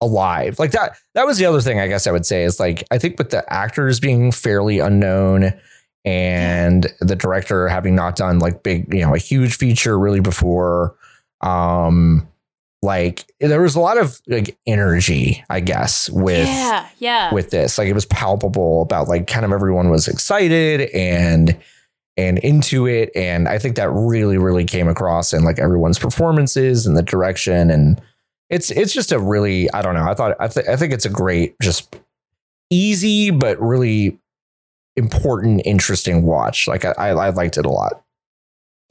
alive 0.00 0.58
like 0.58 0.72
that. 0.72 0.96
That 1.14 1.26
was 1.26 1.38
the 1.38 1.46
other 1.46 1.60
thing 1.60 1.80
I 1.80 1.86
guess 1.86 2.06
I 2.06 2.12
would 2.12 2.26
say 2.26 2.42
is 2.42 2.60
like 2.60 2.84
I 2.90 2.98
think 2.98 3.18
with 3.18 3.30
the 3.30 3.44
actors 3.52 4.00
being 4.00 4.32
fairly 4.32 4.80
unknown 4.80 5.54
and 6.04 6.92
the 7.00 7.16
director 7.16 7.68
having 7.68 7.94
not 7.94 8.16
done 8.16 8.40
like 8.40 8.62
big, 8.62 8.92
you 8.92 9.00
know, 9.00 9.14
a 9.14 9.18
huge 9.18 9.56
feature 9.56 9.98
really 9.98 10.20
before. 10.20 10.96
Um, 11.40 12.28
like 12.82 13.24
there 13.38 13.62
was 13.62 13.76
a 13.76 13.80
lot 13.80 13.96
of 13.96 14.20
like 14.26 14.58
energy, 14.66 15.44
I 15.48 15.60
guess, 15.60 16.10
with 16.10 16.48
yeah, 16.48 16.88
yeah. 16.98 17.32
with 17.32 17.50
this. 17.50 17.78
Like 17.78 17.88
it 17.88 17.94
was 17.94 18.06
palpable 18.06 18.82
about 18.82 19.08
like 19.08 19.28
kind 19.28 19.44
of 19.44 19.52
everyone 19.52 19.88
was 19.88 20.08
excited 20.08 20.90
and 20.90 21.56
and 22.16 22.38
into 22.40 22.86
it. 22.86 23.10
And 23.14 23.48
I 23.48 23.58
think 23.58 23.76
that 23.76 23.90
really, 23.90 24.36
really 24.36 24.64
came 24.64 24.88
across 24.88 25.32
in 25.32 25.44
like 25.44 25.58
everyone's 25.58 25.98
performances 25.98 26.86
and 26.86 26.96
the 26.96 27.02
direction. 27.02 27.70
And 27.70 28.00
it's 28.50 28.70
it's 28.70 28.92
just 28.92 29.12
a 29.12 29.18
really, 29.18 29.70
I 29.72 29.80
don't 29.80 29.94
know. 29.94 30.04
I 30.04 30.14
thought 30.14 30.36
I, 30.40 30.48
th- 30.48 30.66
I 30.66 30.76
think 30.76 30.92
it's 30.92 31.06
a 31.06 31.10
great, 31.10 31.54
just 31.60 31.96
easy 32.70 33.30
but 33.30 33.60
really 33.60 34.18
important, 34.96 35.62
interesting 35.64 36.24
watch. 36.24 36.66
Like 36.66 36.84
I, 36.84 36.92
I, 36.98 37.08
I 37.10 37.28
liked 37.30 37.56
it 37.56 37.64
a 37.64 37.70
lot. 37.70 38.02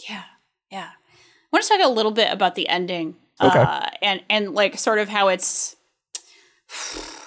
Yeah, 0.07 0.23
yeah. 0.71 0.89
I 0.93 1.47
want 1.51 1.63
to 1.63 1.69
talk 1.69 1.81
a 1.83 1.89
little 1.89 2.11
bit 2.11 2.31
about 2.31 2.55
the 2.55 2.67
ending, 2.69 3.15
Okay. 3.41 3.59
uh, 3.59 3.89
and 4.01 4.21
and 4.29 4.53
like 4.53 4.77
sort 4.77 4.99
of 4.99 5.09
how 5.09 5.27
it's. 5.29 5.75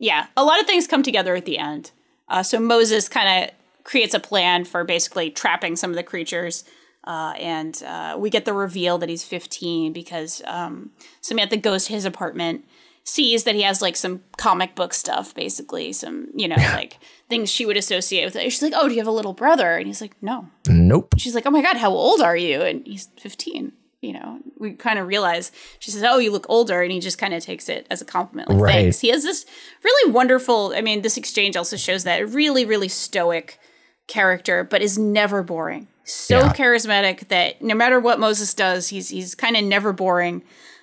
Yeah, 0.00 0.26
a 0.36 0.44
lot 0.44 0.60
of 0.60 0.66
things 0.66 0.88
come 0.88 1.04
together 1.04 1.36
at 1.36 1.44
the 1.44 1.56
end. 1.56 1.92
Uh, 2.28 2.42
so 2.42 2.58
Moses 2.58 3.08
kind 3.08 3.44
of 3.44 3.54
creates 3.84 4.12
a 4.12 4.18
plan 4.20 4.64
for 4.64 4.82
basically 4.84 5.30
trapping 5.30 5.76
some 5.76 5.90
of 5.90 5.96
the 5.96 6.02
creatures, 6.02 6.64
uh, 7.04 7.32
and 7.38 7.80
uh, 7.86 8.16
we 8.18 8.28
get 8.28 8.44
the 8.44 8.52
reveal 8.52 8.98
that 8.98 9.08
he's 9.08 9.22
15 9.24 9.92
because 9.92 10.42
um, 10.46 10.90
Samantha 11.20 11.56
goes 11.56 11.86
to 11.86 11.92
his 11.92 12.04
apartment, 12.04 12.64
sees 13.04 13.44
that 13.44 13.54
he 13.54 13.62
has 13.62 13.80
like 13.80 13.94
some 13.94 14.22
comic 14.36 14.74
book 14.74 14.92
stuff, 14.92 15.32
basically 15.34 15.92
some 15.92 16.28
you 16.34 16.48
know 16.48 16.56
like 16.56 16.98
things 17.28 17.48
she 17.48 17.64
would 17.64 17.76
associate 17.76 18.24
with 18.24 18.36
it. 18.36 18.42
She's 18.50 18.62
like, 18.62 18.72
"Oh, 18.74 18.88
do 18.88 18.94
you 18.94 19.00
have 19.00 19.06
a 19.06 19.12
little 19.12 19.32
brother?" 19.34 19.76
And 19.76 19.86
he's 19.86 20.00
like, 20.00 20.16
"No." 20.20 20.48
Nope. 20.68 21.14
she's 21.18 21.36
like, 21.36 21.46
"Oh 21.46 21.50
my 21.50 21.62
god, 21.62 21.76
how 21.76 21.90
old 21.90 22.20
are 22.20 22.36
you?" 22.36 22.62
And 22.62 22.84
he's 22.86 23.08
15. 23.20 23.72
You 24.04 24.12
know, 24.14 24.38
we 24.58 24.72
kind 24.72 24.98
of 24.98 25.06
realize 25.06 25.50
she 25.78 25.90
says, 25.90 26.02
"Oh, 26.02 26.18
you 26.18 26.30
look 26.30 26.46
older," 26.48 26.82
and 26.82 26.92
he 26.92 27.00
just 27.00 27.18
kind 27.18 27.32
of 27.34 27.42
takes 27.42 27.68
it 27.68 27.86
as 27.90 28.00
a 28.02 28.04
compliment. 28.04 28.48
Like, 28.50 28.60
Right. 28.60 28.72
thanks. 28.72 29.00
He 29.00 29.08
has 29.08 29.22
this 29.22 29.46
really 29.82 30.12
wonderful. 30.12 30.72
I 30.76 30.80
mean, 30.82 31.02
this 31.02 31.16
exchange 31.16 31.56
also 31.56 31.76
shows 31.76 32.04
that 32.04 32.28
really, 32.28 32.64
really 32.64 32.88
stoic 32.88 33.58
character, 34.06 34.64
but 34.64 34.82
is 34.82 34.98
never 34.98 35.42
boring. 35.42 35.88
So 36.04 36.38
Yeah. 36.38 36.52
charismatic 36.52 37.28
that 37.28 37.62
no 37.62 37.74
matter 37.74 37.98
what 37.98 38.20
Moses 38.20 38.52
does, 38.52 38.88
he's 38.88 39.08
he's 39.08 39.34
kind 39.34 39.56
of 39.56 39.64
never 39.64 39.92
boring. 39.92 40.42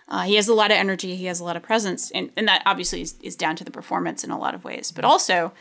Uh, 0.09 0.23
he 0.23 0.35
has 0.35 0.47
a 0.49 0.53
lot 0.53 0.71
of 0.71 0.77
energy. 0.77 1.15
He 1.15 1.25
has 1.25 1.39
a 1.39 1.43
lot 1.45 1.55
of 1.55 1.61
presence, 1.63 2.11
and, 2.11 2.31
and 2.35 2.47
that 2.47 2.61
obviously 2.65 3.01
is, 3.01 3.15
is 3.21 3.35
down 3.35 3.55
to 3.57 3.63
the 3.63 3.71
performance 3.71 4.23
in 4.25 4.31
a 4.31 4.37
lot 4.37 4.53
of 4.55 4.63
ways. 4.65 4.91
But 4.91 5.05
also, 5.05 5.53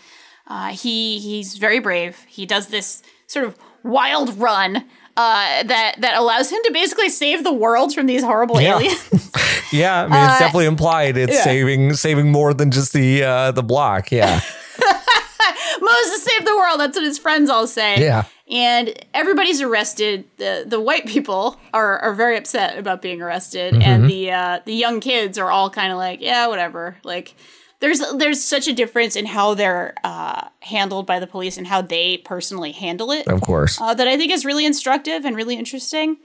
uh, 0.49 0.69
he 0.71 1.19
he's 1.21 1.57
very 1.59 1.79
brave. 1.79 2.25
He 2.27 2.47
does 2.47 2.69
this 2.69 3.03
sort 3.29 3.45
of 3.45 3.57
wild 3.85 4.37
run 4.39 4.87
uh, 5.17 5.63
that 5.65 5.97
that 5.99 6.15
allows 6.17 6.51
him 6.51 6.59
to 6.65 6.73
basically 6.73 7.09
save 7.09 7.45
the 7.45 7.53
world 7.53 7.95
from 7.95 8.07
these 8.07 8.23
horrible 8.23 8.61
Yeah. 8.61 8.77
aliens. 8.79 9.31
Yeah, 9.73 10.03
I 10.03 10.09
mean, 10.09 10.21
it's 10.25 10.35
Uh, 10.35 10.39
definitely 10.41 10.67
implied. 10.67 11.17
It's 11.17 11.33
yeah. 11.33 11.45
saving 11.45 11.95
saving 11.95 12.33
more 12.33 12.53
than 12.53 12.73
just 12.73 12.93
the 12.93 13.23
uh, 13.23 13.53
the 13.53 13.63
block. 13.63 14.11
Yeah, 14.11 14.41
Moses 15.81 16.23
saved 16.25 16.47
the 16.47 16.57
world. 16.57 16.81
That's 16.81 16.97
what 16.97 17.05
his 17.05 17.19
friends 17.19 17.49
all 17.49 17.67
say. 17.69 18.01
yeah, 18.01 18.25
and 18.51 18.93
everybody's 19.15 19.61
arrested. 19.61 20.25
the 20.39 20.65
The 20.67 20.81
white 20.81 21.07
people 21.07 21.57
are 21.73 21.99
are 22.01 22.15
very 22.15 22.37
upset 22.37 22.79
about 22.79 23.01
being 23.01 23.23
arrested, 23.23 23.75
Mm-hmm. 23.75 23.83
and 23.83 24.11
the 24.11 24.33
uh, 24.33 24.59
the 24.65 24.75
young 24.75 24.99
kids 25.01 25.39
are 25.39 25.51
all 25.51 25.71
kind 25.71 25.93
of 25.93 25.99
like, 25.99 26.21
yeah, 26.21 26.49
whatever. 26.49 26.97
Like, 27.05 27.35
there's 27.81 28.01
there's 28.17 28.43
such 28.43 28.69
a 28.69 28.73
difference 28.73 29.17
in 29.17 29.27
how 29.27 29.55
they're 29.55 29.95
uh, 30.05 30.49
handled 30.61 31.07
by 31.07 31.19
the 31.19 31.27
police 31.27 31.57
and 31.59 31.67
how 31.67 31.81
they 31.83 32.19
personally 32.19 32.73
handle 32.73 33.11
it 33.11 33.27
of 33.27 33.41
course. 33.41 33.81
uh, 33.81 33.95
that 33.95 34.07
I 34.07 34.17
think 34.17 34.31
is 34.33 34.45
really 34.45 34.65
instructive 34.67 35.25
and 35.25 35.35
really 35.37 35.57
interesting. 35.57 36.19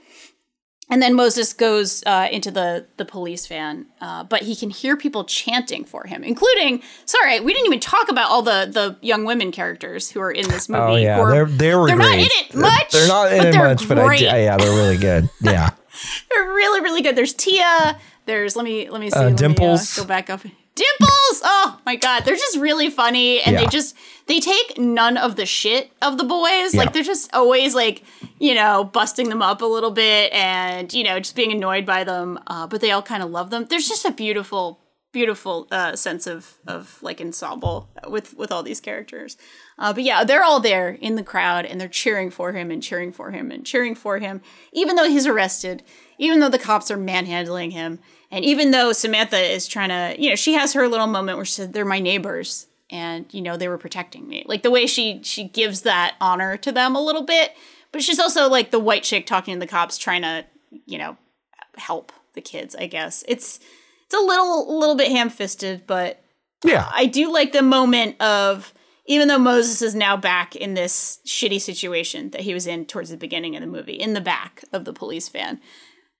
And 0.88 1.02
then 1.02 1.14
Moses 1.14 1.52
goes 1.52 2.04
uh, 2.06 2.28
into 2.30 2.52
the 2.52 2.86
the 2.96 3.04
police 3.04 3.48
van, 3.48 3.86
uh, 4.00 4.22
but 4.22 4.42
he 4.42 4.54
can 4.54 4.70
hear 4.70 4.96
people 4.96 5.24
chanting 5.24 5.84
for 5.84 6.06
him, 6.06 6.22
including. 6.22 6.80
Sorry, 7.06 7.40
we 7.40 7.52
didn't 7.52 7.66
even 7.66 7.80
talk 7.80 8.08
about 8.08 8.30
all 8.30 8.40
the 8.42 8.70
the 8.72 8.96
young 9.04 9.24
women 9.24 9.50
characters 9.50 10.08
who 10.12 10.20
are 10.20 10.30
in 10.30 10.46
this 10.48 10.68
movie. 10.68 10.80
Oh 10.82 10.94
yeah, 10.94 11.24
they're 11.28 11.46
they 11.46 11.74
were 11.74 11.88
they're 11.88 11.96
great. 11.96 12.06
not 12.06 12.18
in 12.18 12.28
it 12.38 12.54
much, 12.54 12.90
They're 12.92 13.08
not 13.08 13.32
in 13.32 13.38
but 13.38 13.46
it 13.48 13.52
they're 13.52 13.64
much, 13.68 13.88
but 13.88 13.98
I 13.98 14.06
great. 14.06 14.20
yeah, 14.20 14.56
they're 14.56 14.76
really 14.76 14.96
good. 14.96 15.28
Yeah, 15.40 15.70
they're 16.30 16.44
really 16.52 16.80
really 16.82 17.02
good. 17.02 17.16
There's 17.16 17.34
Tia. 17.34 17.98
There's 18.26 18.54
let 18.54 18.64
me 18.64 18.88
let 18.88 19.00
me 19.00 19.10
see. 19.10 19.16
Uh, 19.18 19.22
let 19.22 19.32
me, 19.32 19.36
Dimples. 19.38 19.96
go 19.96 20.04
back 20.04 20.30
up. 20.30 20.42
Dimples! 20.76 21.40
Oh 21.42 21.80
my 21.84 21.96
god, 21.96 22.24
they're 22.24 22.36
just 22.36 22.58
really 22.58 22.90
funny 22.90 23.40
and 23.40 23.54
Yeah. 23.54 23.60
they 23.64 23.66
just 23.66 23.96
they 24.26 24.40
take 24.40 24.78
none 24.78 25.16
of 25.16 25.34
the 25.36 25.46
shit 25.46 25.90
of 26.02 26.18
the 26.18 26.24
boys. 26.24 26.74
Yeah. 26.74 26.80
Like 26.80 26.92
they're 26.92 27.02
just 27.02 27.32
always 27.34 27.74
like, 27.74 28.02
you 28.38 28.54
know, 28.54 28.84
busting 28.84 29.28
them 29.30 29.40
up 29.42 29.62
a 29.62 29.66
little 29.66 29.90
bit 29.92 30.32
and, 30.32 30.92
you 30.92 31.02
know, 31.04 31.18
just 31.18 31.34
being 31.34 31.50
annoyed 31.52 31.86
by 31.86 32.04
them. 32.04 32.38
Uh, 32.46 32.66
but 32.66 32.80
they 32.80 32.90
all 32.90 33.02
kind 33.02 33.22
of 33.22 33.30
love 33.30 33.50
them. 33.50 33.66
There's 33.70 33.88
just 33.88 34.04
a 34.04 34.10
beautiful, 34.10 34.80
beautiful 35.12 35.66
uh, 35.70 35.96
sense 35.96 36.26
of 36.26 36.54
of 36.66 36.98
like 37.02 37.20
ensemble 37.22 37.88
with 38.08 38.36
with 38.36 38.52
all 38.52 38.62
these 38.62 38.80
characters. 38.80 39.38
Uh, 39.78 39.92
but 39.94 40.02
yeah, 40.02 40.24
they're 40.24 40.44
all 40.44 40.60
there 40.60 40.90
in 40.90 41.14
the 41.14 41.22
crowd 41.22 41.64
and 41.64 41.80
they're 41.80 41.88
cheering 41.88 42.30
for 42.30 42.52
him 42.52 42.70
and 42.70 42.82
cheering 42.82 43.12
for 43.12 43.30
him 43.30 43.50
and 43.50 43.64
cheering 43.64 43.94
for 43.94 44.18
him, 44.18 44.42
even 44.72 44.96
though 44.96 45.08
he's 45.08 45.26
arrested, 45.26 45.82
even 46.18 46.40
though 46.40 46.48
the 46.50 46.58
cops 46.58 46.90
are 46.90 46.96
manhandling 46.98 47.70
him, 47.70 47.98
and 48.30 48.44
even 48.44 48.70
though 48.70 48.92
Samantha 48.92 49.38
is 49.38 49.66
trying 49.68 49.88
to, 49.90 50.20
you 50.20 50.30
know, 50.30 50.36
she 50.36 50.54
has 50.54 50.72
her 50.72 50.88
little 50.88 51.06
moment 51.06 51.38
where 51.38 51.44
she 51.44 51.52
said, 51.52 51.72
"They're 51.72 51.84
my 51.84 52.00
neighbors." 52.00 52.66
And 52.88 53.26
you 53.32 53.42
know 53.42 53.56
they 53.56 53.66
were 53.66 53.78
protecting 53.78 54.28
me, 54.28 54.44
like 54.46 54.62
the 54.62 54.70
way 54.70 54.86
she 54.86 55.20
she 55.24 55.44
gives 55.44 55.82
that 55.82 56.14
honor 56.20 56.56
to 56.58 56.70
them 56.70 56.94
a 56.94 57.02
little 57.02 57.24
bit, 57.24 57.52
but 57.90 58.00
she's 58.02 58.20
also 58.20 58.48
like 58.48 58.70
the 58.70 58.78
white 58.78 59.02
chick 59.02 59.26
talking 59.26 59.54
to 59.54 59.60
the 59.60 59.66
cops, 59.66 59.98
trying 59.98 60.22
to, 60.22 60.44
you 60.84 60.96
know, 60.96 61.16
help 61.76 62.12
the 62.34 62.40
kids. 62.40 62.76
I 62.76 62.86
guess 62.86 63.24
it's 63.26 63.58
it's 64.04 64.14
a 64.14 64.24
little 64.24 64.78
little 64.78 64.94
bit 64.94 65.10
ham 65.10 65.30
fisted, 65.30 65.82
but 65.86 66.22
Yeah. 66.62 66.88
I 66.92 67.06
do 67.06 67.32
like 67.32 67.50
the 67.50 67.62
moment 67.62 68.20
of 68.22 68.72
even 69.06 69.26
though 69.28 69.38
Moses 69.38 69.82
is 69.82 69.94
now 69.96 70.16
back 70.16 70.54
in 70.54 70.74
this 70.74 71.18
shitty 71.26 71.60
situation 71.60 72.30
that 72.30 72.42
he 72.42 72.54
was 72.54 72.66
in 72.68 72.86
towards 72.86 73.10
the 73.10 73.16
beginning 73.16 73.56
of 73.56 73.62
the 73.62 73.66
movie, 73.66 73.94
in 73.94 74.14
the 74.14 74.20
back 74.20 74.62
of 74.72 74.84
the 74.84 74.92
police 74.92 75.28
van, 75.28 75.60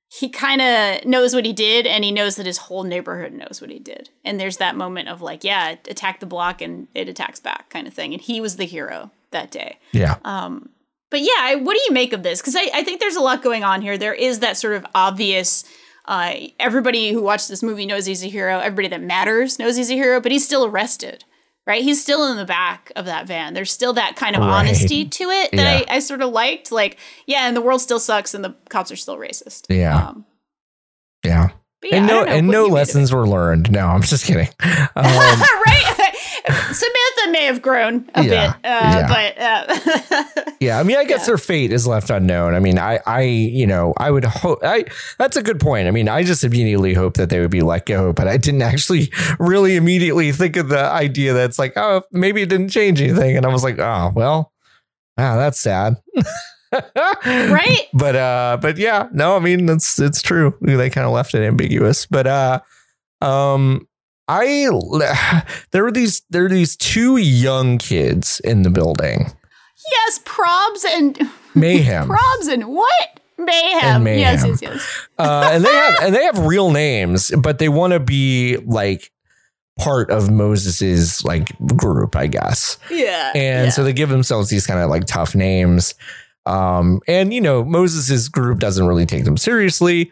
he 0.09 0.29
kind 0.29 0.61
of 0.61 1.05
knows 1.05 1.35
what 1.35 1.45
he 1.45 1.53
did 1.53 1.87
and 1.87 2.05
he 2.05 2.13
knows 2.13 2.37
that 2.37 2.47
his 2.47 2.59
whole 2.59 2.85
neighborhood 2.85 3.33
knows 3.33 3.61
what 3.61 3.71
he 3.71 3.79
did. 3.79 4.11
And 4.25 4.39
there's 4.39 4.59
that 4.59 4.77
moment 4.77 5.09
of 5.09 5.21
like, 5.21 5.43
yeah, 5.43 5.77
attack 5.89 6.21
the 6.21 6.27
block 6.27 6.63
and 6.63 6.87
it 6.95 7.09
attacks 7.09 7.41
back 7.41 7.69
kind 7.71 7.87
of 7.87 7.95
thing. 7.95 8.13
And 8.13 8.23
he 8.23 8.41
was 8.41 8.57
the 8.57 8.65
hero 8.65 9.11
that 9.33 9.51
day. 9.51 9.79
Yeah. 9.93 10.17
Um, 10.25 10.71
but 11.11 11.21
yeah, 11.21 11.39
I, 11.39 11.57
what 11.57 11.75
do 11.77 11.83
you 11.87 11.93
make 11.93 12.13
of 12.13 12.23
this? 12.23 12.41
Because 12.41 12.57
I, 12.57 12.71
I 12.73 12.83
think 12.85 13.01
there's 13.01 13.17
a 13.17 13.21
lot 13.21 13.43
going 13.43 13.65
on 13.65 13.83
here. 13.83 13.99
There 13.99 14.15
is 14.15 14.41
that 14.41 14.57
sort 14.57 14.75
of 14.75 14.87
obvious. 14.95 15.65
Uh, 16.05 16.35
everybody 16.61 17.11
who 17.11 17.21
watched 17.21 17.49
this 17.49 17.65
movie 17.65 17.85
knows 17.85 18.07
he's 18.07 18.23
a 18.23 18.29
hero. 18.29 18.61
Everybody 18.61 18.89
that 18.89 19.03
matters 19.03 19.59
knows 19.59 19.77
he's 19.77 19.91
a 19.91 19.95
hero, 19.95 20.21
but 20.21 20.31
he's 20.31 20.45
still 20.45 20.65
arrested, 20.65 21.25
right? 21.67 21.83
He's 21.83 22.01
still 22.01 22.31
in 22.31 22.37
the 22.37 22.45
back 22.45 22.93
of 22.97 23.05
that 23.07 23.27
van. 23.27 23.55
There's 23.55 23.73
still 23.73 23.93
that 23.95 24.17
kind 24.17 24.37
of 24.37 24.43
Right. 24.43 24.61
honesty 24.69 25.05
to 25.05 25.25
it 25.31 25.51
that 25.53 25.81
Yeah. 25.87 25.93
I, 25.93 25.97
I 25.97 25.99
sort 26.01 26.23
of 26.23 26.31
liked. 26.31 26.71
Like, 26.73 26.97
yeah, 27.27 27.47
and 27.49 27.57
the 27.57 27.61
world 27.61 27.81
still 27.81 28.01
sucks, 28.01 28.35
and 28.35 28.45
the 28.45 28.55
cops 28.69 28.91
are 28.93 28.97
still 28.97 29.17
racist. 29.17 29.65
Yeah. 29.69 30.09
Um, 30.09 30.25
Yeah. 31.25 31.49
yeah, 31.83 31.97
and 31.97 32.07
no 32.07 32.25
and 32.25 32.47
no 32.49 32.53
you 32.53 32.63
made 32.63 32.67
of 32.67 32.73
it. 32.73 32.75
lessons 32.75 33.13
were 33.13 33.27
learned. 33.29 33.71
No, 33.71 33.87
I'm 33.87 34.03
just 34.03 34.25
kidding. 34.27 34.49
Um, 34.63 35.05
right? 35.05 36.13
Samantha 36.47 37.06
may 37.27 37.45
have 37.45 37.63
grown 37.63 38.09
a 38.15 38.23
Yeah, 38.25 38.53
bit, 38.53 38.57
uh, 38.65 39.07
yeah. 39.09 39.09
but 39.09 40.43
uh, 40.45 40.53
Yeah, 40.61 40.79
I 40.81 40.83
mean, 40.83 40.97
I 40.97 41.05
guess 41.05 41.27
their 41.27 41.39
fate 41.39 41.73
is 41.73 41.87
left 41.87 42.11
unknown. 42.11 42.55
I 42.55 42.61
mean, 42.61 42.79
I, 42.79 43.01
I, 43.07 43.23
you 43.23 43.67
know, 43.67 43.93
I 43.99 44.11
would 44.11 44.25
hope. 44.25 44.61
I 44.63 44.85
that's 45.19 45.37
a 45.37 45.43
good 45.43 45.61
point. 45.61 45.89
I 45.89 45.91
mean, 45.91 46.09
I 46.09 46.23
just 46.23 46.45
immediately 46.45 46.95
hope 46.95 47.15
that 47.15 47.31
they 47.31 47.41
would 47.41 47.51
be 47.51 47.61
let 47.63 47.87
go, 47.87 48.13
but 48.13 48.27
I 48.29 48.37
didn't 48.37 48.63
actually 48.63 49.13
really 49.39 49.77
immediately 49.77 50.33
think 50.33 50.57
of 50.57 50.69
the 50.69 50.81
idea 50.81 51.33
that 51.35 51.45
it's 51.45 51.59
like, 51.59 51.75
oh, 51.77 52.03
maybe 52.13 52.43
it 52.43 52.49
didn't 52.49 52.71
change 52.71 53.01
anything, 53.01 53.37
and 53.37 53.45
I 53.45 53.49
was 53.51 53.63
like, 53.65 53.79
oh, 53.79 54.13
well, 54.15 54.53
wow, 55.19 55.37
that's 55.37 55.61
sad. 55.61 55.97
right? 56.73 57.83
But 57.93 58.17
uh, 58.17 58.59
but 58.61 58.77
yeah, 58.79 59.09
no, 59.13 59.37
I 59.37 59.41
mean, 59.41 59.69
it's 59.69 59.99
it's 59.99 60.23
true. 60.23 60.55
They 60.61 60.91
kind 60.91 61.07
of 61.07 61.13
left 61.13 61.35
it 61.35 61.43
ambiguous, 61.47 62.07
but 62.07 62.27
uh, 62.27 62.61
um. 63.21 63.87
I 64.29 64.69
there 65.71 65.85
were 65.85 65.93
these 65.93 66.23
there 66.31 66.43
were 66.43 66.49
these 66.49 66.77
two 66.77 67.17
young 67.17 67.79
kids 67.79 68.41
in 68.41 68.63
the 68.63 68.71
building. 68.71 69.33
Yes, 69.91 70.21
probs 70.25 70.85
and 70.85 71.31
Mayhem. 71.55 72.09
probs 72.09 72.49
and 72.49 72.65
what? 72.67 73.21
Mayhem. 73.39 73.97
And 73.97 74.05
mayhem. 74.05 74.21
Yes, 74.21 74.45
yes, 74.47 74.63
yes. 74.63 75.09
uh, 75.19 75.51
and 75.53 75.65
they 75.65 75.73
have 75.73 75.95
and 76.03 76.15
they 76.15 76.25
have 76.25 76.39
real 76.39 76.71
names, 76.71 77.31
but 77.39 77.59
they 77.59 77.69
want 77.69 77.93
to 77.93 78.01
be 78.01 78.57
like 78.65 79.13
part 79.79 80.11
of 80.11 80.31
Moses's 80.31 81.23
like 81.25 81.57
group, 81.77 82.17
I 82.17 82.27
guess. 82.27 82.79
Yeah. 82.91 83.33
And 83.35 83.67
yeah. 83.67 83.71
so 83.71 83.85
they 83.85 83.93
give 83.93 84.09
themselves 84.09 84.49
these 84.49 84.67
kind 84.67 84.81
of 84.81 84.91
like 84.91 85.05
tough 85.05 85.35
names. 85.35 85.95
Um, 86.47 87.01
and 87.07 87.33
you 87.35 87.41
know, 87.41 87.63
Moses's 87.65 88.29
group 88.29 88.59
doesn't 88.59 88.87
really 88.87 89.07
take 89.07 89.25
them 89.25 89.37
seriously. 89.37 90.11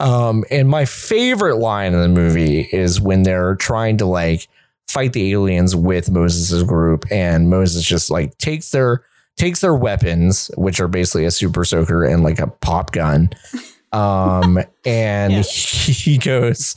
Um, 0.00 0.44
and 0.50 0.68
my 0.68 0.84
favorite 0.86 1.56
line 1.56 1.92
in 1.94 2.00
the 2.00 2.08
movie 2.08 2.60
is 2.72 3.00
when 3.00 3.22
they're 3.22 3.54
trying 3.56 3.98
to 3.98 4.06
like 4.06 4.48
fight 4.88 5.12
the 5.12 5.30
aliens 5.32 5.76
with 5.76 6.10
Moses's 6.10 6.62
group, 6.64 7.04
and 7.10 7.48
Moses 7.50 7.84
just 7.84 8.10
like 8.10 8.36
takes 8.38 8.70
their 8.70 9.04
takes 9.36 9.60
their 9.60 9.74
weapons, 9.74 10.50
which 10.56 10.80
are 10.80 10.88
basically 10.88 11.24
a 11.24 11.30
super 11.30 11.64
soaker 11.64 12.04
and 12.04 12.22
like 12.24 12.38
a 12.38 12.46
pop 12.48 12.92
gun. 12.92 13.30
Um, 13.92 14.60
and 14.84 15.32
Yeah. 15.32 15.42
he 15.42 16.16
goes, 16.16 16.76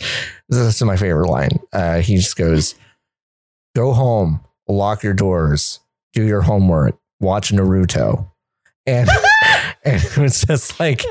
this 0.49 0.75
is 0.75 0.81
my 0.81 0.97
favorite 0.97 1.29
line. 1.29 1.59
Uh, 1.71 1.99
he 1.99 2.15
just 2.15 2.35
goes, 2.35 2.73
go 3.75 3.93
home, 3.93 4.43
lock 4.67 5.03
your 5.03 5.13
doors, 5.13 5.79
do 6.13 6.23
your 6.23 6.41
homework, 6.41 6.97
watch 7.19 7.51
Naruto. 7.51 8.31
And 8.87 9.09
and 9.85 10.03
it 10.03 10.17
was 10.17 10.41
just 10.41 10.79
like 10.79 11.03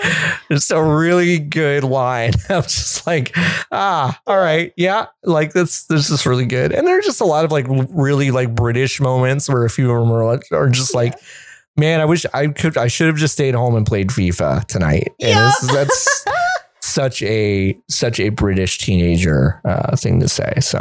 it's 0.50 0.70
a 0.70 0.82
really 0.82 1.38
good 1.38 1.84
line. 1.84 2.32
I 2.48 2.56
was 2.56 2.66
just 2.66 3.06
like, 3.06 3.36
ah, 3.70 4.18
all 4.26 4.38
right, 4.38 4.72
yeah, 4.76 5.06
like 5.22 5.52
this 5.52 5.84
this 5.84 6.10
is 6.10 6.26
really 6.26 6.46
good. 6.46 6.72
And 6.72 6.86
there 6.86 6.98
are 6.98 7.02
just 7.02 7.20
a 7.20 7.24
lot 7.24 7.44
of 7.44 7.52
like 7.52 7.66
really 7.68 8.30
like 8.30 8.54
British 8.54 9.00
moments 9.00 9.48
where 9.48 9.64
a 9.64 9.70
few 9.70 9.90
of 9.90 10.00
them 10.00 10.12
are, 10.12 10.40
are 10.52 10.68
just 10.68 10.94
like, 10.94 11.14
man, 11.76 12.00
I 12.00 12.04
wish 12.04 12.24
I 12.32 12.48
could 12.48 12.76
I 12.76 12.88
should 12.88 13.08
have 13.08 13.16
just 13.16 13.34
stayed 13.34 13.54
home 13.54 13.76
and 13.76 13.86
played 13.86 14.08
FIFA 14.08 14.66
tonight. 14.66 15.12
And 15.20 15.30
Yup. 15.30 15.54
this, 15.60 15.72
that's 15.72 16.24
such 16.80 17.22
a 17.22 17.78
such 17.88 18.20
a 18.20 18.30
British 18.30 18.78
teenager 18.78 19.60
uh, 19.64 19.96
thing 19.96 20.20
to 20.20 20.28
say. 20.28 20.54
So 20.60 20.78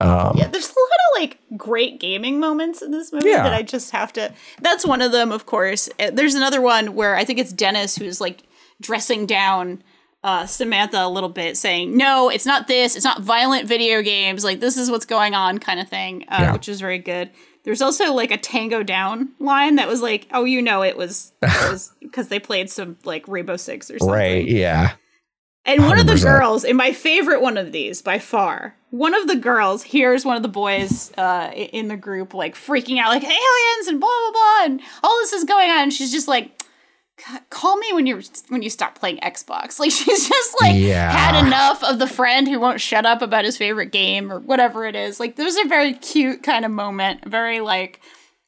um 0.00 0.36
yeah, 0.36 0.48
there's 0.48 0.68
a 0.68 0.78
lot 0.78 0.90
of 0.90 0.95
like 1.18 1.38
great 1.56 2.00
gaming 2.00 2.38
moments 2.40 2.82
in 2.82 2.90
this 2.90 3.12
movie 3.12 3.28
Yeah. 3.30 3.42
that 3.44 3.52
I 3.52 3.62
just 3.62 3.90
have 3.90 4.12
to. 4.14 4.32
That's 4.60 4.86
one 4.86 5.02
of 5.02 5.12
them, 5.12 5.32
of 5.32 5.46
course. 5.46 5.88
Uh, 5.98 6.10
There's 6.12 6.34
another 6.34 6.60
one 6.60 6.94
where 6.94 7.16
I 7.16 7.24
think 7.24 7.38
it's 7.38 7.52
Dennis 7.52 7.96
who's 7.96 8.20
like 8.20 8.42
dressing 8.80 9.26
down 9.26 9.82
uh, 10.24 10.44
Samantha 10.46 11.04
a 11.04 11.08
little 11.08 11.28
bit, 11.28 11.56
saying, 11.56 11.96
"No, 11.96 12.28
it's 12.30 12.46
not 12.46 12.66
this. 12.66 12.96
It's 12.96 13.04
not 13.04 13.22
violent 13.22 13.68
video 13.68 14.02
games. 14.02 14.42
Like 14.42 14.58
this 14.58 14.76
is 14.76 14.90
what's 14.90 15.06
going 15.06 15.34
on," 15.34 15.58
kind 15.58 15.78
of 15.78 15.88
thing, 15.88 16.24
uh, 16.28 16.38
Yeah. 16.40 16.52
which 16.52 16.68
is 16.68 16.80
very 16.80 16.98
good. 16.98 17.30
There's 17.62 17.80
also 17.82 18.12
like 18.12 18.30
a 18.32 18.36
Tango 18.36 18.82
Down 18.82 19.30
line 19.38 19.76
that 19.76 19.86
was 19.86 20.02
like, 20.02 20.26
"Oh, 20.32 20.42
you 20.44 20.62
know, 20.62 20.82
it 20.82 20.96
was 20.96 21.32
it 21.42 21.70
was 21.70 21.92
because 22.00 22.26
they 22.28 22.40
played 22.40 22.70
some 22.70 22.96
like 23.04 23.28
Rainbow 23.28 23.56
Six 23.56 23.88
or 23.90 23.98
something." 24.00 24.12
right, 24.14 24.44
yeah. 24.48 24.92
And 25.66 25.82
one 25.84 25.98
of 25.98 26.06
the 26.06 26.16
girls, 26.18 26.64
and 26.64 26.78
my 26.78 26.92
favorite 26.92 27.42
one 27.42 27.58
of 27.58 27.72
these 27.72 28.00
by 28.00 28.18
far, 28.20 28.76
one 28.90 29.14
of 29.14 29.26
the 29.26 29.34
girls 29.36 29.82
hears 29.82 30.24
one 30.24 30.36
of 30.36 30.42
the 30.44 30.48
boys 30.48 31.12
uh, 31.18 31.50
in 31.54 31.88
the 31.88 31.96
group 31.96 32.32
like 32.34 32.54
freaking 32.54 32.98
out, 33.00 33.08
like 33.08 33.24
aliens 33.24 33.88
and 33.88 33.98
blah 34.00 34.08
blah 34.08 34.30
blah, 34.32 34.64
and 34.66 34.80
all 35.02 35.18
this 35.18 35.32
is 35.32 35.44
going 35.44 35.68
on. 35.68 35.78
And 35.82 35.92
she's 35.92 36.12
just 36.12 36.28
like, 36.28 36.62
"Call 37.50 37.76
me 37.78 37.92
when 37.92 38.06
you're 38.06 38.22
when 38.48 38.62
you 38.62 38.70
stop 38.70 38.94
playing 38.98 39.18
Xbox." 39.18 39.78
Like 39.80 39.90
she's 39.90 40.28
just 40.28 40.56
like 40.60 40.76
Yeah. 40.76 41.10
had 41.10 41.44
enough 41.46 41.82
of 41.82 41.98
the 41.98 42.06
friend 42.06 42.46
who 42.46 42.60
won't 42.60 42.80
shut 42.80 43.04
up 43.04 43.20
about 43.20 43.44
his 43.44 43.56
favorite 43.56 43.90
game 43.90 44.32
or 44.32 44.38
whatever 44.38 44.86
it 44.86 44.94
is. 44.94 45.18
Like 45.18 45.34
there's 45.34 45.56
a 45.56 45.64
very 45.66 45.94
cute 45.94 46.42
kind 46.44 46.64
of 46.64 46.70
moment, 46.70 47.24
very 47.28 47.58
like 47.60 48.00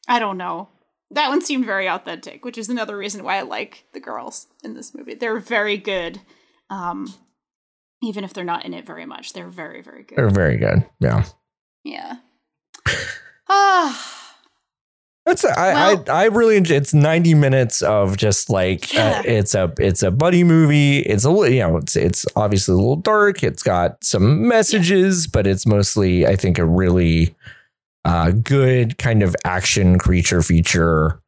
I 0.07 0.19
don't 0.19 0.37
know. 0.37 0.69
That 1.11 1.29
one 1.29 1.41
seemed 1.41 1.65
very 1.65 1.89
authentic, 1.89 2.45
which 2.45 2.57
is 2.57 2.69
another 2.69 2.95
reason 2.95 3.23
why 3.23 3.39
I 3.39 3.41
like 3.41 3.83
the 3.93 3.99
girls 3.99 4.47
in 4.63 4.73
this 4.75 4.93
movie. 4.95 5.15
They're 5.15 5.39
very 5.39 5.75
good. 5.75 6.21
Um, 6.69 7.13
even 8.01 8.23
if 8.23 8.33
they're 8.33 8.43
not 8.43 8.65
in 8.65 8.73
it 8.73 8.85
very 8.85 9.05
much, 9.05 9.33
they're 9.33 9.49
very, 9.49 9.81
very 9.81 10.03
good. 10.03 10.17
They're 10.17 10.29
very 10.29 10.57
good. 10.57 10.85
Yeah. 10.99 11.25
Yeah. 11.83 12.17
Ah, 13.51 14.35
That's 15.25 15.43
I, 15.43 15.73
Well- 15.73 16.03
I 16.07 16.11
I 16.11 16.25
really 16.25 16.55
enjoy. 16.55 16.75
It's 16.75 16.93
ninety 16.93 17.33
minutes 17.33 17.81
of 17.81 18.15
just 18.15 18.49
like 18.49 18.93
Yeah. 18.93 19.19
uh, 19.19 19.23
it's 19.25 19.55
a 19.55 19.73
it's 19.79 20.03
a 20.03 20.11
buddy 20.11 20.43
movie. 20.43 20.99
It's 20.99 21.23
a 21.25 21.31
li- 21.31 21.55
you 21.55 21.59
know 21.61 21.77
it's 21.77 21.95
it's 21.95 22.25
obviously 22.35 22.73
a 22.73 22.77
little 22.77 22.95
dark. 22.95 23.41
It's 23.43 23.63
got 23.63 24.03
some 24.03 24.47
messages, 24.47 25.25
but 25.25 25.47
it's 25.47 25.65
mostly 25.65 26.27
I 26.27 26.35
think 26.35 26.59
a 26.59 26.65
really 26.65 27.35
uh, 28.05 28.31
good 28.31 28.97
kind 28.99 29.23
of 29.23 29.35
action 29.45 29.97
creature 29.97 30.43
feature. 30.43 31.19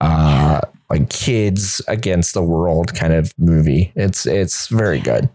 Uh, 0.00 0.60
like 0.90 1.10
kids 1.10 1.80
against 1.88 2.34
the 2.34 2.42
world 2.42 2.94
kind 2.94 3.12
of 3.12 3.32
movie. 3.38 3.92
It's 3.94 4.26
it's 4.26 4.68
very 4.68 5.00
good. 5.00 5.28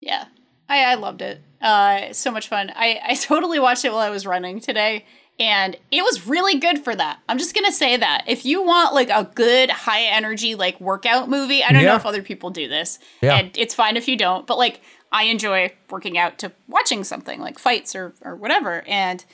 yeah. 0.00 0.26
I, 0.68 0.80
I 0.84 0.94
loved 0.96 1.22
it. 1.22 1.40
Uh, 1.62 2.12
so 2.12 2.32
much 2.32 2.48
fun. 2.48 2.72
I, 2.74 2.98
I 3.06 3.14
totally 3.20 3.60
watched 3.60 3.84
it 3.84 3.90
while 3.92 4.00
I 4.00 4.10
was 4.10 4.26
running 4.26 4.58
today, 4.58 5.04
and 5.38 5.76
it 5.92 6.02
was 6.02 6.26
really 6.26 6.58
good 6.58 6.80
for 6.80 6.94
that. 6.94 7.20
I'm 7.28 7.38
just 7.38 7.54
gonna 7.54 7.70
say 7.70 7.96
that 7.96 8.24
if 8.26 8.44
you 8.44 8.62
want 8.64 8.92
like 8.92 9.08
a 9.10 9.30
good 9.34 9.70
high 9.70 10.02
energy 10.02 10.56
like 10.56 10.80
workout 10.80 11.28
movie, 11.28 11.62
I 11.62 11.72
don't 11.72 11.84
know 11.84 11.94
if 11.94 12.04
other 12.06 12.22
people 12.22 12.50
do 12.50 12.66
this, 12.68 12.98
Yeah. 13.22 13.36
and 13.36 13.56
it's 13.56 13.74
fine 13.74 13.96
if 13.96 14.08
you 14.08 14.16
don't, 14.16 14.44
but 14.46 14.58
like 14.58 14.80
I 15.12 15.24
enjoy 15.24 15.72
working 15.88 16.18
out 16.18 16.38
to 16.38 16.50
watching 16.66 17.04
something 17.04 17.40
like 17.40 17.60
fights 17.60 17.94
or 17.94 18.12
or 18.22 18.34
whatever. 18.34 18.82
And 18.88 19.24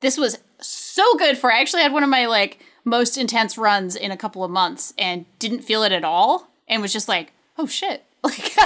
this 0.00 0.18
was 0.18 0.38
so 0.60 1.04
good 1.18 1.38
for 1.38 1.52
I 1.52 1.60
actually 1.60 1.82
had 1.82 1.92
one 1.92 2.02
of 2.02 2.10
my 2.10 2.26
like 2.26 2.58
most 2.84 3.16
intense 3.18 3.56
runs 3.58 3.96
in 3.96 4.10
a 4.10 4.16
couple 4.16 4.44
of 4.44 4.50
months 4.50 4.92
and 4.98 5.24
didn't 5.38 5.60
feel 5.62 5.82
it 5.82 5.92
at 5.92 6.04
all 6.04 6.48
and 6.68 6.82
was 6.82 6.92
just 6.92 7.08
like, 7.08 7.32
oh 7.58 7.66
shit. 7.66 8.04
Like, 8.22 8.52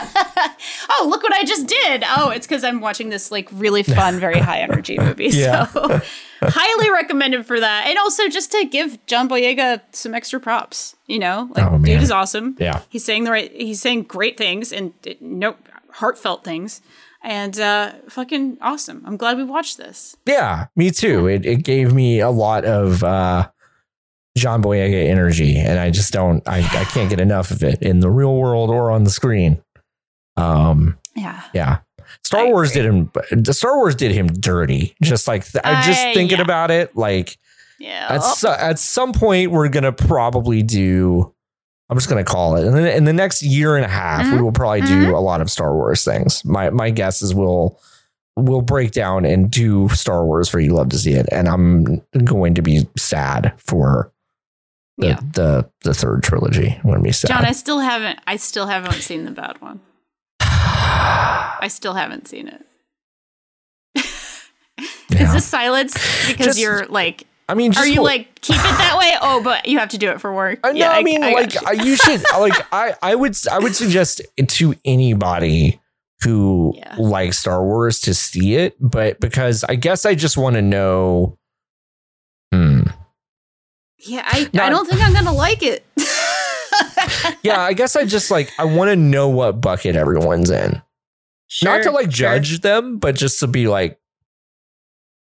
oh, 0.91 1.07
look 1.09 1.23
what 1.23 1.33
I 1.33 1.45
just 1.45 1.69
did. 1.69 2.03
Oh, 2.05 2.31
it's 2.31 2.45
because 2.45 2.65
I'm 2.65 2.81
watching 2.81 3.11
this 3.11 3.31
like 3.31 3.49
really 3.53 3.83
fun, 4.01 4.19
very 4.19 4.41
high 4.41 4.59
energy 4.59 4.99
movie. 4.99 5.27
Yeah. 5.29 5.67
So, 5.67 6.01
highly 6.43 6.91
recommended 6.91 7.47
for 7.47 7.61
that. 7.61 7.87
And 7.87 7.97
also 7.97 8.29
just 8.29 8.51
to 8.51 8.65
give 8.65 8.99
John 9.07 9.29
Boyega 9.29 9.81
some 9.93 10.13
extra 10.13 10.41
props. 10.41 10.97
You 11.07 11.21
know, 11.21 11.49
like, 11.55 11.71
Oh, 11.71 11.79
dude 11.79 12.03
is 12.03 12.11
awesome. 12.11 12.57
Yeah. 12.59 12.81
He's 12.89 13.05
saying 13.05 13.23
the 13.23 13.31
right, 13.31 13.53
he's 13.53 13.81
saying 13.81 14.03
great 14.05 14.37
things 14.37 14.73
and 14.73 14.93
no 15.21 15.55
heartfelt 15.91 16.43
things. 16.43 16.81
And 17.23 17.59
uh, 17.61 17.93
fucking 18.09 18.59
awesome. 18.61 19.05
I'm 19.07 19.17
glad 19.17 19.37
we 19.37 19.45
watched 19.45 19.79
this. 19.79 20.17
Yeah, 20.27 20.67
me 20.75 20.91
too. 20.91 21.29
It 21.29 21.47
it 21.47 21.63
gave 21.63 21.95
me 21.95 22.19
a 22.19 22.31
lot 22.31 22.65
of 22.65 23.05
uh 23.05 23.49
John 24.37 24.63
Boyega 24.63 25.07
energy, 25.09 25.57
and 25.59 25.79
I 25.79 25.91
just 25.91 26.13
don't 26.13 26.47
I, 26.49 26.59
I 26.59 26.85
can't 26.85 27.09
get 27.11 27.21
enough 27.21 27.51
of 27.51 27.63
it 27.63 27.83
in 27.83 28.01
the 28.01 28.11
real 28.11 28.37
world 28.37 28.71
or 28.71 28.91
on 28.91 29.05
the 29.05 29.11
screen. 29.11 29.63
Um 30.37 30.99
Yeah. 31.15 31.41
yeah. 31.53 31.79
Star 32.23 32.47
I 32.47 32.49
Wars 32.51 32.71
agree. 32.77 32.83
did 33.31 33.45
him 33.47 33.53
Star 33.55 33.77
Wars 33.77 33.95
did 33.95 34.13
him 34.13 34.27
dirty. 34.27 34.95
Just 35.03 35.29
like 35.29 35.45
th- 35.51 35.65
I 35.65 35.83
just 35.83 36.01
thinking 36.15 36.39
yeah. 36.39 36.43
about 36.45 36.71
it, 36.71 36.97
like 36.97 37.39
Yeah. 37.79 38.07
at, 38.11 38.23
so, 38.23 38.51
at 38.53 38.79
some 38.79 39.13
point 39.13 39.51
we're 39.53 39.69
gonna 39.69 39.93
probably 39.93 40.63
do 40.63 41.33
I'm 41.91 41.97
just 41.99 42.09
gonna 42.09 42.25
call 42.25 42.57
it. 42.57 42.65
And 42.67 42.75
then 42.75 42.87
in 42.87 43.05
the 43.05 43.13
next 43.13 43.43
year 43.43 43.77
and 43.77 43.85
a 43.85 43.89
half, 43.89 44.25
we 44.33 44.39
Mhm. 44.39 44.43
will 44.43 44.53
probably 44.53 44.81
do 44.83 45.15
a 45.17 45.21
lot 45.21 45.41
of 45.41 45.51
Star 45.51 45.75
Wars 45.75 46.03
things. 46.05 46.45
My 46.45 46.71
my 46.71 46.91
guess 46.91 47.23
is 47.23 47.35
we'll 47.35 47.79
we'll 48.37 48.63
break 48.63 48.91
down 48.91 49.25
and 49.25 49.49
do 49.51 49.89
Star 49.91 50.25
Wars 50.25 50.49
for 50.49 50.59
you 50.59 50.75
love 50.75 50.89
to 50.89 50.99
see 50.99 51.13
it. 51.13 51.29
And 51.31 51.47
I'm 51.49 52.03
going 52.25 52.55
to 52.55 52.63
be 52.63 52.89
sad 52.97 53.53
for 53.59 54.11
the 54.99 55.07
Yeah. 55.09 55.21
the, 55.33 55.71
the 55.83 55.95
third 55.95 56.23
trilogy. 56.23 56.79
when 56.83 57.03
we 57.03 57.13
sad. 57.13 57.29
John, 57.29 57.45
I 57.45 57.53
still 57.53 57.81
haven't. 57.81 58.19
I 58.27 58.37
still 58.37 58.67
haven't 58.67 58.95
seen 59.03 59.25
the 59.25 59.31
bad 59.31 59.61
one. 59.61 59.81
I 60.41 61.67
still 61.69 61.95
haven't 61.95 62.29
seen 62.29 62.49
it. 62.49 62.65
Yeah. 65.11 65.25
Is 65.25 65.33
this 65.35 65.45
silence 65.47 65.93
because 66.27 66.47
Just- 66.47 66.59
you're 66.59 66.87
like? 66.87 67.25
I 67.49 67.53
mean, 67.55 67.73
just 67.73 67.85
Are 67.85 67.89
you 67.89 68.01
what- 68.01 68.09
like 68.09 68.41
keep 68.41 68.57
it 68.57 68.63
that 68.63 68.97
way? 68.99 69.13
Oh, 69.21 69.43
but 69.45 69.69
you 69.69 69.79
have 69.79 69.91
to 69.91 69.99
do 69.99 70.11
it 70.11 70.21
for 70.21 70.33
work. 70.35 70.59
Uh, 70.65 70.73
no, 70.73 70.89
I, 70.89 71.03
mean, 71.03 71.21
got 71.21 71.33
like 71.35 71.55
you. 71.55 71.61
I, 71.67 71.73
you 71.73 71.97
should 71.97 72.23
like 72.39 72.55
I 72.73 72.95
I 73.03 73.15
would 73.15 73.37
I 73.53 73.59
would 73.59 73.77
suggest 73.77 74.23
to 74.49 74.75
anybody 74.85 75.79
who 76.23 76.73
Yeah. 76.77 76.97
likes 76.99 77.39
Star 77.39 77.63
Wars 77.63 78.01
to 78.01 78.15
see 78.15 78.55
it, 78.57 78.75
but 78.81 79.21
because 79.21 79.63
I 79.63 79.75
guess 79.77 80.07
I 80.07 80.15
just 80.15 80.37
want 80.39 80.57
to 80.57 80.63
know. 80.63 81.39
Yeah, 84.07 84.23
I, 84.25 84.49
No, 84.53 84.63
I 84.63 84.71
don't 84.71 84.87
think 84.89 85.03
I'm 85.03 85.13
gonna 85.13 85.33
like 85.33 85.63
it. 85.63 85.85
Yeah, 87.43 87.61
I 87.61 87.75
guess 87.75 87.95
I 87.95 88.05
just 88.05 88.31
like 88.31 88.51
I 88.59 88.65
want 88.65 88.89
to 88.89 88.97
know 88.97 89.29
what 89.29 89.61
bucket 89.61 89.97
everyone's 89.97 90.51
in. 90.51 90.83
Not 91.63 91.79
to 91.79 91.83
Sure, 91.85 91.93
like 91.93 92.05
sure. 92.05 92.11
judge 92.11 92.61
them, 92.61 92.99
but 92.99 93.15
just 93.15 93.39
to 93.41 93.47
be 93.47 93.69
like, 93.69 94.01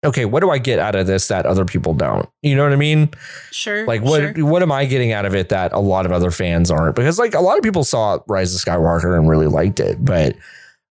okay, 0.04 0.24
what 0.24 0.40
do 0.40 0.50
I 0.50 0.58
get 0.58 0.78
out 0.78 0.94
of 0.94 1.06
this 1.06 1.28
that 1.28 1.46
other 1.46 1.64
people 1.64 1.94
don't? 1.94 2.28
You 2.42 2.56
know 2.56 2.64
what 2.64 2.72
I 2.72 2.76
mean? 2.76 3.10
Sure. 3.50 3.86
Like 3.86 4.02
what 4.02 4.34
sure. 4.34 4.44
what 4.46 4.62
am 4.62 4.72
I 4.72 4.86
getting 4.86 5.12
out 5.12 5.26
of 5.26 5.34
it 5.34 5.50
that 5.50 5.72
a 5.72 5.78
lot 5.78 6.06
of 6.06 6.12
other 6.12 6.30
fans 6.30 6.70
aren't? 6.70 6.96
Because 6.96 7.18
like 7.18 7.34
a 7.34 7.40
lot 7.40 7.56
of 7.58 7.62
people 7.62 7.84
saw 7.84 8.18
Rise 8.26 8.54
of 8.54 8.60
Skywalker 8.60 9.16
and 9.16 9.28
really 9.28 9.46
liked 9.46 9.78
it, 9.80 10.02
but 10.04 10.34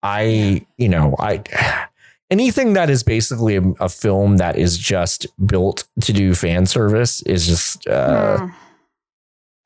I, 0.01 0.65
you 0.77 0.89
know, 0.89 1.15
I 1.19 1.43
anything 2.29 2.73
that 2.73 2.89
is 2.89 3.03
basically 3.03 3.55
a, 3.55 3.61
a 3.79 3.89
film 3.89 4.37
that 4.37 4.57
is 4.57 4.77
just 4.77 5.25
built 5.45 5.87
to 6.01 6.11
do 6.13 6.33
fan 6.33 6.65
service 6.65 7.21
is 7.23 7.45
just 7.47 7.87
uh 7.87 8.47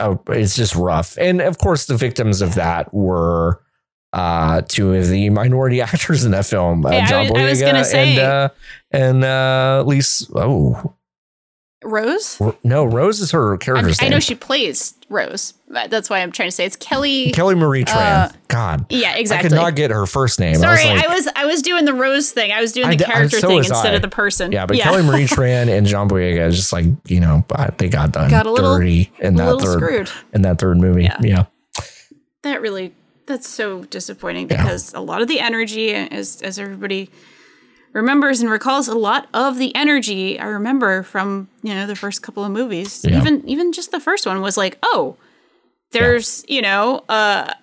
Hmm. 0.02 0.14
it's 0.30 0.56
just 0.56 0.76
rough. 0.76 1.18
And 1.20 1.42
of 1.42 1.58
course 1.60 1.86
the 1.86 1.96
victims 1.98 2.42
of 2.42 2.56
that 2.56 2.92
were 2.94 3.62
uh 4.14 4.62
two 4.68 4.94
of 4.94 5.08
the 5.10 5.30
minority 5.30 5.80
actors 5.92 6.26
in 6.26 6.32
that 6.32 6.46
film, 6.46 6.86
uh, 6.86 6.92
Yeah, 6.92 7.04
I 7.04 7.06
John 7.06 7.30
was- 7.30 7.42
I 7.42 7.46
was 7.50 7.62
Boyega 7.62 7.66
gonna 7.66 7.86
say- 7.86 8.10
and 8.10 8.20
uh 8.20 8.50
and 8.92 9.24
uh 9.24 9.84
Lisa 9.86 10.26
oh 10.36 10.96
Rose. 11.84 12.40
No, 12.64 12.86
Rose 12.86 13.20
is 13.22 13.32
her 13.32 13.58
character's 13.58 14.00
I 14.00 14.04
name. 14.06 14.12
know 14.12 14.20
she 14.20 14.36
plays 14.36 14.94
Rose. 15.10 15.54
but 15.68 15.90
That's 15.90 16.10
why 16.12 16.20
I'm 16.20 16.32
trying 16.32 16.48
to 16.48 16.52
say 16.52 16.64
it's 16.66 16.76
Kelly. 16.76 17.32
Kelly 17.32 17.56
Marie 17.56 17.84
Tran. 17.86 17.96
Uh, 17.96 18.32
God, 18.50 18.86
yeah, 18.90 19.16
exactly. 19.16 19.48
I 19.48 19.50
could 19.50 19.56
not 19.56 19.76
get 19.76 19.90
her 19.90 20.06
first 20.06 20.40
name. 20.40 20.56
Sorry, 20.56 20.84
I 20.84 20.94
was 20.94 21.02
like, 21.02 21.06
I 21.06 21.14
was 21.14 21.28
I 21.38 21.46
was 21.46 21.62
doing 21.64 21.86
the 21.86 21.94
Rose 21.94 22.32
thing. 22.32 22.52
I 22.52 22.62
was 22.62 22.72
doing 22.72 22.88
I 22.88 22.96
the 22.96 23.04
character 23.06 23.40
so 23.40 23.48
thing 23.48 23.58
instead 23.60 23.94
I. 23.94 23.96
of 23.96 24.02
the 24.04 24.08
person. 24.10 24.52
yeah, 24.52 24.66
but 24.68 24.78
Kelly 24.78 25.02
Marie 25.04 25.26
Tran 25.28 25.76
and 25.76 25.88
John 25.88 26.08
Boyega 26.08 26.48
is 26.48 26.56
just 26.56 26.72
like 26.72 26.86
you 27.08 27.20
know 27.20 27.44
uh, 27.52 27.72
they 27.78 27.90
got 27.90 28.12
done 28.12 28.30
Got 28.30 28.46
a 28.46 28.52
little- 28.52 28.78
dirty 28.78 29.12
in 29.20 29.34
a 29.34 29.38
that 29.38 29.46
little 29.56 29.60
third 29.80 30.08
screwed. 30.08 30.12
in 30.34 30.44
that 30.44 30.60
third 30.60 30.78
movie. 30.78 31.04
Yeah. 31.04 31.18
Yeah, 31.22 31.44
That 32.44 32.62
really 32.62 32.94
that's 33.26 33.48
so 33.48 33.84
disappointing 33.86 34.50
Yeah. 34.50 34.58
because 34.64 34.94
a 34.94 35.00
lot 35.00 35.22
of 35.22 35.28
the 35.28 35.40
energy, 35.40 35.94
as 35.94 36.42
as 36.44 36.60
everybody 36.60 37.10
remembers 37.94 38.42
and 38.42 38.50
recalls, 38.50 38.88
a 38.88 38.96
lot 38.96 39.28
of 39.34 39.58
the 39.58 39.76
energy 39.76 40.40
I 40.40 40.46
remember 40.46 41.04
from 41.04 41.48
you 41.64 41.74
know 41.74 41.86
the 41.88 41.96
first 41.96 42.22
couple 42.22 42.44
of 42.44 42.52
movies, 42.52 43.04
Yeah. 43.08 43.18
even 43.20 43.48
even 43.48 43.72
just 43.74 43.92
the 43.92 44.00
first 44.00 44.26
one 44.26 44.42
was 44.42 44.58
like, 44.58 44.78
oh, 44.84 45.16
there's 45.92 46.44
you 46.48 46.62
know. 46.62 47.04
uh 47.10 47.54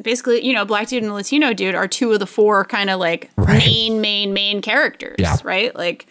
Basically, 0.00 0.42
you 0.46 0.54
know, 0.54 0.64
black 0.64 0.86
dude 0.88 1.02
and 1.02 1.12
Latino 1.12 1.52
dude 1.52 1.74
are 1.74 1.88
two 1.88 2.12
of 2.12 2.20
the 2.20 2.26
four 2.26 2.64
kind 2.64 2.88
of 2.88 3.00
like 3.00 3.28
Right. 3.36 3.58
main, 3.58 4.00
main, 4.00 4.32
main 4.32 4.62
characters, 4.62 5.16
Yeah. 5.18 5.36
right? 5.42 5.74
Like, 5.74 6.06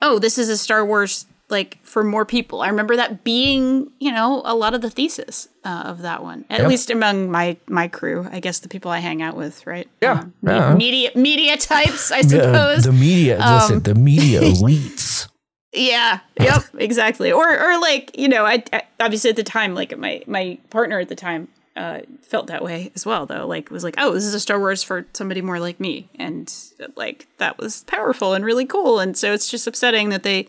oh, 0.00 0.18
this 0.20 0.38
is 0.38 0.48
a 0.48 0.56
Star 0.56 0.86
Wars 0.86 1.26
like 1.48 1.78
for 1.84 2.02
more 2.02 2.24
people. 2.24 2.60
I 2.62 2.68
remember 2.68 2.96
that 2.96 3.22
being, 3.24 3.90
you 4.00 4.10
know, 4.10 4.42
a 4.44 4.54
lot 4.54 4.74
of 4.74 4.80
the 4.82 4.90
thesis 4.90 5.48
uh, 5.64 5.84
of 5.86 6.02
that 6.02 6.22
one, 6.22 6.44
at 6.50 6.60
Yep. 6.60 6.68
least 6.68 6.90
among 6.90 7.30
my 7.30 7.56
my 7.68 7.86
crew. 7.88 8.26
I 8.32 8.40
guess 8.40 8.58
the 8.58 8.68
people 8.68 8.90
I 8.90 8.98
hang 8.98 9.22
out 9.22 9.36
with, 9.36 9.66
right? 9.66 9.88
Yeah, 10.02 10.20
Um, 10.20 10.32
yeah. 10.42 10.74
media 10.74 11.10
media 11.14 11.56
types, 11.56 12.10
I 12.10 12.20
suppose. 12.32 12.84
the 12.84 12.92
media. 12.92 13.38
listen, 13.38 13.76
Um, 13.76 13.82
the 13.82 13.94
media 13.94 14.40
elites. 14.52 15.28
yeah. 15.72 16.20
Yep. 16.40 16.64
exactly. 16.78 17.30
Or 17.32 17.48
or 17.48 17.80
like 17.80 18.16
you 18.18 18.28
know, 18.28 18.44
I, 18.44 18.64
I 18.72 18.82
obviously 19.00 19.30
at 19.30 19.36
the 19.36 19.44
time, 19.44 19.74
like 19.74 19.96
my 19.96 20.22
my 20.26 20.58
partner 20.70 20.98
at 21.00 21.08
the 21.08 21.16
time. 21.16 21.48
Uh, 21.76 22.00
felt 22.22 22.46
that 22.46 22.64
way 22.64 22.90
as 22.94 23.04
well, 23.04 23.26
though. 23.26 23.46
Like, 23.46 23.70
was 23.70 23.84
like, 23.84 23.96
oh, 23.98 24.14
this 24.14 24.24
is 24.24 24.32
a 24.32 24.40
Star 24.40 24.58
Wars 24.58 24.82
for 24.82 25.04
somebody 25.12 25.42
more 25.42 25.60
like 25.60 25.78
me, 25.78 26.08
and 26.18 26.50
like 26.96 27.26
that 27.36 27.58
was 27.58 27.84
powerful 27.84 28.32
and 28.32 28.46
really 28.46 28.64
cool. 28.64 28.98
And 28.98 29.14
so 29.14 29.34
it's 29.34 29.50
just 29.50 29.66
upsetting 29.66 30.08
that 30.08 30.22
they 30.22 30.48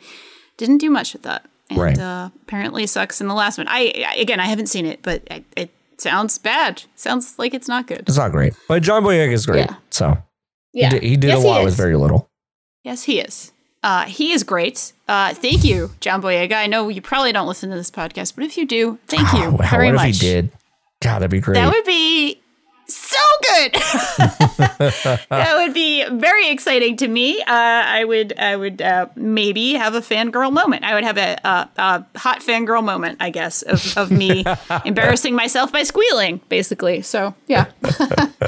didn't 0.58 0.80
do 0.80 0.90
much 0.90 1.14
with 1.14 1.24
that. 1.24 1.46
And 1.70 1.80
Right. 1.80 2.00
uh, 2.00 2.30
apparently 2.44 2.86
sucks 2.88 3.20
in 3.22 3.28
the 3.28 3.34
last 3.34 3.58
one. 3.58 3.68
I, 3.70 4.06
I 4.08 4.16
again, 4.16 4.40
I 4.40 4.46
haven't 4.46 4.68
seen 4.68 4.86
it, 4.86 5.00
but 5.02 5.22
I, 5.30 5.44
it 5.56 5.70
sounds 5.98 6.38
bad. 6.38 6.84
Sounds 6.96 7.38
like 7.38 7.54
it's 7.54 7.68
not 7.68 7.88
good. 7.88 8.02
It's 8.08 8.18
not 8.18 8.32
great, 8.32 8.54
but 8.68 8.82
John 8.84 9.04
Boyega 9.04 9.32
is 9.34 9.46
great. 9.46 9.66
Yeah. 9.70 9.76
So 9.90 10.18
Yeah, 10.74 10.90
he 10.90 10.94
did, 11.00 11.04
he 11.04 11.18
did 11.18 11.28
Yes, 11.30 11.44
a 11.44 11.48
lot 11.48 11.64
with 11.66 11.76
very 11.76 11.96
little. 11.98 12.30
Yes, 12.84 13.04
he 13.04 13.20
is. 13.20 13.52
Uh, 13.84 14.06
he 14.06 14.32
is 14.32 14.44
great. 14.44 14.94
Uh, 15.08 15.34
thank 15.34 15.64
you, 15.64 15.92
John 16.00 16.22
Boyega. 16.22 16.54
I 16.54 16.68
know 16.68 16.90
you 16.90 17.02
probably 17.02 17.32
don't 17.32 17.48
listen 17.48 17.70
to 17.70 17.76
this 17.76 17.92
podcast, 17.92 18.36
but 18.36 18.44
if 18.46 18.58
you 18.58 18.66
do, 18.66 18.98
thank 19.08 19.32
you 19.34 19.46
Oh, 19.46 19.58
very 19.70 19.88
what 19.88 19.96
much. 19.96 20.10
if 20.10 20.22
he 20.22 20.28
did? 20.28 20.52
God, 21.02 21.20
that'd 21.20 21.30
be 21.32 21.40
great. 21.40 21.56
That 21.56 21.72
would 21.72 21.86
be 21.86 22.40
so 22.88 23.18
good. 23.42 23.74
that 25.30 25.54
would 25.58 25.74
be 25.74 26.06
very 26.10 26.50
exciting 26.50 26.98
to 26.98 27.08
me. 27.08 27.40
Uh, 27.42 27.46
I 27.48 28.04
would, 28.06 28.38
I 28.40 28.56
would 28.56 28.82
uh, 28.82 29.08
maybe 29.16 29.74
have 29.74 29.94
a 29.96 30.02
fangirl 30.02 30.52
moment. 30.54 30.84
I 30.84 30.94
would 30.94 31.04
have 31.04 31.18
a, 31.18 31.38
a, 31.44 31.70
a 31.78 32.06
hot 32.20 32.40
fangirl 32.42 32.84
moment, 32.84 33.18
I 33.20 33.30
guess, 33.30 33.62
of, 33.62 33.98
of 33.98 34.12
me 34.12 34.44
embarrassing 34.86 35.36
myself 35.36 35.72
by 35.72 35.84
squealing, 35.84 36.42
basically. 36.50 37.02
So 37.02 37.34
yeah, 37.48 37.68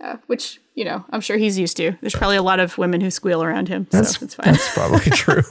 uh, 0.00 0.16
which 0.26 0.60
you 0.74 0.84
know, 0.84 1.04
I'm 1.10 1.20
sure 1.22 1.36
he's 1.38 1.58
used 1.58 1.76
to. 1.78 1.92
There's 2.02 2.14
probably 2.14 2.36
a 2.36 2.42
lot 2.42 2.60
of 2.60 2.76
women 2.76 3.00
who 3.00 3.10
squeal 3.10 3.42
around 3.42 3.68
him, 3.68 3.86
so 3.90 3.96
That's- 3.98 4.20
it's 4.22 4.34
fine. 4.34 4.54
It's 4.54 4.74
probably 4.74 5.10
true. 5.10 5.42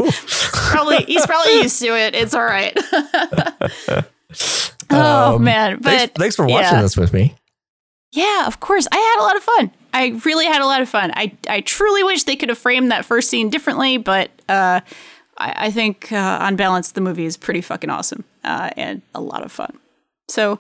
probably 0.52 0.98
he's 1.06 1.26
probably 1.26 1.62
used 1.64 1.80
to 1.82 1.88
it. 1.98 2.14
It's 2.16 2.34
all 2.36 2.44
right. 2.46 2.78
oh 4.92 5.36
Um, 5.36 5.44
man, 5.44 5.78
but 5.78 5.84
thanks, 5.84 6.14
thanks 6.18 6.36
for 6.36 6.46
watching 6.46 6.76
yeah. 6.76 6.82
this 6.82 6.96
with 6.98 7.12
me. 7.14 7.36
Yeah, 8.16 8.48
of 8.48 8.60
course. 8.60 8.88
I 8.92 8.96
had 8.98 9.22
a 9.22 9.24
lot 9.24 9.36
of 9.36 9.44
fun. 9.44 9.72
I 9.94 10.20
really 10.26 10.46
had 10.46 10.62
a 10.62 10.66
lot 10.66 10.82
of 10.82 10.90
fun. 10.90 11.12
I 11.16 11.34
I 11.48 11.62
truly 11.62 12.04
wish 12.04 12.24
they 12.24 12.36
could 12.36 12.50
have 12.50 12.58
framed 12.58 12.92
that 12.92 13.06
first 13.06 13.30
scene 13.30 13.50
differently, 13.50 13.98
but 13.98 14.30
uh, 14.50 14.82
I, 15.38 15.68
I 15.68 15.72
think 15.72 16.12
uh, 16.12 16.40
on 16.42 16.56
balance 16.56 16.92
the 16.92 17.02
movie 17.02 17.26
is 17.26 17.38
pretty 17.38 17.62
fucking 17.62 17.90
awesome 17.90 18.24
uh, 18.44 18.70
and 18.78 19.02
a 19.14 19.22
lot 19.22 19.44
of 19.44 19.52
fun. 19.52 19.78
So 20.28 20.60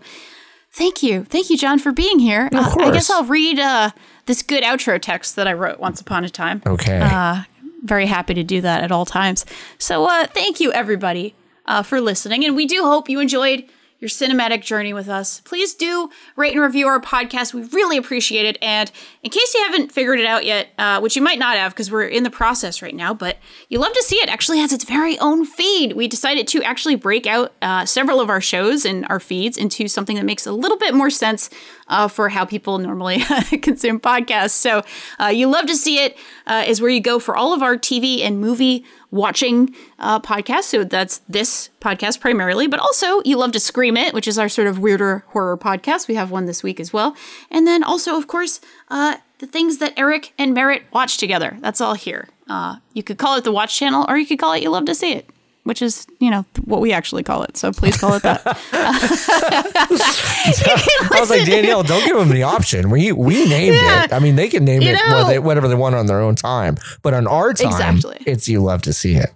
thank 0.71 1.01
you, 1.01 1.23
thank 1.23 1.49
you, 1.49 1.57
John, 1.57 1.79
for 1.79 1.91
being 1.91 2.19
here. 2.19 2.49
Uh, 2.53 2.75
I 2.79 2.91
guess 2.91 3.09
I'll 3.09 3.25
read 3.25 3.59
uh, 3.59 3.91
this 4.25 4.41
good 4.41 4.63
outro 4.63 5.01
text 5.01 5.35
that 5.37 5.47
I 5.47 5.53
wrote 5.53 5.79
once 5.79 6.01
upon 6.01 6.23
a 6.23 6.29
time. 6.29 6.61
Okay. 6.65 6.99
Uh, 7.01 7.43
very 7.83 8.05
happy 8.05 8.33
to 8.33 8.43
do 8.43 8.61
that 8.61 8.83
at 8.83 8.91
all 8.91 9.05
times. 9.05 9.45
So 9.77 10.05
uh, 10.05 10.27
thank 10.27 10.59
you 10.59 10.73
everybody 10.73 11.35
uh, 11.65 11.83
for 11.83 12.01
listening, 12.01 12.43
and 12.45 12.55
we 12.55 12.65
do 12.65 12.83
hope 12.83 13.09
you 13.09 13.19
enjoyed 13.19 13.65
your 13.99 14.09
cinematic 14.09 14.61
journey 14.61 14.93
with 14.93 15.07
us. 15.07 15.39
Please 15.41 15.73
do 15.73 16.09
rate 16.35 16.53
and 16.53 16.61
review 16.61 16.87
our 16.87 16.99
podcast. 16.99 17.53
We 17.53 17.63
really 17.63 17.97
appreciate 17.97 18.45
it. 18.45 18.57
And 18.61 18.91
in 19.23 19.31
case 19.31 19.53
you 19.53 19.63
haven't 19.63 19.91
figured 19.91 20.19
it 20.19 20.25
out 20.25 20.45
yet, 20.45 20.67
uh, 20.77 20.99
which 20.99 21.15
you 21.15 21.21
might 21.21 21.39
not 21.39 21.55
have 21.55 21.73
because 21.73 21.89
we're 21.89 22.07
in 22.07 22.23
the 22.23 22.29
process 22.29 22.81
right 22.81 22.93
now, 22.93 23.13
but 23.13 23.37
you 23.69 23.79
love 23.79 23.93
to 23.93 24.03
see 24.03 24.17
it 24.17 24.29
actually 24.29 24.59
has 24.59 24.73
its 24.73 24.83
very 24.83 25.17
own 25.19 25.45
feed. 25.45 25.93
We 25.93 26.07
decided 26.07 26.47
to 26.49 26.63
actually 26.63 26.95
break 26.95 27.25
out 27.25 27.53
uh, 27.61 27.85
several 27.85 28.19
of 28.19 28.29
our 28.29 28.41
shows 28.41 28.85
and 28.85 29.05
our 29.09 29.19
feeds 29.19 29.57
into 29.57 29.87
something 29.87 30.17
that 30.17 30.25
makes 30.25 30.45
a 30.45 30.51
little 30.51 30.77
bit 30.77 30.93
more 30.93 31.09
sense 31.09 31.49
uh, 31.87 32.07
for 32.07 32.29
how 32.29 32.45
people 32.45 32.77
normally 32.77 33.19
consume 33.61 33.99
podcasts. 33.99 34.51
So 34.51 34.83
uh, 35.19 35.27
you 35.27 35.47
love 35.47 35.67
to 35.67 35.75
see 35.75 36.03
it 36.03 36.17
uh, 36.47 36.63
is 36.67 36.81
where 36.81 36.89
you 36.89 36.99
go 36.99 37.19
for 37.19 37.35
all 37.35 37.53
of 37.53 37.61
our 37.61 37.77
TV 37.77 38.21
and 38.21 38.39
movie 38.39 38.85
watching 39.15 39.73
uh, 39.97 40.19
podcasts. 40.19 40.65
So 40.65 40.83
that's 40.83 41.19
this 41.29 41.69
podcast 41.79 42.19
primarily, 42.19 42.67
but 42.67 42.79
also 42.79 43.21
you 43.23 43.37
love 43.37 43.53
to 43.53 43.59
scream 43.59 43.97
it, 43.97 44.13
which 44.13 44.27
is 44.27 44.37
our 44.37 44.49
sort 44.49 44.67
of 44.67 44.79
weirder 44.79 45.23
horror 45.29 45.57
podcast. 45.57 46.07
We 46.07 46.15
have 46.15 46.31
one 46.31 46.45
this 46.45 46.61
week 46.61 46.79
as 46.79 46.91
well, 46.93 47.15
and 47.49 47.65
then 47.65 47.83
also, 47.83 48.17
of 48.17 48.27
course, 48.27 48.59
uh, 48.89 49.17
the 49.39 49.47
things 49.47 49.79
that 49.79 49.93
Eric 49.97 50.33
and 50.37 50.53
Merritt 50.53 50.83
watch 50.91 51.17
together. 51.17 51.57
That's 51.61 51.81
all 51.81 51.93
here. 51.93 52.27
Uh, 52.47 52.77
you 52.93 53.03
could 53.03 53.17
call 53.17 53.37
it 53.37 53.43
the 53.43 53.51
Watch 53.51 53.77
Channel, 53.77 54.05
or 54.07 54.17
you 54.17 54.25
could 54.25 54.39
call 54.39 54.53
it 54.53 54.61
You 54.61 54.69
Love 54.69 54.85
to 54.85 54.95
See 54.95 55.13
It 55.13 55.29
which 55.65 55.81
is 55.81 56.07
you 56.19 56.31
know 56.31 56.45
what 56.63 56.79
we 56.79 56.93
actually 56.93 57.23
call 57.23 57.43
it. 57.43 57.57
So 57.57 57.71
please 57.71 57.97
call 57.97 58.13
it 58.13 58.23
that. 58.23 58.41
I 61.11 61.19
was 61.19 61.29
like 61.29 61.45
Danielle, 61.45 61.83
don't 61.83 62.05
give 62.05 62.15
them 62.15 62.29
the 62.29 62.43
option. 62.43 62.89
We 62.89 63.11
we 63.11 63.47
named 63.49 63.75
yeah. 63.75 64.05
it. 64.05 64.13
I 64.13 64.19
mean, 64.19 64.35
they 64.35 64.47
can 64.47 64.63
name 64.63 64.81
you 64.81 64.95
it 64.95 65.27
they, 65.27 65.39
whatever 65.39 65.67
they 65.67 65.75
want 65.75 65.95
on 65.95 66.05
their 66.05 66.21
own 66.21 66.35
time, 66.35 66.77
but 67.01 67.13
on 67.13 67.27
our 67.27 67.53
time, 67.53 67.67
exactly. 67.67 68.17
it's 68.25 68.47
you 68.47 68.61
love 68.61 68.83
to 68.83 68.93
see 68.93 69.15
it. 69.15 69.31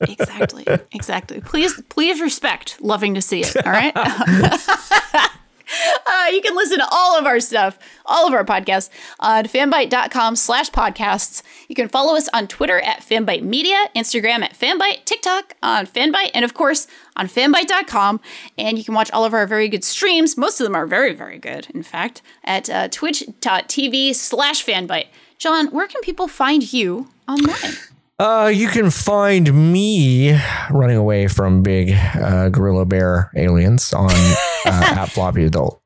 exactly, 0.00 0.66
exactly. 0.92 1.40
Please, 1.42 1.80
please 1.90 2.22
respect 2.22 2.80
loving 2.80 3.14
to 3.14 3.22
see 3.22 3.42
it. 3.42 3.66
All 3.66 3.72
right. 3.72 3.92
Uh, 6.06 6.30
you 6.30 6.40
can 6.40 6.56
listen 6.56 6.78
to 6.78 6.88
all 6.90 7.18
of 7.18 7.26
our 7.26 7.38
stuff, 7.38 7.78
all 8.06 8.26
of 8.26 8.32
our 8.32 8.44
podcasts 8.44 8.88
on 9.20 9.44
fanbyte.com 9.44 10.36
slash 10.36 10.70
podcasts. 10.70 11.42
You 11.68 11.74
can 11.74 11.88
follow 11.88 12.16
us 12.16 12.28
on 12.32 12.48
Twitter 12.48 12.80
at 12.80 13.00
fanbyte 13.00 13.42
media, 13.42 13.76
Instagram 13.94 14.42
at 14.42 14.58
fanbyte, 14.58 15.04
TikTok 15.04 15.54
on 15.62 15.86
fanbyte, 15.86 16.30
and 16.34 16.44
of 16.44 16.54
course 16.54 16.86
on 17.16 17.26
fanbyte.com. 17.26 18.20
And 18.56 18.78
you 18.78 18.84
can 18.84 18.94
watch 18.94 19.10
all 19.12 19.24
of 19.24 19.34
our 19.34 19.46
very 19.46 19.68
good 19.68 19.84
streams. 19.84 20.36
Most 20.36 20.60
of 20.60 20.64
them 20.64 20.74
are 20.74 20.86
very, 20.86 21.14
very 21.14 21.38
good, 21.38 21.68
in 21.74 21.82
fact, 21.82 22.22
at 22.44 22.70
uh, 22.70 22.88
twitch.tv 22.88 24.14
slash 24.14 24.64
fanbyte. 24.64 25.08
John, 25.36 25.68
where 25.68 25.86
can 25.86 26.00
people 26.00 26.26
find 26.26 26.72
you 26.72 27.08
online? 27.28 27.74
Uh, 28.18 28.50
you 28.52 28.66
can 28.66 28.90
find 28.90 29.72
me 29.72 30.36
running 30.70 30.96
away 30.96 31.28
from 31.28 31.62
big 31.62 31.92
uh, 31.92 32.48
gorilla 32.48 32.84
bear 32.84 33.30
aliens 33.36 33.92
on 33.92 34.10
uh, 34.10 34.44
at 34.66 35.06
floppy 35.06 35.44
adult. 35.44 35.80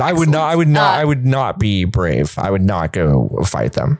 I 0.00 0.12
would 0.12 0.28
not. 0.28 0.50
I 0.50 0.56
would 0.56 0.68
not. 0.68 0.96
Uh, 0.96 1.00
I 1.00 1.04
would 1.04 1.24
not 1.24 1.58
be 1.58 1.84
brave. 1.84 2.38
I 2.38 2.50
would 2.50 2.62
not 2.62 2.92
go 2.92 3.28
fight 3.44 3.72
them. 3.72 3.98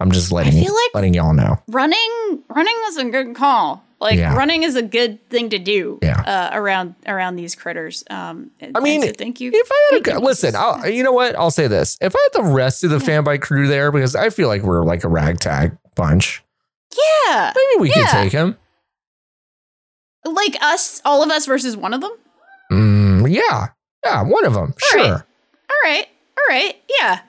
I'm 0.00 0.10
just 0.10 0.32
letting 0.32 0.60
like 0.60 0.94
letting 0.94 1.14
y'all 1.14 1.34
know. 1.34 1.62
Running, 1.68 2.42
running 2.48 2.74
was 2.84 2.96
a 2.96 3.04
good 3.04 3.36
call. 3.36 3.84
Like 4.00 4.18
yeah. 4.18 4.34
running 4.36 4.64
is 4.64 4.74
a 4.74 4.82
good 4.82 5.24
thing 5.28 5.50
to 5.50 5.60
do. 5.60 6.00
Yeah. 6.02 6.20
Uh, 6.20 6.50
around 6.52 6.96
around 7.06 7.36
these 7.36 7.54
critters. 7.54 8.02
Um, 8.10 8.50
I 8.74 8.80
mean, 8.80 9.02
so 9.02 9.12
thank 9.12 9.40
you. 9.40 9.52
If 9.54 9.70
I 9.70 10.00
had 10.04 10.16
a, 10.16 10.20
listen, 10.20 10.56
I'll, 10.56 10.88
you 10.88 11.04
know 11.04 11.12
what? 11.12 11.36
I'll 11.36 11.52
say 11.52 11.68
this: 11.68 11.96
if 12.00 12.14
I 12.16 12.28
had 12.32 12.44
the 12.44 12.52
rest 12.52 12.82
of 12.82 12.90
the 12.90 12.98
yeah. 12.98 13.22
fanbyte 13.22 13.42
crew 13.42 13.68
there, 13.68 13.92
because 13.92 14.16
I 14.16 14.30
feel 14.30 14.48
like 14.48 14.62
we're 14.62 14.84
like 14.84 15.04
a 15.04 15.08
ragtag 15.08 15.78
bunch. 15.94 16.42
Yeah. 16.96 17.52
Maybe 17.54 17.80
we 17.80 17.88
yeah. 17.90 17.94
could 17.94 18.10
take 18.10 18.32
him. 18.32 18.56
Like 20.24 20.56
us, 20.60 21.02
all 21.04 21.22
of 21.22 21.30
us 21.30 21.46
versus 21.46 21.76
one 21.76 21.94
of 21.94 22.00
them? 22.00 22.12
Mm, 22.70 23.30
yeah. 23.32 23.68
Yeah, 24.04 24.22
one 24.22 24.44
of 24.44 24.54
them. 24.54 24.72
All 24.72 24.74
sure. 24.78 25.00
Right. 25.00 25.22
All 25.70 25.90
right. 25.90 26.06
All 26.38 26.44
right. 26.48 26.76
Yeah. 27.00 27.20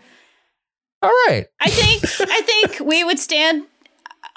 All 1.02 1.10
right. 1.28 1.48
I 1.60 1.70
think 1.70 2.04
I 2.30 2.42
think 2.46 2.80
we 2.80 3.04
would 3.04 3.20
stand 3.20 3.66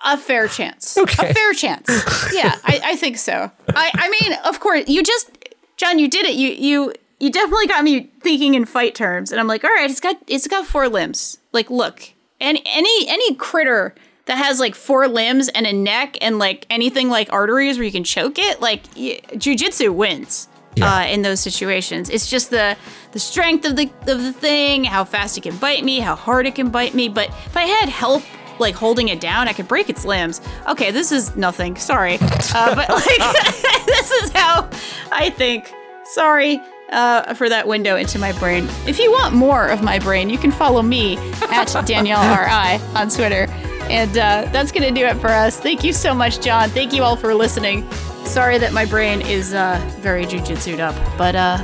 a 0.05 0.19
fair 0.19 0.49
chance. 0.49 0.99
Okay. 0.99 1.31
A 1.31 1.35
fair 1.35 1.53
chance. 1.53 1.89
Yeah, 2.33 2.57
I, 2.65 2.81
I 2.85 2.97
think 2.97 3.19
so. 3.19 3.51
I, 3.69 3.91
I 3.95 4.11
mean, 4.11 4.39
of 4.45 4.61
course, 4.61 4.89
you 4.89 5.03
just 5.03 5.31
John, 5.77 5.99
you 5.99 6.09
did 6.09 6.27
it. 6.27 6.35
You 6.35 6.51
you 6.51 6.93
you 7.19 7.31
definitely 7.31 7.67
got 7.67 7.85
me 7.85 8.11
thinking 8.21 8.55
in 8.55 8.65
fight 8.65 8.95
terms. 8.95 9.31
And 9.31 9.41
I'm 9.41 9.47
like, 9.47 9.65
all 9.65 9.71
right, 9.71 9.91
it's 9.91 10.01
got 10.01 10.17
it's 10.27 10.47
got 10.47 10.67
four 10.67 10.89
limbs. 10.89 11.39
Like, 11.53 11.71
look, 11.71 12.13
and 12.41 12.59
any 12.67 13.09
any 13.09 13.35
critter 13.35 13.95
that 14.27 14.39
has 14.39 14.61
like 14.61 14.75
four 14.75 15.09
limbs 15.09 15.49
and 15.49 15.67
a 15.67 15.73
neck 15.73 16.19
and 16.21 16.39
like 16.39 16.67
anything 16.69 17.09
like 17.09 17.33
arteries 17.33 17.79
where 17.79 17.85
you 17.85 17.93
can 17.93 18.05
choke 18.05 18.39
it, 18.39 18.61
like 18.61 18.83
y- 18.97 19.21
jujitsu 19.33 19.95
wins. 19.95 20.49
Yeah. 20.75 20.95
Uh, 20.95 21.05
in 21.07 21.23
those 21.23 21.41
situations, 21.41 22.11
it's 22.11 22.29
just 22.29 22.51
the 22.51 22.77
the 23.13 23.19
strength 23.19 23.65
of 23.65 23.77
the 23.77 23.91
of 24.07 24.23
the 24.23 24.33
thing, 24.33 24.85
how 24.85 25.05
fast 25.05 25.39
it 25.39 25.43
can 25.43 25.57
bite 25.57 25.83
me, 25.83 26.01
how 26.01 26.15
hard 26.15 26.47
it 26.47 26.55
can 26.55 26.69
bite 26.69 26.93
me. 26.93 27.09
But 27.09 27.31
if 27.31 27.57
I 27.57 27.63
had 27.63 27.89
help 27.89 28.23
like 28.61 28.75
holding 28.75 29.09
it 29.09 29.19
down, 29.19 29.49
I 29.49 29.55
could 29.55 29.69
break 29.69 29.89
its 29.89 30.05
limbs. 30.05 30.43
Okay, 30.69 30.91
this 30.91 31.13
is 31.13 31.35
nothing. 31.35 31.77
Sorry, 31.77 32.19
uh, 32.21 32.75
but 32.75 32.91
like 32.91 33.07
this 33.87 34.11
is 34.11 34.33
how 34.33 34.69
I 35.11 35.31
think. 35.31 35.73
Sorry 36.13 36.61
uh, 36.91 37.35
for 37.35 37.49
that 37.49 37.67
window 37.67 37.97
into 37.97 38.19
my 38.19 38.33
brain. 38.33 38.69
If 38.87 38.99
you 38.99 39.11
want 39.11 39.35
more 39.35 39.67
of 39.67 39.83
my 39.83 39.99
brain, 39.99 40.31
you 40.31 40.39
can 40.39 40.53
follow 40.53 40.83
me 40.83 41.17
at 41.51 41.73
Danielle 41.87 42.23
RI 42.23 42.83
on 42.95 43.09
Twitter. 43.09 43.49
And 43.91 44.11
uh, 44.19 44.49
that's 44.53 44.73
going 44.73 44.83
to 44.83 45.01
do 45.01 45.07
it 45.07 45.17
for 45.21 45.29
us. 45.29 45.61
Thank 45.61 45.85
you 45.85 45.93
so 45.93 46.15
much, 46.15 46.41
John. 46.41 46.71
Thank 46.71 46.93
you 46.93 47.03
all 47.03 47.17
for 47.17 47.35
listening. 47.35 47.91
Sorry 48.25 48.59
that 48.59 48.73
my 48.73 48.85
brain 48.85 49.23
is 49.23 49.55
uh, 49.55 49.81
very 50.01 50.27
jujitsued 50.27 50.81
up, 50.81 50.95
but 51.17 51.37
uh, 51.37 51.59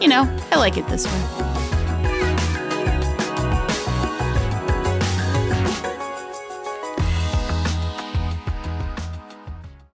you 0.00 0.08
know, 0.08 0.22
I 0.52 0.56
like 0.56 0.76
it 0.76 0.86
this 0.88 1.06
way. 1.06 1.51